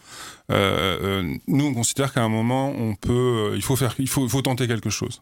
nous, 0.49 1.65
on 1.65 1.73
considère 1.73 2.13
qu'à 2.13 2.23
un 2.23 2.29
moment, 2.29 2.73
il 3.07 3.61
faut 3.61 3.75
faire, 3.75 3.95
il 3.99 4.07
faut 4.07 4.41
tenter 4.41 4.67
quelque 4.67 4.89
chose. 4.89 5.21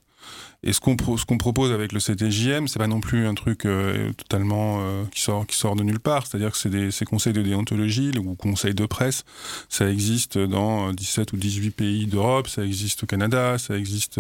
Et 0.64 0.74
ce 0.74 0.80
qu'on 0.80 1.38
propose 1.38 1.72
avec 1.72 1.92
le 1.92 2.00
CTJM, 2.00 2.68
c'est 2.68 2.80
pas 2.80 2.88
non 2.88 3.00
plus 3.00 3.28
un 3.28 3.36
truc 3.36 3.66
euh, 3.66 4.12
totalement 4.14 4.80
euh, 4.80 5.04
qui 5.12 5.22
sort 5.22 5.46
qui 5.46 5.56
sort 5.56 5.76
de 5.76 5.84
nulle 5.84 6.00
part. 6.00 6.26
C'est-à-dire 6.26 6.52
que 6.52 6.58
c'est 6.58 6.70
des 6.70 6.92
ces 6.92 7.06
conseils 7.06 7.34
de 7.34 7.42
déontologie 7.42 8.12
ou 8.18 8.36
conseils 8.36 8.74
de 8.74 8.86
presse, 8.86 9.24
ça 9.70 9.90
existe 9.90 10.38
dans 10.38 10.92
17 10.92 11.34
ou 11.34 11.38
18 11.38 11.72
pays 11.72 12.08
d'Europe, 12.08 12.48
ça 12.48 12.64
existe 12.64 13.04
au 13.04 13.06
Canada, 13.06 13.58
ça 13.58 13.78
existe 13.78 14.20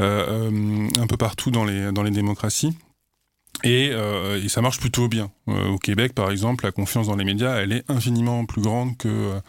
euh, 0.00 0.86
un 0.98 1.06
peu 1.06 1.16
partout 1.16 1.50
dans 1.50 1.64
les 1.64 1.92
dans 1.92 2.02
les 2.02 2.10
démocraties. 2.10 2.74
Et, 3.64 3.90
euh, 3.92 4.42
et, 4.42 4.48
ça 4.48 4.60
marche 4.60 4.78
plutôt 4.78 5.08
bien. 5.08 5.30
Euh, 5.48 5.68
au 5.68 5.78
Québec, 5.78 6.14
par 6.14 6.30
exemple, 6.30 6.64
la 6.64 6.70
confiance 6.70 7.08
dans 7.08 7.16
les 7.16 7.24
médias, 7.24 7.56
elle 7.56 7.72
est 7.72 7.82
infiniment 7.88 8.44
plus 8.44 8.62
grande 8.62 8.96
que. 8.98 9.08
Euh, 9.08 9.40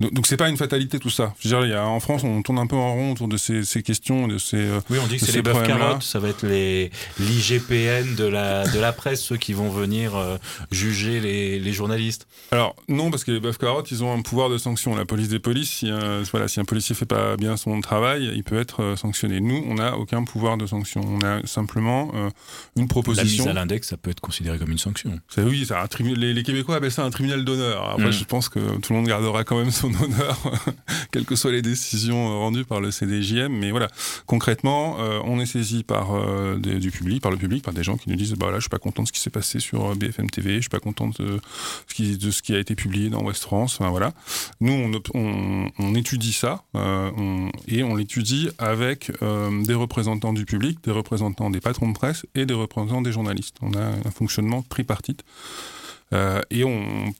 donc, 0.00 0.26
c'est 0.26 0.36
pas 0.36 0.48
une 0.48 0.56
fatalité 0.56 0.98
tout 0.98 1.10
ça. 1.10 1.32
Je 1.38 1.48
veux 1.48 1.54
dire, 1.54 1.66
il 1.66 1.70
y 1.70 1.74
a, 1.74 1.86
en 1.86 2.00
France, 2.00 2.24
on 2.24 2.42
tourne 2.42 2.58
un 2.58 2.66
peu 2.66 2.74
en 2.74 2.94
rond 2.94 3.12
autour 3.12 3.28
de 3.28 3.36
ces, 3.36 3.64
ces 3.64 3.82
questions, 3.82 4.26
de 4.26 4.38
ces. 4.38 4.56
Euh, 4.56 4.80
oui, 4.90 4.98
on 5.00 5.06
dit 5.06 5.18
que 5.18 5.26
c'est 5.26 5.32
les 5.32 5.42
bœufs 5.42 5.62
carottes. 5.64 6.02
Ça 6.02 6.18
va 6.18 6.28
être 6.30 6.44
les 6.44 6.90
l'IGPN 7.20 8.16
de 8.16 8.24
la 8.24 8.66
de 8.66 8.80
la 8.80 8.92
presse, 8.92 9.22
ceux 9.22 9.36
qui 9.36 9.52
vont 9.52 9.68
venir 9.68 10.12
juger 10.72 11.20
les, 11.20 11.60
les, 11.60 11.72
journalistes. 11.72 12.26
Alors 12.50 12.74
non, 12.88 13.10
parce 13.10 13.22
que 13.22 13.30
les 13.30 13.40
bœufs 13.40 13.52
carottes, 13.52 13.90
ils 13.92 14.02
ont 14.02 14.12
un 14.12 14.22
pouvoir 14.22 14.48
de 14.48 14.58
sanction. 14.58 14.96
La 14.96 15.04
police 15.04 15.28
des 15.28 15.38
polices, 15.38 15.70
si 15.70 15.88
un, 15.88 16.22
voilà, 16.32 16.48
si 16.48 16.58
un 16.58 16.64
policier 16.64 16.96
fait 16.96 17.06
pas 17.06 17.36
bien 17.36 17.56
son 17.56 17.80
travail, 17.80 18.32
il 18.34 18.42
peut 18.42 18.58
être 18.58 18.94
sanctionné. 18.96 19.40
Nous, 19.40 19.64
on 19.68 19.74
n'a 19.74 19.96
aucun 19.96 20.24
pouvoir 20.24 20.56
de 20.56 20.66
sanction. 20.66 21.02
On 21.06 21.24
a 21.24 21.46
simplement 21.46 22.10
une 22.76 22.88
proposition 22.88 23.41
mise 23.42 23.48
à 23.48 23.52
l'index, 23.52 23.88
ça 23.88 23.96
peut 23.96 24.10
être 24.10 24.20
considéré 24.20 24.58
comme 24.58 24.70
une 24.70 24.78
sanction. 24.78 25.18
oui, 25.38 25.66
ça, 25.66 25.86
les, 26.00 26.34
les, 26.34 26.42
Québécois 26.42 26.76
appellent 26.76 26.92
ça 26.92 27.04
un 27.04 27.10
tribunal 27.10 27.44
d'honneur. 27.44 27.90
Après, 27.90 28.08
mm. 28.08 28.12
je 28.12 28.24
pense 28.24 28.48
que 28.48 28.58
tout 28.78 28.92
le 28.92 28.98
monde 28.98 29.08
gardera 29.08 29.44
quand 29.44 29.58
même 29.58 29.70
son 29.70 29.92
honneur, 30.02 30.38
quelles 31.10 31.24
que 31.24 31.36
soient 31.36 31.52
les 31.52 31.62
décisions 31.62 32.38
rendues 32.38 32.64
par 32.64 32.80
le 32.80 32.90
CDJM. 32.90 33.52
Mais 33.52 33.70
voilà, 33.70 33.88
concrètement, 34.26 34.96
euh, 35.00 35.20
on 35.24 35.40
est 35.40 35.46
saisi 35.46 35.82
par 35.82 36.14
euh, 36.14 36.58
du 36.58 36.90
public, 36.90 37.22
par 37.22 37.30
le 37.30 37.38
public, 37.38 37.62
par 37.64 37.74
des 37.74 37.82
gens 37.82 37.96
qui 37.96 38.10
nous 38.10 38.16
disent, 38.16 38.34
bah 38.34 38.50
là, 38.50 38.56
je 38.56 38.62
suis 38.62 38.70
pas 38.70 38.78
content 38.78 39.02
de 39.02 39.08
ce 39.08 39.12
qui 39.12 39.20
s'est 39.20 39.30
passé 39.30 39.60
sur 39.60 39.94
BFM 39.96 40.30
TV, 40.30 40.56
je 40.56 40.60
suis 40.60 40.68
pas 40.68 40.80
content 40.80 41.08
de 41.08 41.40
ce 41.86 41.94
qui, 41.94 42.16
de 42.18 42.30
ce 42.30 42.42
qui 42.42 42.54
a 42.54 42.58
été 42.58 42.74
publié 42.74 43.10
dans 43.10 43.22
West 43.22 43.42
France. 43.42 43.78
Enfin, 43.80 43.90
voilà. 43.90 44.12
Nous, 44.60 44.72
on, 44.72 44.92
on, 45.14 45.70
on 45.78 45.94
étudie 45.94 46.32
ça 46.32 46.64
euh, 46.76 47.10
et 47.68 47.82
on 47.82 47.94
l'étudie 47.94 48.48
avec 48.58 49.10
des 49.66 49.74
représentants 49.74 50.32
du 50.32 50.44
public, 50.44 50.78
des 50.84 50.90
représentants 50.90 51.50
des 51.50 51.60
patrons 51.60 51.88
de 51.88 51.94
presse 51.94 52.26
et 52.34 52.46
des 52.46 52.54
représentants 52.54 53.02
des 53.02 53.12
journalistes. 53.12 53.31
On 53.60 53.72
a 53.74 53.82
un 53.82 54.10
fonctionnement 54.10 54.62
tripartite. 54.62 55.24
Euh, 56.12 56.40
et 56.50 56.64
on, 56.64 57.12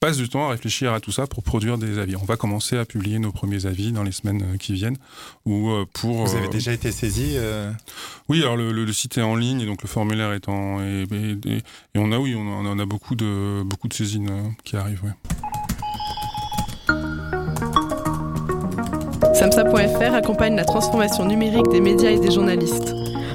passe 0.00 0.16
du 0.16 0.28
temps 0.28 0.48
à 0.48 0.50
réfléchir 0.50 0.92
à 0.92 0.98
tout 0.98 1.12
ça 1.12 1.28
pour 1.28 1.44
produire 1.44 1.78
des 1.78 2.00
avis. 2.00 2.16
On 2.16 2.24
va 2.24 2.36
commencer 2.36 2.76
à 2.76 2.84
publier 2.84 3.20
nos 3.20 3.30
premiers 3.30 3.66
avis 3.66 3.92
dans 3.92 4.02
les 4.02 4.10
semaines 4.10 4.42
euh, 4.42 4.56
qui 4.56 4.72
viennent. 4.72 4.96
Ou 5.46 5.70
euh, 5.70 5.86
pour, 5.92 6.26
Vous 6.26 6.34
avez 6.34 6.48
déjà 6.48 6.72
été 6.72 6.90
saisi 6.90 7.36
Oui, 8.28 8.42
alors 8.42 8.56
le, 8.56 8.92
site 8.92 9.18
est 9.18 9.22
en 9.22 9.36
ligne 9.36 9.60
et 9.60 9.66
donc 9.66 9.80
le 9.82 9.88
formulaire 9.88 10.32
est 10.32 10.48
en 10.48 10.80
et, 10.82 11.06
on 11.94 12.10
a 12.10 12.18
oui, 12.18 12.34
on, 12.34 12.66
en 12.66 12.78
a 12.80 12.84
beaucoup 12.84 13.14
de 13.14 13.62
beaucoup 13.64 13.86
de 13.86 13.94
saisines 13.94 14.54
qui 14.64 14.76
arrivent. 14.76 15.14
Samsa.fr 19.34 20.14
accompagne 20.14 20.56
la 20.56 20.64
transformation 20.64 21.24
numérique 21.24 21.68
des 21.70 21.80
médias 21.80 22.10
et 22.10 22.18
des 22.18 22.30
journalistes. 22.30 22.91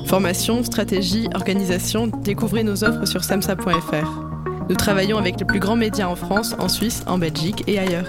Formation, 0.07 0.63
stratégie, 0.63 1.27
organisation, 1.35 2.07
découvrez 2.07 2.63
nos 2.63 2.85
offres 2.85 3.05
sur 3.05 3.25
samsa.fr. 3.25 4.21
Nous 4.69 4.75
travaillons 4.75 5.17
avec 5.17 5.37
les 5.37 5.45
plus 5.45 5.59
grands 5.59 5.75
médias 5.75 6.07
en 6.07 6.15
France, 6.15 6.55
en 6.59 6.69
Suisse, 6.69 7.03
en 7.07 7.17
Belgique 7.17 7.65
et 7.67 7.77
ailleurs. 7.77 8.07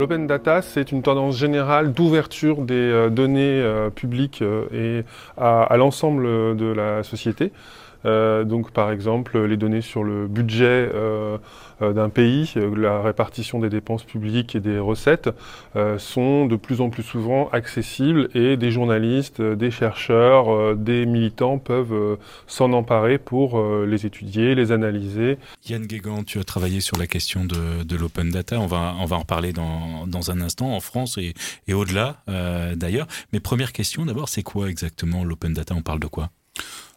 L'open 0.00 0.26
data, 0.26 0.60
c'est 0.60 0.90
une 0.90 1.02
tendance 1.02 1.36
générale 1.36 1.92
d'ouverture 1.92 2.62
des 2.62 2.74
euh, 2.74 3.10
données 3.10 3.60
euh, 3.62 3.90
publiques 3.90 4.42
euh, 4.42 4.64
et 4.72 5.04
à 5.40 5.76
l'ensemble 5.76 6.56
de 6.56 6.72
la 6.72 7.04
société. 7.04 7.52
Euh, 8.04 8.44
donc 8.44 8.72
par 8.72 8.90
exemple 8.90 9.38
les 9.44 9.56
données 9.56 9.80
sur 9.80 10.02
le 10.02 10.26
budget 10.26 10.90
euh, 10.94 11.38
euh, 11.80 11.92
d'un 11.92 12.08
pays, 12.08 12.52
la 12.76 13.00
répartition 13.00 13.60
des 13.60 13.68
dépenses 13.68 14.04
publiques 14.04 14.54
et 14.54 14.60
des 14.60 14.78
recettes 14.78 15.30
sont 15.98 16.46
de 16.46 16.56
plus 16.56 16.80
en 16.80 16.90
plus 16.90 17.02
souvent 17.02 17.48
accessibles 17.50 18.28
et 18.34 18.56
des 18.56 18.70
journalistes, 18.70 19.40
des 19.40 19.70
chercheurs, 19.70 20.76
des 20.76 21.06
militants 21.06 21.58
peuvent 21.58 22.18
s'en 22.46 22.72
emparer 22.72 23.18
pour 23.18 23.62
les 23.84 24.06
étudier, 24.06 24.54
les 24.54 24.72
analyser. 24.72 25.38
Yann 25.68 25.86
Guégan, 25.86 26.24
tu 26.24 26.38
as 26.38 26.44
travaillé 26.44 26.80
sur 26.80 26.98
la 26.98 27.06
question 27.06 27.44
de, 27.44 27.96
l'open 27.96 28.30
data, 28.30 28.60
on 28.60 28.66
va, 28.66 28.94
en 28.98 29.06
reparler 29.18 29.52
dans, 29.52 30.30
un 30.30 30.40
instant 30.40 30.74
en 30.74 30.80
France 30.80 31.18
et, 31.18 31.34
et 31.68 31.74
au-delà 31.74 32.22
d'ailleurs. 32.76 33.06
Mais 33.32 33.40
première 33.40 33.72
question 33.72 34.04
d'abord, 34.04 34.28
c'est 34.28 34.42
quoi 34.42 34.68
exactement 34.68 35.24
l'open 35.24 35.52
data? 35.52 35.74
On 35.74 35.82
parle 35.82 36.00
de 36.00 36.06
quoi? 36.06 36.30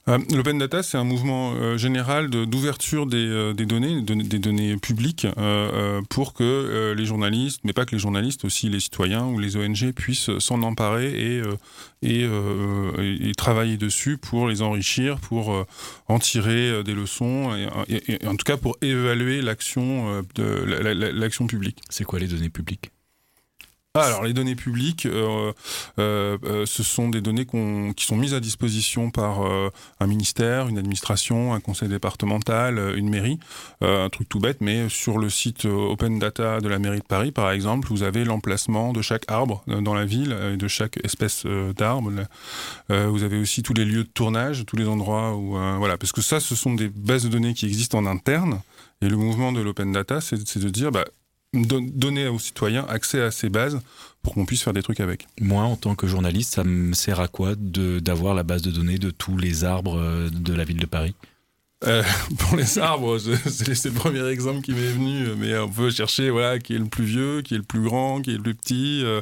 L'open 0.07 0.59
data, 0.59 0.83
c'est 0.83 0.97
un 0.97 1.03
mouvement 1.03 1.53
euh, 1.55 1.77
général 1.77 2.29
d'ouverture 2.29 3.07
des, 3.07 3.27
euh, 3.27 3.53
des, 3.53 3.65
données, 3.65 4.03
des 4.03 4.37
données 4.37 4.77
publiques, 4.77 5.25
pour 6.09 6.33
que 6.33 6.93
les 6.95 7.05
journalistes, 7.05 7.61
mais 7.63 7.73
pas 7.73 7.85
que 7.85 7.93
les 7.93 7.99
journalistes, 7.99 8.45
aussi 8.45 8.69
les 8.69 8.79
citoyens 8.79 9.25
ou 9.25 9.39
les 9.39 9.57
ONG 9.57 9.93
puissent 9.93 10.37
s'en 10.37 10.61
emparer 10.61 11.07
et, 11.07 11.41
et, 12.03 13.31
travailler 13.35 13.77
dessus 13.77 14.17
pour 14.17 14.47
les 14.47 14.61
enrichir, 14.61 15.19
pour 15.19 15.65
en 16.07 16.19
tirer 16.19 16.83
des 16.83 16.93
leçons, 16.93 17.55
et, 17.87 18.27
en 18.27 18.35
tout 18.35 18.45
cas 18.45 18.57
pour 18.57 18.77
évaluer 18.81 19.41
l'action 19.41 20.23
l'action 20.37 21.47
publique. 21.47 21.81
C'est 21.89 22.03
quoi 22.03 22.19
les 22.19 22.27
données 22.27 22.49
publiques? 22.49 22.91
Alors 24.01 24.23
les 24.23 24.33
données 24.33 24.55
publiques, 24.55 25.05
euh, 25.05 25.53
euh, 25.99 26.37
euh, 26.43 26.65
ce 26.65 26.83
sont 26.83 27.09
des 27.09 27.21
données 27.21 27.45
qui 27.45 28.05
sont 28.05 28.17
mises 28.17 28.33
à 28.33 28.39
disposition 28.39 29.09
par 29.09 29.41
un 29.99 30.07
ministère, 30.07 30.67
une 30.67 30.77
administration, 30.77 31.53
un 31.53 31.59
conseil 31.59 31.89
départemental, 31.89 32.93
une 32.97 33.09
mairie. 33.09 33.39
un 33.81 34.09
truc 34.09 34.27
tout 34.29 34.39
bête, 34.39 34.61
mais 34.61 34.89
sur 34.89 35.17
le 35.17 35.29
site 35.29 35.65
Open 35.65 36.19
Data 36.19 36.59
de 36.59 36.67
la 36.67 36.79
mairie 36.79 36.99
de 36.99 37.05
Paris, 37.05 37.31
par 37.31 37.51
exemple, 37.51 37.87
vous 37.89 38.03
avez 38.03 38.23
l'emplacement 38.23 38.93
de 38.93 39.01
chaque 39.01 39.23
arbre 39.29 39.63
dans 39.67 39.93
la 39.93 40.05
ville 40.05 40.57
de 40.57 40.67
chaque 40.67 40.97
espèce 41.03 41.45
d'arbre. 41.77 42.11
vous 42.89 43.23
avez 43.23 43.39
aussi 43.39 43.63
tous 43.63 43.73
les 43.73 43.85
lieux 43.85 44.03
de 44.03 44.09
tournage, 44.09 44.65
tous 44.65 44.75
les 44.75 44.87
endroits 44.87 45.35
où 45.35 45.57
voilà, 45.77 45.97
parce 45.97 46.11
que 46.11 46.21
ça, 46.21 46.39
ce 46.39 46.55
sont 46.55 46.73
des 46.73 46.89
bases 46.89 47.23
de 47.23 47.29
données 47.29 47.53
qui 47.53 47.65
existent 47.65 47.97
en 47.97 48.05
interne. 48.05 48.61
Et 49.01 49.09
le 49.09 49.17
mouvement 49.17 49.51
de 49.51 49.59
l'open 49.61 49.91
data, 49.91 50.21
c'est 50.21 50.57
de 50.57 50.69
dire, 50.69 50.91
bah, 50.91 51.05
donner 51.55 52.27
aux 52.27 52.39
citoyens 52.39 52.85
accès 52.87 53.21
à 53.21 53.31
ces 53.31 53.49
bases 53.49 53.79
pour 54.21 54.33
qu'on 54.33 54.45
puisse 54.45 54.63
faire 54.63 54.73
des 54.73 54.83
trucs 54.83 54.99
avec. 54.99 55.27
Moi, 55.39 55.63
en 55.63 55.75
tant 55.75 55.95
que 55.95 56.07
journaliste, 56.07 56.55
ça 56.55 56.63
me 56.63 56.93
sert 56.93 57.19
à 57.19 57.27
quoi 57.27 57.53
d'avoir 57.55 58.33
la 58.33 58.43
base 58.43 58.61
de 58.61 58.71
données 58.71 58.97
de 58.97 59.11
tous 59.11 59.37
les 59.37 59.63
arbres 59.63 59.99
euh, 59.99 60.29
de 60.29 60.53
la 60.53 60.63
ville 60.63 60.79
de 60.79 60.85
Paris? 60.85 61.13
Euh, 61.83 62.03
pour 62.39 62.55
les 62.55 62.79
arbres, 62.79 63.17
c'est 63.17 63.85
le 63.85 63.91
premier 63.91 64.25
exemple 64.29 64.61
qui 64.61 64.71
m'est 64.71 64.91
venu, 64.91 65.27
mais 65.37 65.57
on 65.57 65.69
peut 65.69 65.89
chercher 65.91 66.29
voilà 66.29 66.57
qui 66.57 66.73
est 66.73 66.79
le 66.79 66.85
plus 66.85 67.03
vieux, 67.03 67.41
qui 67.41 67.53
est 67.53 67.57
le 67.57 67.63
plus 67.63 67.81
grand, 67.81 68.21
qui 68.21 68.31
est 68.31 68.37
le 68.37 68.41
plus 68.41 68.55
petit, 68.55 69.01
euh, 69.03 69.21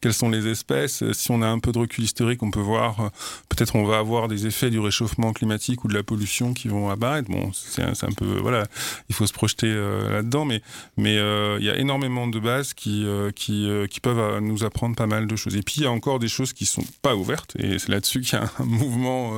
quelles 0.00 0.14
sont 0.14 0.30
les 0.30 0.46
espèces. 0.46 1.04
Si 1.12 1.30
on 1.30 1.42
a 1.42 1.46
un 1.46 1.58
peu 1.58 1.72
de 1.72 1.78
recul 1.78 2.02
historique, 2.02 2.42
on 2.42 2.50
peut 2.50 2.60
voir, 2.60 3.00
euh, 3.00 3.08
peut-être 3.50 3.76
on 3.76 3.84
va 3.84 3.98
avoir 3.98 4.28
des 4.28 4.46
effets 4.46 4.70
du 4.70 4.80
réchauffement 4.80 5.34
climatique 5.34 5.84
ou 5.84 5.88
de 5.88 5.94
la 5.94 6.02
pollution 6.02 6.54
qui 6.54 6.68
vont 6.68 6.88
apparaître. 6.88 7.30
Bon, 7.30 7.50
c'est 7.52 7.82
un, 7.82 7.92
un, 7.92 8.12
peu 8.12 8.38
voilà, 8.40 8.66
il 9.10 9.14
faut 9.14 9.26
se 9.26 9.32
projeter 9.34 9.72
là-dedans, 9.72 10.46
mais 10.46 10.62
mais 10.96 11.16
il 11.16 11.64
y 11.64 11.70
a 11.70 11.76
énormément 11.76 12.26
de 12.26 12.38
bases 12.38 12.72
qui 12.72 13.06
qui 13.36 13.68
qui 13.90 14.00
peuvent 14.00 14.40
nous 14.40 14.64
apprendre 14.64 14.96
pas 14.96 15.06
mal 15.06 15.26
de 15.26 15.36
choses. 15.36 15.54
Et 15.54 15.62
puis 15.62 15.76
il 15.78 15.82
y 15.82 15.86
a 15.86 15.90
encore 15.90 16.18
des 16.18 16.28
choses 16.28 16.54
qui 16.54 16.64
sont 16.64 16.84
pas 17.02 17.14
ouvertes, 17.14 17.56
et 17.58 17.78
c'est 17.78 17.90
là-dessus 17.90 18.22
qu'il 18.22 18.38
y 18.38 18.42
a 18.42 18.50
un 18.58 18.64
mouvement 18.64 19.34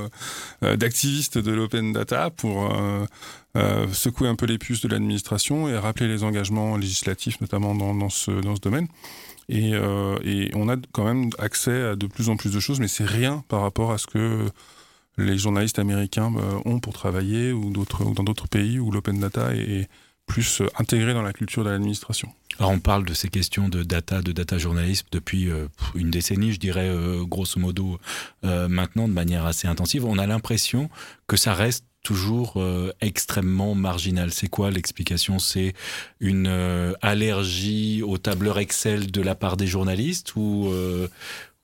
d'activistes 0.63 1.39
de 1.39 1.51
l'open 1.51 1.93
data 1.93 2.31
pour 2.31 2.62
euh, 2.71 3.07
euh, 3.57 3.87
secouer 3.93 4.29
un 4.29 4.35
peu 4.35 4.47
les 4.47 4.59
puces 4.59 4.81
de 4.81 4.89
l'administration 4.89 5.69
et 5.69 5.77
rappeler 5.77 6.09
les 6.09 6.25
engagements 6.25 6.77
législatifs, 6.77 7.41
notamment 7.41 7.75
dans, 7.75 8.09
ce, 8.09 8.31
dans 8.31 8.57
ce 8.57 8.61
domaine. 8.61 8.89
Et, 9.49 9.75
euh, 9.75 10.17
et, 10.25 10.51
on 10.55 10.69
a 10.69 10.77
quand 10.93 11.05
même 11.05 11.31
accès 11.39 11.83
à 11.83 11.97
de 11.97 12.07
plus 12.07 12.29
en 12.29 12.37
plus 12.37 12.53
de 12.53 12.61
choses, 12.61 12.81
mais 12.81 12.89
c'est 12.89 13.05
rien 13.05 13.45
par 13.49 13.61
rapport 13.61 13.93
à 13.93 13.99
ce 13.99 14.07
que 14.07 14.49
les 15.19 15.37
journalistes 15.37 15.79
américains 15.79 16.33
ont 16.65 16.81
pour 16.81 16.95
travailler 16.95 17.53
ou, 17.53 17.67
ou 17.67 18.15
dans 18.15 18.25
d'autres 18.25 18.49
pays 18.49 18.79
où 18.79 18.91
l'open 18.91 19.21
data 19.21 19.55
est, 19.55 19.89
plus 20.25 20.63
intégré 20.79 21.15
dans 21.15 21.21
la 21.21 21.33
culture 21.33 21.65
de 21.65 21.69
l'administration. 21.69 22.33
Alors 22.59 22.71
on 22.71 22.79
parle 22.79 23.05
de 23.05 23.13
ces 23.13 23.29
questions 23.29 23.69
de 23.69 23.83
data, 23.83 24.23
de 24.23 24.31
data 24.31 24.57
journalisme 24.57 25.09
depuis 25.11 25.51
une 25.97 26.11
décennie, 26.11 26.53
je 26.53 26.61
dirais 26.61 26.91
grosso 27.23 27.59
modo 27.59 27.99
maintenant 28.43 29.09
de 29.09 29.13
manière 29.13 29.45
assez 29.45 29.67
intensive. 29.67 30.05
On 30.05 30.19
a 30.19 30.27
l'impression 30.27 30.89
que 31.27 31.37
ça 31.37 31.55
reste 31.55 31.85
toujours 32.03 32.55
euh, 32.57 32.93
extrêmement 33.01 33.75
marginal. 33.75 34.33
C'est 34.33 34.49
quoi 34.49 34.71
l'explication? 34.71 35.39
C'est 35.39 35.75
une 36.21 36.47
euh, 36.49 36.93
allergie 37.01 38.03
au 38.03 38.19
tableur 38.19 38.59
Excel 38.59 39.11
de 39.11 39.23
la 39.23 39.35
part 39.35 39.57
des 39.57 39.67
journalistes 39.67 40.35
ou 40.37 40.69
euh, 40.71 41.09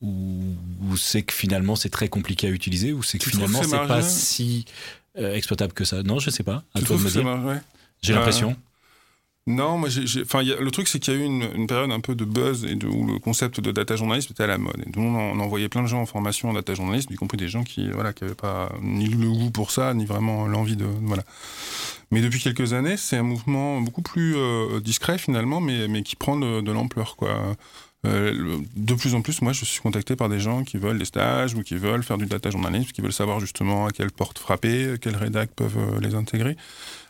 ou, 0.01 0.97
c'est 0.97 1.23
que 1.23 1.35
finalement 1.35 1.75
c'est 1.75 1.89
très 1.89 2.09
compliqué 2.09 2.47
à 2.47 2.51
utiliser 2.51 2.93
ou 2.93 3.03
c'est 3.03 3.19
que 3.19 3.29
finalement 3.29 3.63
c'est 3.65 3.89
pas 3.89 4.03
si 4.03 4.65
exploitable 5.17 5.73
que 5.73 5.85
ça? 5.85 6.05
Non, 6.05 6.21
je 6.21 6.31
sais 6.31 6.45
pas. 6.45 6.63
À 6.75 6.81
toi 6.81 6.97
de 6.97 7.03
me 7.03 7.11
dire. 7.11 7.61
J'ai 8.03 8.13
l'impression. 8.13 8.57
Non, 9.49 9.79
moi, 9.79 9.89
enfin, 10.21 10.43
le 10.43 10.71
truc, 10.71 10.89
c'est 10.89 10.99
qu'il 10.99 11.15
y 11.15 11.17
a 11.17 11.21
eu 11.21 11.25
une, 11.25 11.67
période 11.67 11.91
un 11.91 12.01
peu 12.01 12.15
de 12.15 12.27
buzz 12.27 12.67
où 12.85 13.07
le 13.07 13.19
concept 13.19 13.61
de 13.61 13.73
data 13.73 13.97
journalisme 13.97 14.31
était 14.33 14.43
à 14.43 14.47
la 14.47 14.59
mode. 14.59 14.77
Tout 14.93 15.01
le 15.01 15.07
monde 15.07 15.37
on 15.37 15.41
envoyait 15.41 15.71
plein 15.71 15.83
de 15.83 15.87
gens 15.87 16.03
en 16.03 16.07
formation 16.07 16.51
en 16.51 16.53
data 16.53 16.75
journalisme, 16.75 17.15
y 17.15 17.17
compris 17.17 17.39
des 17.39 17.49
gens 17.49 17.65
qui, 17.65 17.91
voilà, 17.91 18.13
qui 18.13 18.25
n'avaient 18.25 18.37
pas 18.37 18.71
ni 18.83 19.07
le 19.07 19.31
goût 19.31 19.51
pour 19.51 19.71
ça, 19.71 19.95
ni 19.95 20.05
vraiment 20.05 20.47
l'envie 20.47 20.77
de, 20.77 20.85
voilà. 21.01 21.23
Mais 22.11 22.21
depuis 22.21 22.41
quelques 22.41 22.75
années, 22.75 22.99
c'est 22.99 23.17
un 23.17 23.23
mouvement 23.23 23.81
beaucoup 23.81 24.03
plus 24.03 24.37
euh, 24.37 24.81
discret 24.81 25.17
finalement, 25.17 25.63
mais, 25.63 26.03
qui 26.03 26.15
prend 26.15 26.37
de, 26.37 26.71
l'ampleur. 26.71 27.17
Euh, 28.07 28.59
de 28.77 28.95
plus 28.95 29.15
en 29.15 29.23
plus, 29.23 29.41
moi, 29.41 29.55
je 29.55 29.65
suis 29.65 29.81
contacté 29.81 30.15
par 30.15 30.29
des 30.29 30.41
gens 30.41 30.63
qui 30.63 30.77
veulent 30.77 30.99
des 30.99 31.07
stages 31.07 31.55
ou 31.55 31.63
qui 31.63 31.77
veulent 31.77 32.03
faire 32.03 32.19
du 32.19 32.27
data 32.27 32.51
journalisme, 32.51 32.91
qui 32.93 33.01
veulent 33.01 33.15
savoir 33.15 33.41
justement 33.41 33.87
à 33.87 33.93
quelle 33.93 34.11
porte 34.11 34.39
frapper, 34.39 34.97
quelles 35.01 35.17
rédacs 35.17 35.51
peuvent 35.57 35.79
euh, 35.79 36.01
les 36.01 36.15
intégrer. 36.15 36.55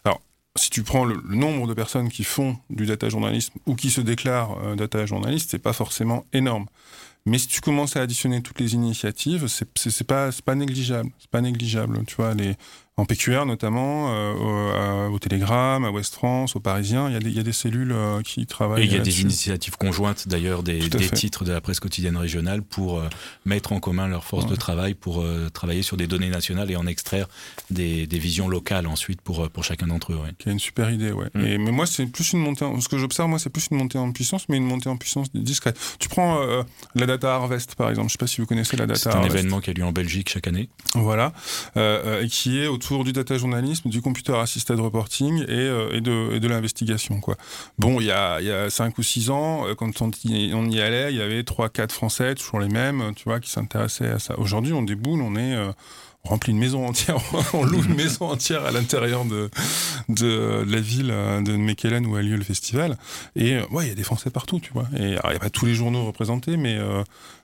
Alors, 0.05 0.21
si 0.59 0.71
tu 0.71 0.83
prends 0.83 1.05
le, 1.05 1.21
nombre 1.29 1.67
de 1.67 1.75
personnes 1.75 2.09
qui 2.09 2.25
font 2.25 2.57
du 2.71 2.87
data 2.87 3.09
journalisme 3.09 3.55
ou 3.67 3.75
qui 3.75 3.91
se 3.91 4.01
déclarent 4.01 4.59
euh, 4.63 4.75
data 4.75 5.07
journaliste, 5.07 5.51
c'est 5.51 5.59
pas 5.59 5.73
forcément 5.73 6.25
énorme. 6.33 6.67
Mais 7.27 7.39
si 7.39 7.47
tu 7.47 7.61
commences 7.61 7.97
à 7.97 8.03
additionner 8.03 8.43
toutes 8.43 8.61
les 8.61 8.75
initiatives, 8.75 9.47
c'est 9.49 10.07
pas 10.07 10.31
pas 10.45 10.55
négligeable. 10.55 11.11
C'est 11.19 11.31
pas 11.31 11.41
négligeable. 11.43 12.05
Tu 12.07 12.15
vois, 12.17 12.33
les, 12.35 12.57
en 12.99 13.07
PQR 13.07 13.47
notamment, 13.47 14.11
au, 14.35 15.15
au, 15.15 15.19
Télégramme, 15.19 15.85
à 15.85 15.91
Ouest 15.91 16.15
France, 16.15 16.57
au 16.57 16.61
Parisien. 16.61 17.09
Il 17.09 17.15
y 17.15 17.17
a 17.17 17.21
des, 17.21 17.31
il 17.31 17.37
y 17.37 17.41
a 17.41 17.43
des 17.43 17.53
cellules 17.53 17.95
qui 18.25 18.45
travaillent. 18.47 18.83
Et 18.83 18.87
il 18.87 18.93
y 18.93 18.97
a 18.97 19.01
des 19.01 19.23
initiatives 19.23 19.77
conjointes 19.77 20.29
d'ailleurs 20.29 20.63
des, 20.63 20.89
des 20.89 21.11
titres 21.11 21.45
de 21.45 21.53
la 21.53 21.61
presse 21.61 21.81
quotidienne 21.81 22.17
régionale 22.17 22.63
pour 22.63 23.03
mettre 23.47 23.73
en 23.73 23.81
commun 23.81 24.09
leurs 24.09 24.25
forces 24.25 24.47
de 24.47 24.57
travail 24.57 24.95
pour 24.95 25.25
travailler 25.55 25.83
sur 25.83 25.97
des 25.97 26.07
données 26.07 26.29
nationales 26.29 26.71
et 26.71 26.77
en 26.77 26.87
extraire 26.87 27.29
des, 27.71 28.07
des 28.07 28.19
visions 28.19 28.49
locales 28.49 28.87
ensuite 28.87 29.21
pour, 29.23 29.49
pour 29.49 29.65
chacun 29.65 29.87
d'entre 29.87 30.13
eux. 30.13 30.19
Qui 30.39 30.49
a 30.49 30.53
une 30.53 30.59
super 30.59 30.91
idée, 30.91 31.13
ouais. 31.13 31.29
Mm. 31.35 31.45
Et, 31.47 31.59
mais 31.59 31.71
moi, 31.71 31.87
c'est 31.87 32.07
plus 32.07 32.33
une 32.33 32.41
montée. 32.41 32.65
En, 32.65 32.81
ce 32.81 32.89
que 32.89 32.99
j'observe, 32.99 33.29
moi, 33.29 33.39
c'est 33.39 33.51
plus 33.51 33.69
une 33.71 33.79
montée 33.79 33.99
en 33.99 34.13
puissance, 34.13 34.49
mais 34.49 34.57
une 34.57 34.67
montée 34.67 34.89
en 34.89 34.97
puissance 34.97 35.29
discrète. 35.33 35.79
Tu 35.99 36.09
prends 36.09 36.41
la 36.95 37.07
Data 37.07 37.35
Harvest, 37.35 37.75
par 37.75 37.91
exemple. 37.91 38.09
Je 38.09 38.13
sais 38.13 38.19
pas 38.19 38.27
si 38.27 38.41
vous 38.41 38.47
connaissez 38.47 38.77
la 38.77 38.87
Data 38.87 39.13
C'est 39.13 39.17
un 39.17 39.23
événement 39.23 39.61
qui 39.61 39.71
a 39.71 39.73
lieu 39.73 39.85
en 39.85 39.93
Belgique 39.93 40.29
chaque 40.29 40.47
année. 40.47 40.69
Voilà. 40.95 41.33
Euh, 41.77 42.23
et 42.23 42.29
qui 42.29 42.59
est 42.59 42.67
autour 42.67 42.88
du 43.05 43.13
data 43.13 43.37
journalisme, 43.37 43.89
du 43.89 44.01
computer 44.01 44.35
assisted 44.35 44.81
reporting 44.81 45.43
et, 45.43 45.47
euh, 45.51 45.97
et 45.97 46.01
de, 46.01 46.39
de 46.39 46.49
l'investigation. 46.49 47.21
Quoi. 47.21 47.37
Bon, 47.79 48.01
il 48.01 48.07
y 48.07 48.11
a, 48.11 48.41
y 48.41 48.51
a 48.51 48.71
5 48.71 48.97
ou 48.99 49.03
6 49.03 49.31
ans, 49.31 49.67
euh, 49.67 49.75
quand 49.75 50.03
on 50.03 50.11
y, 50.25 50.81
allait, 50.81 51.13
il 51.13 51.19
y 51.19 51.23
avait 51.23 51.43
3-4 51.43 51.91
Français, 51.91 52.35
toujours 52.35 52.61
les 52.61 52.69
mêmes, 52.69 53.13
tu 53.15 53.25
vois, 53.25 53.41
qui 53.41 53.51
s'intéressaient 53.51 54.09
à 54.09 54.19
ça. 54.19 54.39
Aujourd'hui, 54.39 54.73
on 54.73 54.83
déboule, 54.83 55.21
on 55.21 55.37
est 55.37 55.57
remplit 56.25 56.53
une 56.53 56.59
maison 56.59 56.87
entière, 56.87 57.17
on 57.55 57.65
loue 57.65 57.83
une 57.85 57.95
maison 57.95 58.31
entière 58.31 58.65
à 58.65 58.71
l'intérieur 58.71 59.25
de, 59.25 59.51
de, 60.09 60.65
la 60.69 60.81
ville 60.81 61.09
de 61.09 61.57
Mekellen 61.57 62.07
où 62.07 62.17
a 62.17 62.23
lieu 62.23 62.37
le 62.37 62.45
festival. 62.45 62.99
Et 63.37 63.59
ouais, 63.71 63.87
il 63.87 63.89
y 63.89 63.93
a 63.93 63.95
des 63.95 64.03
Français 64.03 64.31
partout, 64.31 64.61
tu 64.61 64.73
vois. 64.73 64.89
Et 64.97 65.03
il 65.03 65.11
n'y 65.11 65.17
a 65.17 65.39
pas 65.39 65.51
tous 65.51 65.67
les 65.67 65.75
journaux 65.75 66.05
représentés, 66.07 66.57
mais 66.57 66.77
euh, 66.77 67.03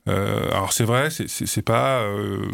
euh, 0.09 0.51
alors 0.51 0.73
c'est 0.73 0.85
vrai, 0.85 1.09
c'est 1.11 1.63
pas 1.63 2.01
euh, 2.01 2.47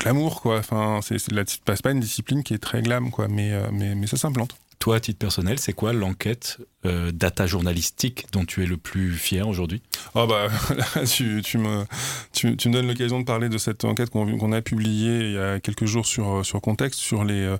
glamour, 0.00 0.40
quoi. 0.40 0.58
Enfin, 0.58 1.00
c'est 1.02 1.82
pas 1.82 1.90
une 1.92 2.00
discipline 2.00 2.42
qui 2.42 2.54
est 2.54 2.58
très 2.58 2.82
glam, 2.82 3.10
quoi. 3.10 3.28
Mais, 3.28 3.52
mais, 3.70 3.94
mais 3.94 4.06
ça 4.08 4.16
s'implante. 4.16 4.56
Toi, 4.80 4.96
à 4.96 5.00
titre 5.00 5.18
personnel, 5.18 5.58
c'est 5.58 5.74
quoi 5.74 5.92
l'enquête 5.92 6.56
euh, 6.86 7.12
data 7.12 7.46
journalistique 7.46 8.24
dont 8.32 8.46
tu 8.46 8.62
es 8.62 8.66
le 8.66 8.78
plus 8.78 9.12
fier 9.12 9.46
aujourd'hui? 9.46 9.82
Oh 10.14 10.26
bah 10.26 10.46
tu, 11.04 11.42
tu, 11.42 11.58
me, 11.58 11.84
tu, 12.32 12.56
tu 12.56 12.68
me 12.70 12.72
donnes 12.72 12.88
l'occasion 12.88 13.20
de 13.20 13.26
parler 13.26 13.50
de 13.50 13.58
cette 13.58 13.84
enquête 13.84 14.08
qu'on 14.08 14.52
a 14.52 14.62
publiée 14.62 15.18
il 15.18 15.32
y 15.32 15.38
a 15.38 15.60
quelques 15.60 15.84
jours 15.84 16.06
sur, 16.06 16.46
sur 16.46 16.62
Contexte, 16.62 16.98
sur 16.98 17.24
les, 17.24 17.42
euh, 17.42 17.58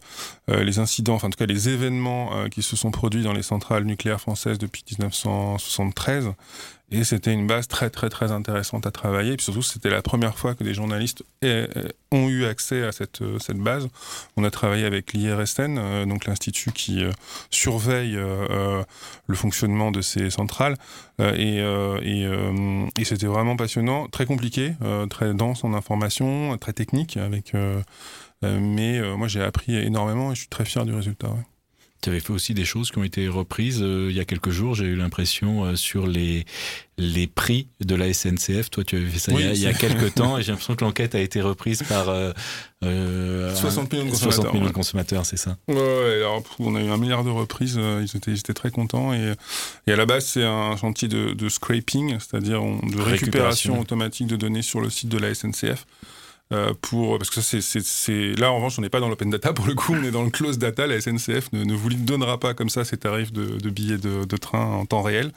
euh, 0.48 0.64
les 0.64 0.78
incidents, 0.78 1.12
enfin 1.12 1.26
en 1.26 1.30
tout 1.30 1.36
cas 1.36 1.44
les 1.44 1.68
événements 1.68 2.48
qui 2.48 2.62
se 2.62 2.74
sont 2.74 2.90
produits 2.90 3.22
dans 3.22 3.34
les 3.34 3.42
centrales 3.42 3.84
nucléaires 3.84 4.22
françaises 4.22 4.56
depuis 4.56 4.82
1973. 4.90 6.30
Et 6.90 7.04
c'était 7.04 7.32
une 7.32 7.46
base 7.46 7.68
très 7.68 7.90
très 7.90 8.08
très 8.08 8.32
intéressante 8.32 8.86
à 8.86 8.90
travailler. 8.90 9.32
Et 9.32 9.36
puis 9.36 9.44
surtout, 9.44 9.62
c'était 9.62 9.90
la 9.90 10.02
première 10.02 10.36
fois 10.36 10.54
que 10.54 10.64
des 10.64 10.74
journalistes 10.74 11.22
ont 12.12 12.28
eu 12.28 12.44
accès 12.44 12.84
à 12.84 12.92
cette, 12.92 13.22
cette 13.38 13.58
base. 13.58 13.88
On 14.36 14.44
a 14.44 14.50
travaillé 14.50 14.84
avec 14.84 15.12
l'IRSN, 15.12 16.04
donc 16.06 16.26
l'institut 16.26 16.72
qui 16.72 17.04
surveille 17.50 18.14
le 18.14 19.34
fonctionnement 19.34 19.90
de 19.90 20.00
ces 20.00 20.30
centrales. 20.30 20.76
Euh, 21.20 21.34
et, 21.34 21.60
euh, 21.60 22.00
euh, 22.02 22.86
et, 22.98 23.04
c'était 23.04 23.26
vraiment 23.26 23.56
passionnant, 23.56 24.08
très 24.08 24.26
compliqué, 24.26 24.74
très 25.10 25.34
dense 25.34 25.64
en 25.64 25.74
informations, 25.74 26.56
très 26.58 26.72
technique. 26.72 27.16
Avec, 27.16 27.52
mais 28.42 29.00
moi, 29.16 29.28
j'ai 29.28 29.42
appris 29.42 29.76
énormément 29.76 30.32
et 30.32 30.34
je 30.34 30.40
suis 30.40 30.48
très 30.48 30.64
fier 30.64 30.84
du 30.84 30.94
résultat. 30.94 31.28
Tu 32.00 32.08
avais 32.08 32.20
fait 32.20 32.32
aussi 32.32 32.54
des 32.54 32.64
choses 32.64 32.90
qui 32.90 32.98
ont 32.98 33.04
été 33.04 33.28
reprises 33.28 33.80
euh, 33.82 34.08
il 34.10 34.16
y 34.16 34.20
a 34.20 34.24
quelques 34.24 34.50
jours, 34.50 34.74
j'ai 34.74 34.86
eu 34.86 34.96
l'impression, 34.96 35.64
euh, 35.64 35.76
sur 35.76 36.06
les, 36.06 36.46
les 36.96 37.26
prix 37.26 37.68
de 37.80 37.94
la 37.94 38.12
SNCF. 38.12 38.70
Toi, 38.70 38.84
tu 38.84 38.96
avais 38.96 39.06
fait 39.06 39.18
ça 39.18 39.32
il, 39.32 39.58
y 39.58 39.66
a, 39.66 39.72
quelques 39.72 40.14
temps 40.14 40.38
et 40.38 40.42
j'ai 40.42 40.52
l'impression 40.52 40.74
que 40.76 40.84
l'enquête 40.84 41.14
a 41.14 41.20
été 41.20 41.40
reprise 41.40 41.82
par 41.82 42.06
60 42.82 43.92
millions 43.92 44.06
de 44.06 44.10
consommateurs. 44.10 44.42
60 44.42 44.54
millions 44.54 44.72
consommateurs, 44.72 45.26
c'est 45.26 45.36
ça 45.36 45.56
ouais, 45.68 46.16
alors, 46.16 46.42
on 46.58 46.74
a 46.74 46.80
eu 46.80 46.88
un 46.88 46.96
milliard 46.96 47.24
de 47.24 47.30
reprises, 47.30 47.76
euh, 47.78 48.02
ils 48.02 48.16
étaient, 48.16 48.30
ils 48.30 48.38
étaient 48.38 48.54
très 48.54 48.70
contents. 48.70 49.12
Et, 49.12 49.34
et 49.86 49.92
à 49.92 49.96
la 49.96 50.06
base, 50.06 50.26
c'est 50.26 50.44
un 50.44 50.76
chantier 50.76 51.08
de, 51.08 51.34
de 51.34 51.48
scraping, 51.48 52.18
c'est-à-dire 52.18 52.62
de 52.62 53.00
récupération 53.00 53.78
automatique 53.78 54.26
de 54.26 54.36
données 54.36 54.62
sur 54.62 54.80
le 54.80 54.88
site 54.88 55.08
de 55.08 55.18
la 55.18 55.34
SNCF. 55.34 55.86
Euh, 56.52 56.74
pour 56.80 57.16
parce 57.16 57.30
que 57.30 57.40
ça 57.40 57.58
c'est 57.60 58.32
là 58.34 58.50
en 58.50 58.56
revanche 58.56 58.76
on 58.76 58.82
n'est 58.82 58.88
pas 58.88 58.98
dans 58.98 59.08
l'open 59.08 59.30
data 59.30 59.52
pour 59.52 59.68
le 59.68 59.74
coup 59.74 59.94
on 59.94 60.02
est 60.02 60.10
dans 60.10 60.24
le 60.24 60.30
close 60.30 60.58
data. 60.58 60.86
La 60.86 61.00
SNCF 61.00 61.52
ne, 61.52 61.62
ne 61.62 61.74
vous 61.74 61.90
donnera 61.90 62.40
pas 62.40 62.54
comme 62.54 62.68
ça 62.68 62.84
ses 62.84 62.96
tarifs 62.96 63.32
de, 63.32 63.70
billets 63.70 63.98
de, 63.98 64.24
de, 64.24 64.36
train 64.36 64.64
en 64.64 64.84
temps 64.84 65.02
réel. 65.02 65.30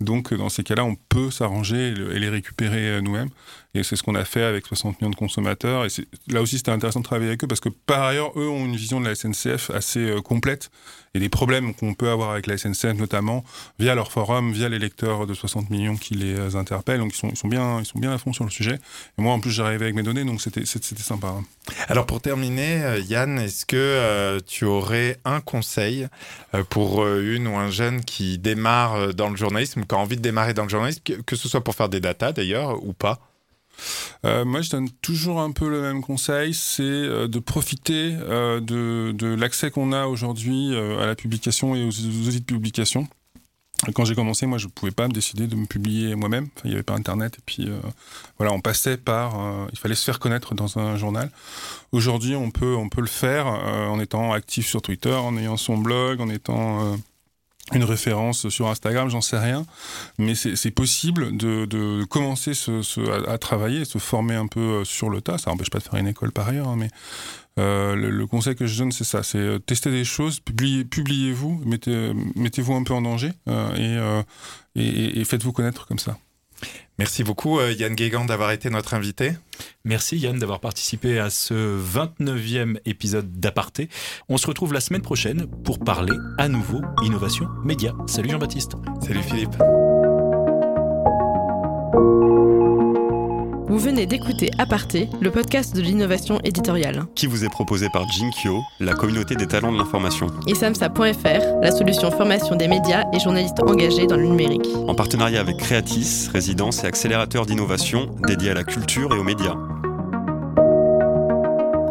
Donc 0.00 0.34
dans 0.34 0.50
ces 0.50 0.62
cas-là 0.62 0.84
on 0.84 0.96
peut 1.08 1.30
s'arranger 1.30 1.88
et 1.88 2.18
les 2.18 2.28
récupérer 2.28 2.86
euh, 2.88 3.00
nous-mêmes 3.00 3.30
et 3.74 3.82
c'est 3.82 3.96
ce 3.96 4.02
qu'on 4.02 4.14
a 4.14 4.24
fait 4.26 4.42
avec 4.42 4.66
60 4.66 5.00
millions 5.00 5.10
de 5.10 5.16
consommateurs. 5.16 5.86
Et 5.86 5.88
là 6.28 6.42
aussi, 6.42 6.58
c'était 6.58 6.70
intéressant 6.70 7.00
de 7.00 7.04
travailler 7.04 7.28
avec 7.30 7.42
eux 7.42 7.46
parce 7.46 7.60
que 7.60 7.70
par 7.70 8.02
ailleurs, 8.02 8.32
eux 8.36 8.48
ont 8.48 8.66
une 8.66 8.76
vision 8.76 9.00
de 9.00 9.08
la 9.08 9.14
SNCF 9.14 9.70
assez 9.70 10.00
euh, 10.00 10.20
complète 10.20 10.70
et 11.14 11.20
des 11.20 11.30
problèmes 11.30 11.74
qu'on 11.74 11.94
peut 11.94 12.10
avoir 12.10 12.32
avec 12.32 12.46
la 12.46 12.58
SNCF, 12.58 12.94
notamment 12.98 13.44
via 13.78 13.94
leur 13.94 14.12
forum, 14.12 14.52
via 14.52 14.68
les 14.68 14.78
lecteurs 14.78 15.26
de 15.26 15.32
60 15.32 15.70
millions 15.70 15.96
qui 15.96 16.14
les 16.14 16.38
euh, 16.38 16.56
interpellent. 16.56 16.98
Donc 16.98 17.14
ils 17.14 17.36
sont, 17.36 17.48
bien, 17.48 17.80
ils 17.80 17.86
sont 17.86 17.98
bien 17.98 18.12
à 18.12 18.18
fond 18.18 18.34
sur 18.34 18.44
le 18.44 18.50
sujet. 18.50 18.74
Et 19.18 19.22
moi, 19.22 19.32
en 19.32 19.40
plus, 19.40 19.50
j'arrivais 19.50 19.84
avec 19.84 19.94
mes 19.94 20.02
données, 20.02 20.24
donc 20.24 20.42
c'était 20.42 20.64
sympa. 20.66 21.28
Hein. 21.28 21.44
Alors 21.88 22.04
pour 22.04 22.20
terminer, 22.20 22.82
euh, 22.82 22.98
Yann, 22.98 23.38
est-ce 23.38 23.64
que 23.64 24.38
tu 24.46 24.66
aurais 24.66 25.18
un 25.24 25.40
conseil 25.40 26.08
pour 26.68 27.06
une 27.06 27.46
ou 27.46 27.56
un 27.56 27.70
jeune 27.70 28.04
qui 28.04 28.36
démarre 28.36 29.14
dans 29.14 29.30
le 29.30 29.36
journalisme 29.36 29.80
ou 29.80 29.86
qui 29.86 29.94
a 29.94 29.98
envie 29.98 30.16
de 30.16 30.22
démarrer 30.22 30.52
dans 30.52 30.64
le 30.64 30.68
journalisme, 30.68 31.00
que 31.24 31.36
ce 31.36 31.48
soit 31.48 31.64
pour 31.64 31.74
faire 31.74 31.88
des 31.88 32.00
datas 32.00 32.32
d'ailleurs 32.32 32.84
ou 32.84 32.92
pas? 32.92 33.31
Euh, 34.24 34.44
moi, 34.44 34.60
je 34.62 34.70
donne 34.70 34.90
toujours 35.02 35.40
un 35.40 35.52
peu 35.52 35.68
le 35.68 35.80
même 35.80 36.02
conseil, 36.02 36.54
c'est 36.54 36.82
euh, 36.82 37.28
de 37.28 37.38
profiter 37.38 38.14
euh, 38.20 38.60
de, 38.60 39.26
l'accès 39.34 39.70
qu'on 39.70 39.92
a 39.92 40.06
aujourd'hui 40.06 40.76
à 40.76 41.06
la 41.06 41.14
publication 41.14 41.74
et 41.74 41.82
aux, 41.84 41.88
outils 41.88 42.40
de 42.40 42.44
publication. 42.44 43.08
Quand 43.94 44.04
j'ai 44.04 44.14
commencé, 44.14 44.46
moi, 44.46 44.58
je 44.58 44.66
ne 44.66 44.70
pouvais 44.70 44.92
pas 44.92 45.08
me 45.08 45.12
décider 45.12 45.48
de 45.48 45.56
me 45.56 45.66
publier 45.66 46.14
moi-même. 46.14 46.46
Il 46.62 46.68
n'y 46.68 46.74
avait 46.74 46.84
pas 46.84 46.94
Internet. 46.94 47.38
Et 47.38 47.42
puis, 47.44 47.68
voilà, 48.38 48.52
on 48.52 48.60
passait 48.60 48.96
par... 48.96 49.34
il 49.72 49.78
fallait 49.78 49.96
se 49.96 50.04
faire 50.04 50.20
connaître 50.20 50.54
dans 50.54 50.78
un 50.78 50.96
journal. 50.96 51.32
Aujourd'hui, 51.90 52.36
on 52.36 52.52
peut, 52.52 52.76
on 52.76 52.88
peut 52.88 53.00
le 53.00 53.08
faire 53.08 53.46
en 53.46 53.98
étant 53.98 54.32
actif 54.32 54.68
sur 54.68 54.82
Twitter, 54.82 55.12
en 55.12 55.36
ayant 55.36 55.56
son 55.56 55.78
blog, 55.78 56.20
en 56.20 56.28
étant 56.28 56.96
une 57.72 57.84
référence 57.84 58.48
sur 58.48 58.68
Instagram, 58.68 59.08
j'en 59.08 59.20
sais 59.20 59.38
rien, 59.38 59.64
mais 60.18 60.34
c'est 60.34 60.70
possible 60.70 61.36
de, 61.36 62.04
commencer 62.04 62.54
ce, 62.54 62.82
ce, 62.82 63.00
à, 63.28 63.38
travailler, 63.38 63.84
se 63.84 63.98
former 63.98 64.34
un 64.34 64.46
peu 64.46 64.60
euh, 64.60 64.84
sur 64.84 65.08
le 65.08 65.20
tas. 65.20 65.38
Ça 65.38 65.50
n'empêche 65.50 65.70
pas 65.70 65.78
de 65.78 65.84
faire 65.84 65.94
une 65.94 66.08
école 66.08 66.32
par 66.32 66.48
ailleurs, 66.48 66.68
hein, 66.68 66.76
mais 66.76 66.88
euh, 67.58 67.94
le, 67.94 68.26
conseil 68.26 68.56
que 68.56 68.66
je 68.66 68.78
donne, 68.78 68.92
c'est 68.92 69.04
ça, 69.04 69.22
c'est 69.22 69.38
euh, 69.38 69.58
tester 69.58 69.90
des 69.90 70.04
choses, 70.04 70.40
publiez, 70.40 70.84
publiez-vous, 70.84 71.62
mettez, 71.64 72.12
mettez-vous 72.34 72.74
un 72.74 72.82
peu 72.82 72.94
en 72.94 73.02
danger 73.02 73.32
et 74.74 75.24
faites-vous 75.24 75.52
connaître 75.52 75.86
comme 75.86 75.98
ça. 75.98 76.18
Merci 76.98 77.24
beaucoup 77.24 77.58
euh, 77.58 77.72
Yann 77.72 77.94
Guégan 77.94 78.24
d'avoir 78.24 78.52
été 78.52 78.70
notre 78.70 78.94
invité. 78.94 79.32
Merci 79.84 80.18
Yann 80.18 80.38
d'avoir 80.38 80.60
participé 80.60 81.18
à 81.18 81.30
ce 81.30 81.78
29e 81.80 82.78
épisode 82.84 83.40
d'Aparté. 83.40 83.88
On 84.28 84.36
se 84.36 84.46
retrouve 84.46 84.72
la 84.72 84.80
semaine 84.80 85.02
prochaine 85.02 85.46
pour 85.64 85.78
parler 85.78 86.16
à 86.38 86.48
nouveau 86.48 86.80
innovation 87.02 87.48
média. 87.64 87.94
Salut 88.06 88.30
Jean-Baptiste. 88.30 88.72
Salut 89.00 89.22
Philippe. 89.22 89.56
Vous 93.72 93.78
venez 93.78 94.04
d'écouter 94.04 94.50
Aparté, 94.58 95.08
le 95.22 95.30
podcast 95.30 95.74
de 95.74 95.80
l'innovation 95.80 96.38
éditoriale. 96.44 97.04
Qui 97.14 97.26
vous 97.26 97.42
est 97.42 97.48
proposé 97.48 97.88
par 97.90 98.06
Jinkyo, 98.06 98.60
la 98.80 98.92
communauté 98.92 99.34
des 99.34 99.46
talents 99.46 99.72
de 99.72 99.78
l'information. 99.78 100.26
Et 100.46 100.54
samsa.fr, 100.54 101.62
la 101.62 101.70
solution 101.70 102.10
formation 102.10 102.54
des 102.54 102.68
médias 102.68 103.04
et 103.14 103.18
journalistes 103.18 103.60
engagés 103.66 104.06
dans 104.06 104.18
le 104.18 104.26
numérique. 104.26 104.68
En 104.86 104.94
partenariat 104.94 105.40
avec 105.40 105.56
Creatis, 105.56 106.28
résidence 106.30 106.84
et 106.84 106.86
accélérateur 106.86 107.46
d'innovation 107.46 108.14
dédié 108.26 108.50
à 108.50 108.54
la 108.54 108.64
culture 108.64 109.14
et 109.14 109.18
aux 109.18 109.24
médias. 109.24 109.56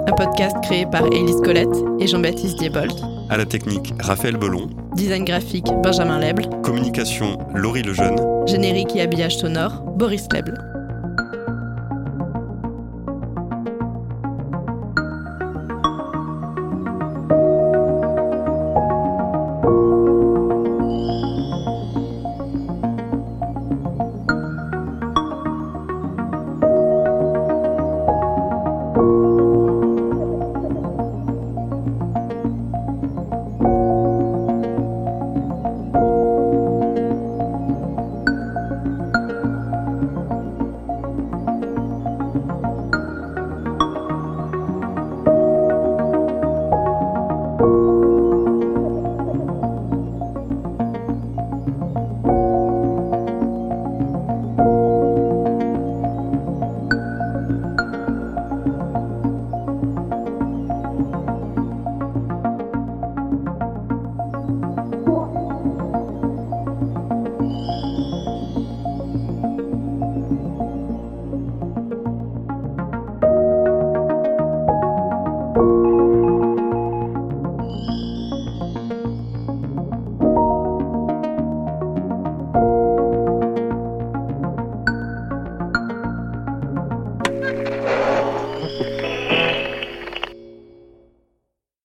Un 0.08 0.14
podcast 0.16 0.58
créé 0.62 0.86
par 0.86 1.08
Élise 1.08 1.42
Colette 1.44 1.68
et 2.00 2.06
Jean-Baptiste 2.06 2.60
Diebold. 2.60 2.94
À 3.32 3.38
la 3.38 3.46
technique, 3.46 3.92
Raphaël 4.00 4.38
Belon. 4.38 4.70
Design 4.94 5.26
graphique, 5.26 5.66
Benjamin 5.82 6.20
Leble. 6.20 6.48
Communication, 6.62 7.40
Laurie 7.56 7.82
Lejeune. 7.82 8.20
Générique 8.46 8.96
et 8.96 9.02
habillage 9.02 9.38
sonore, 9.38 9.82
Boris 9.98 10.28
Leble. 10.32 10.64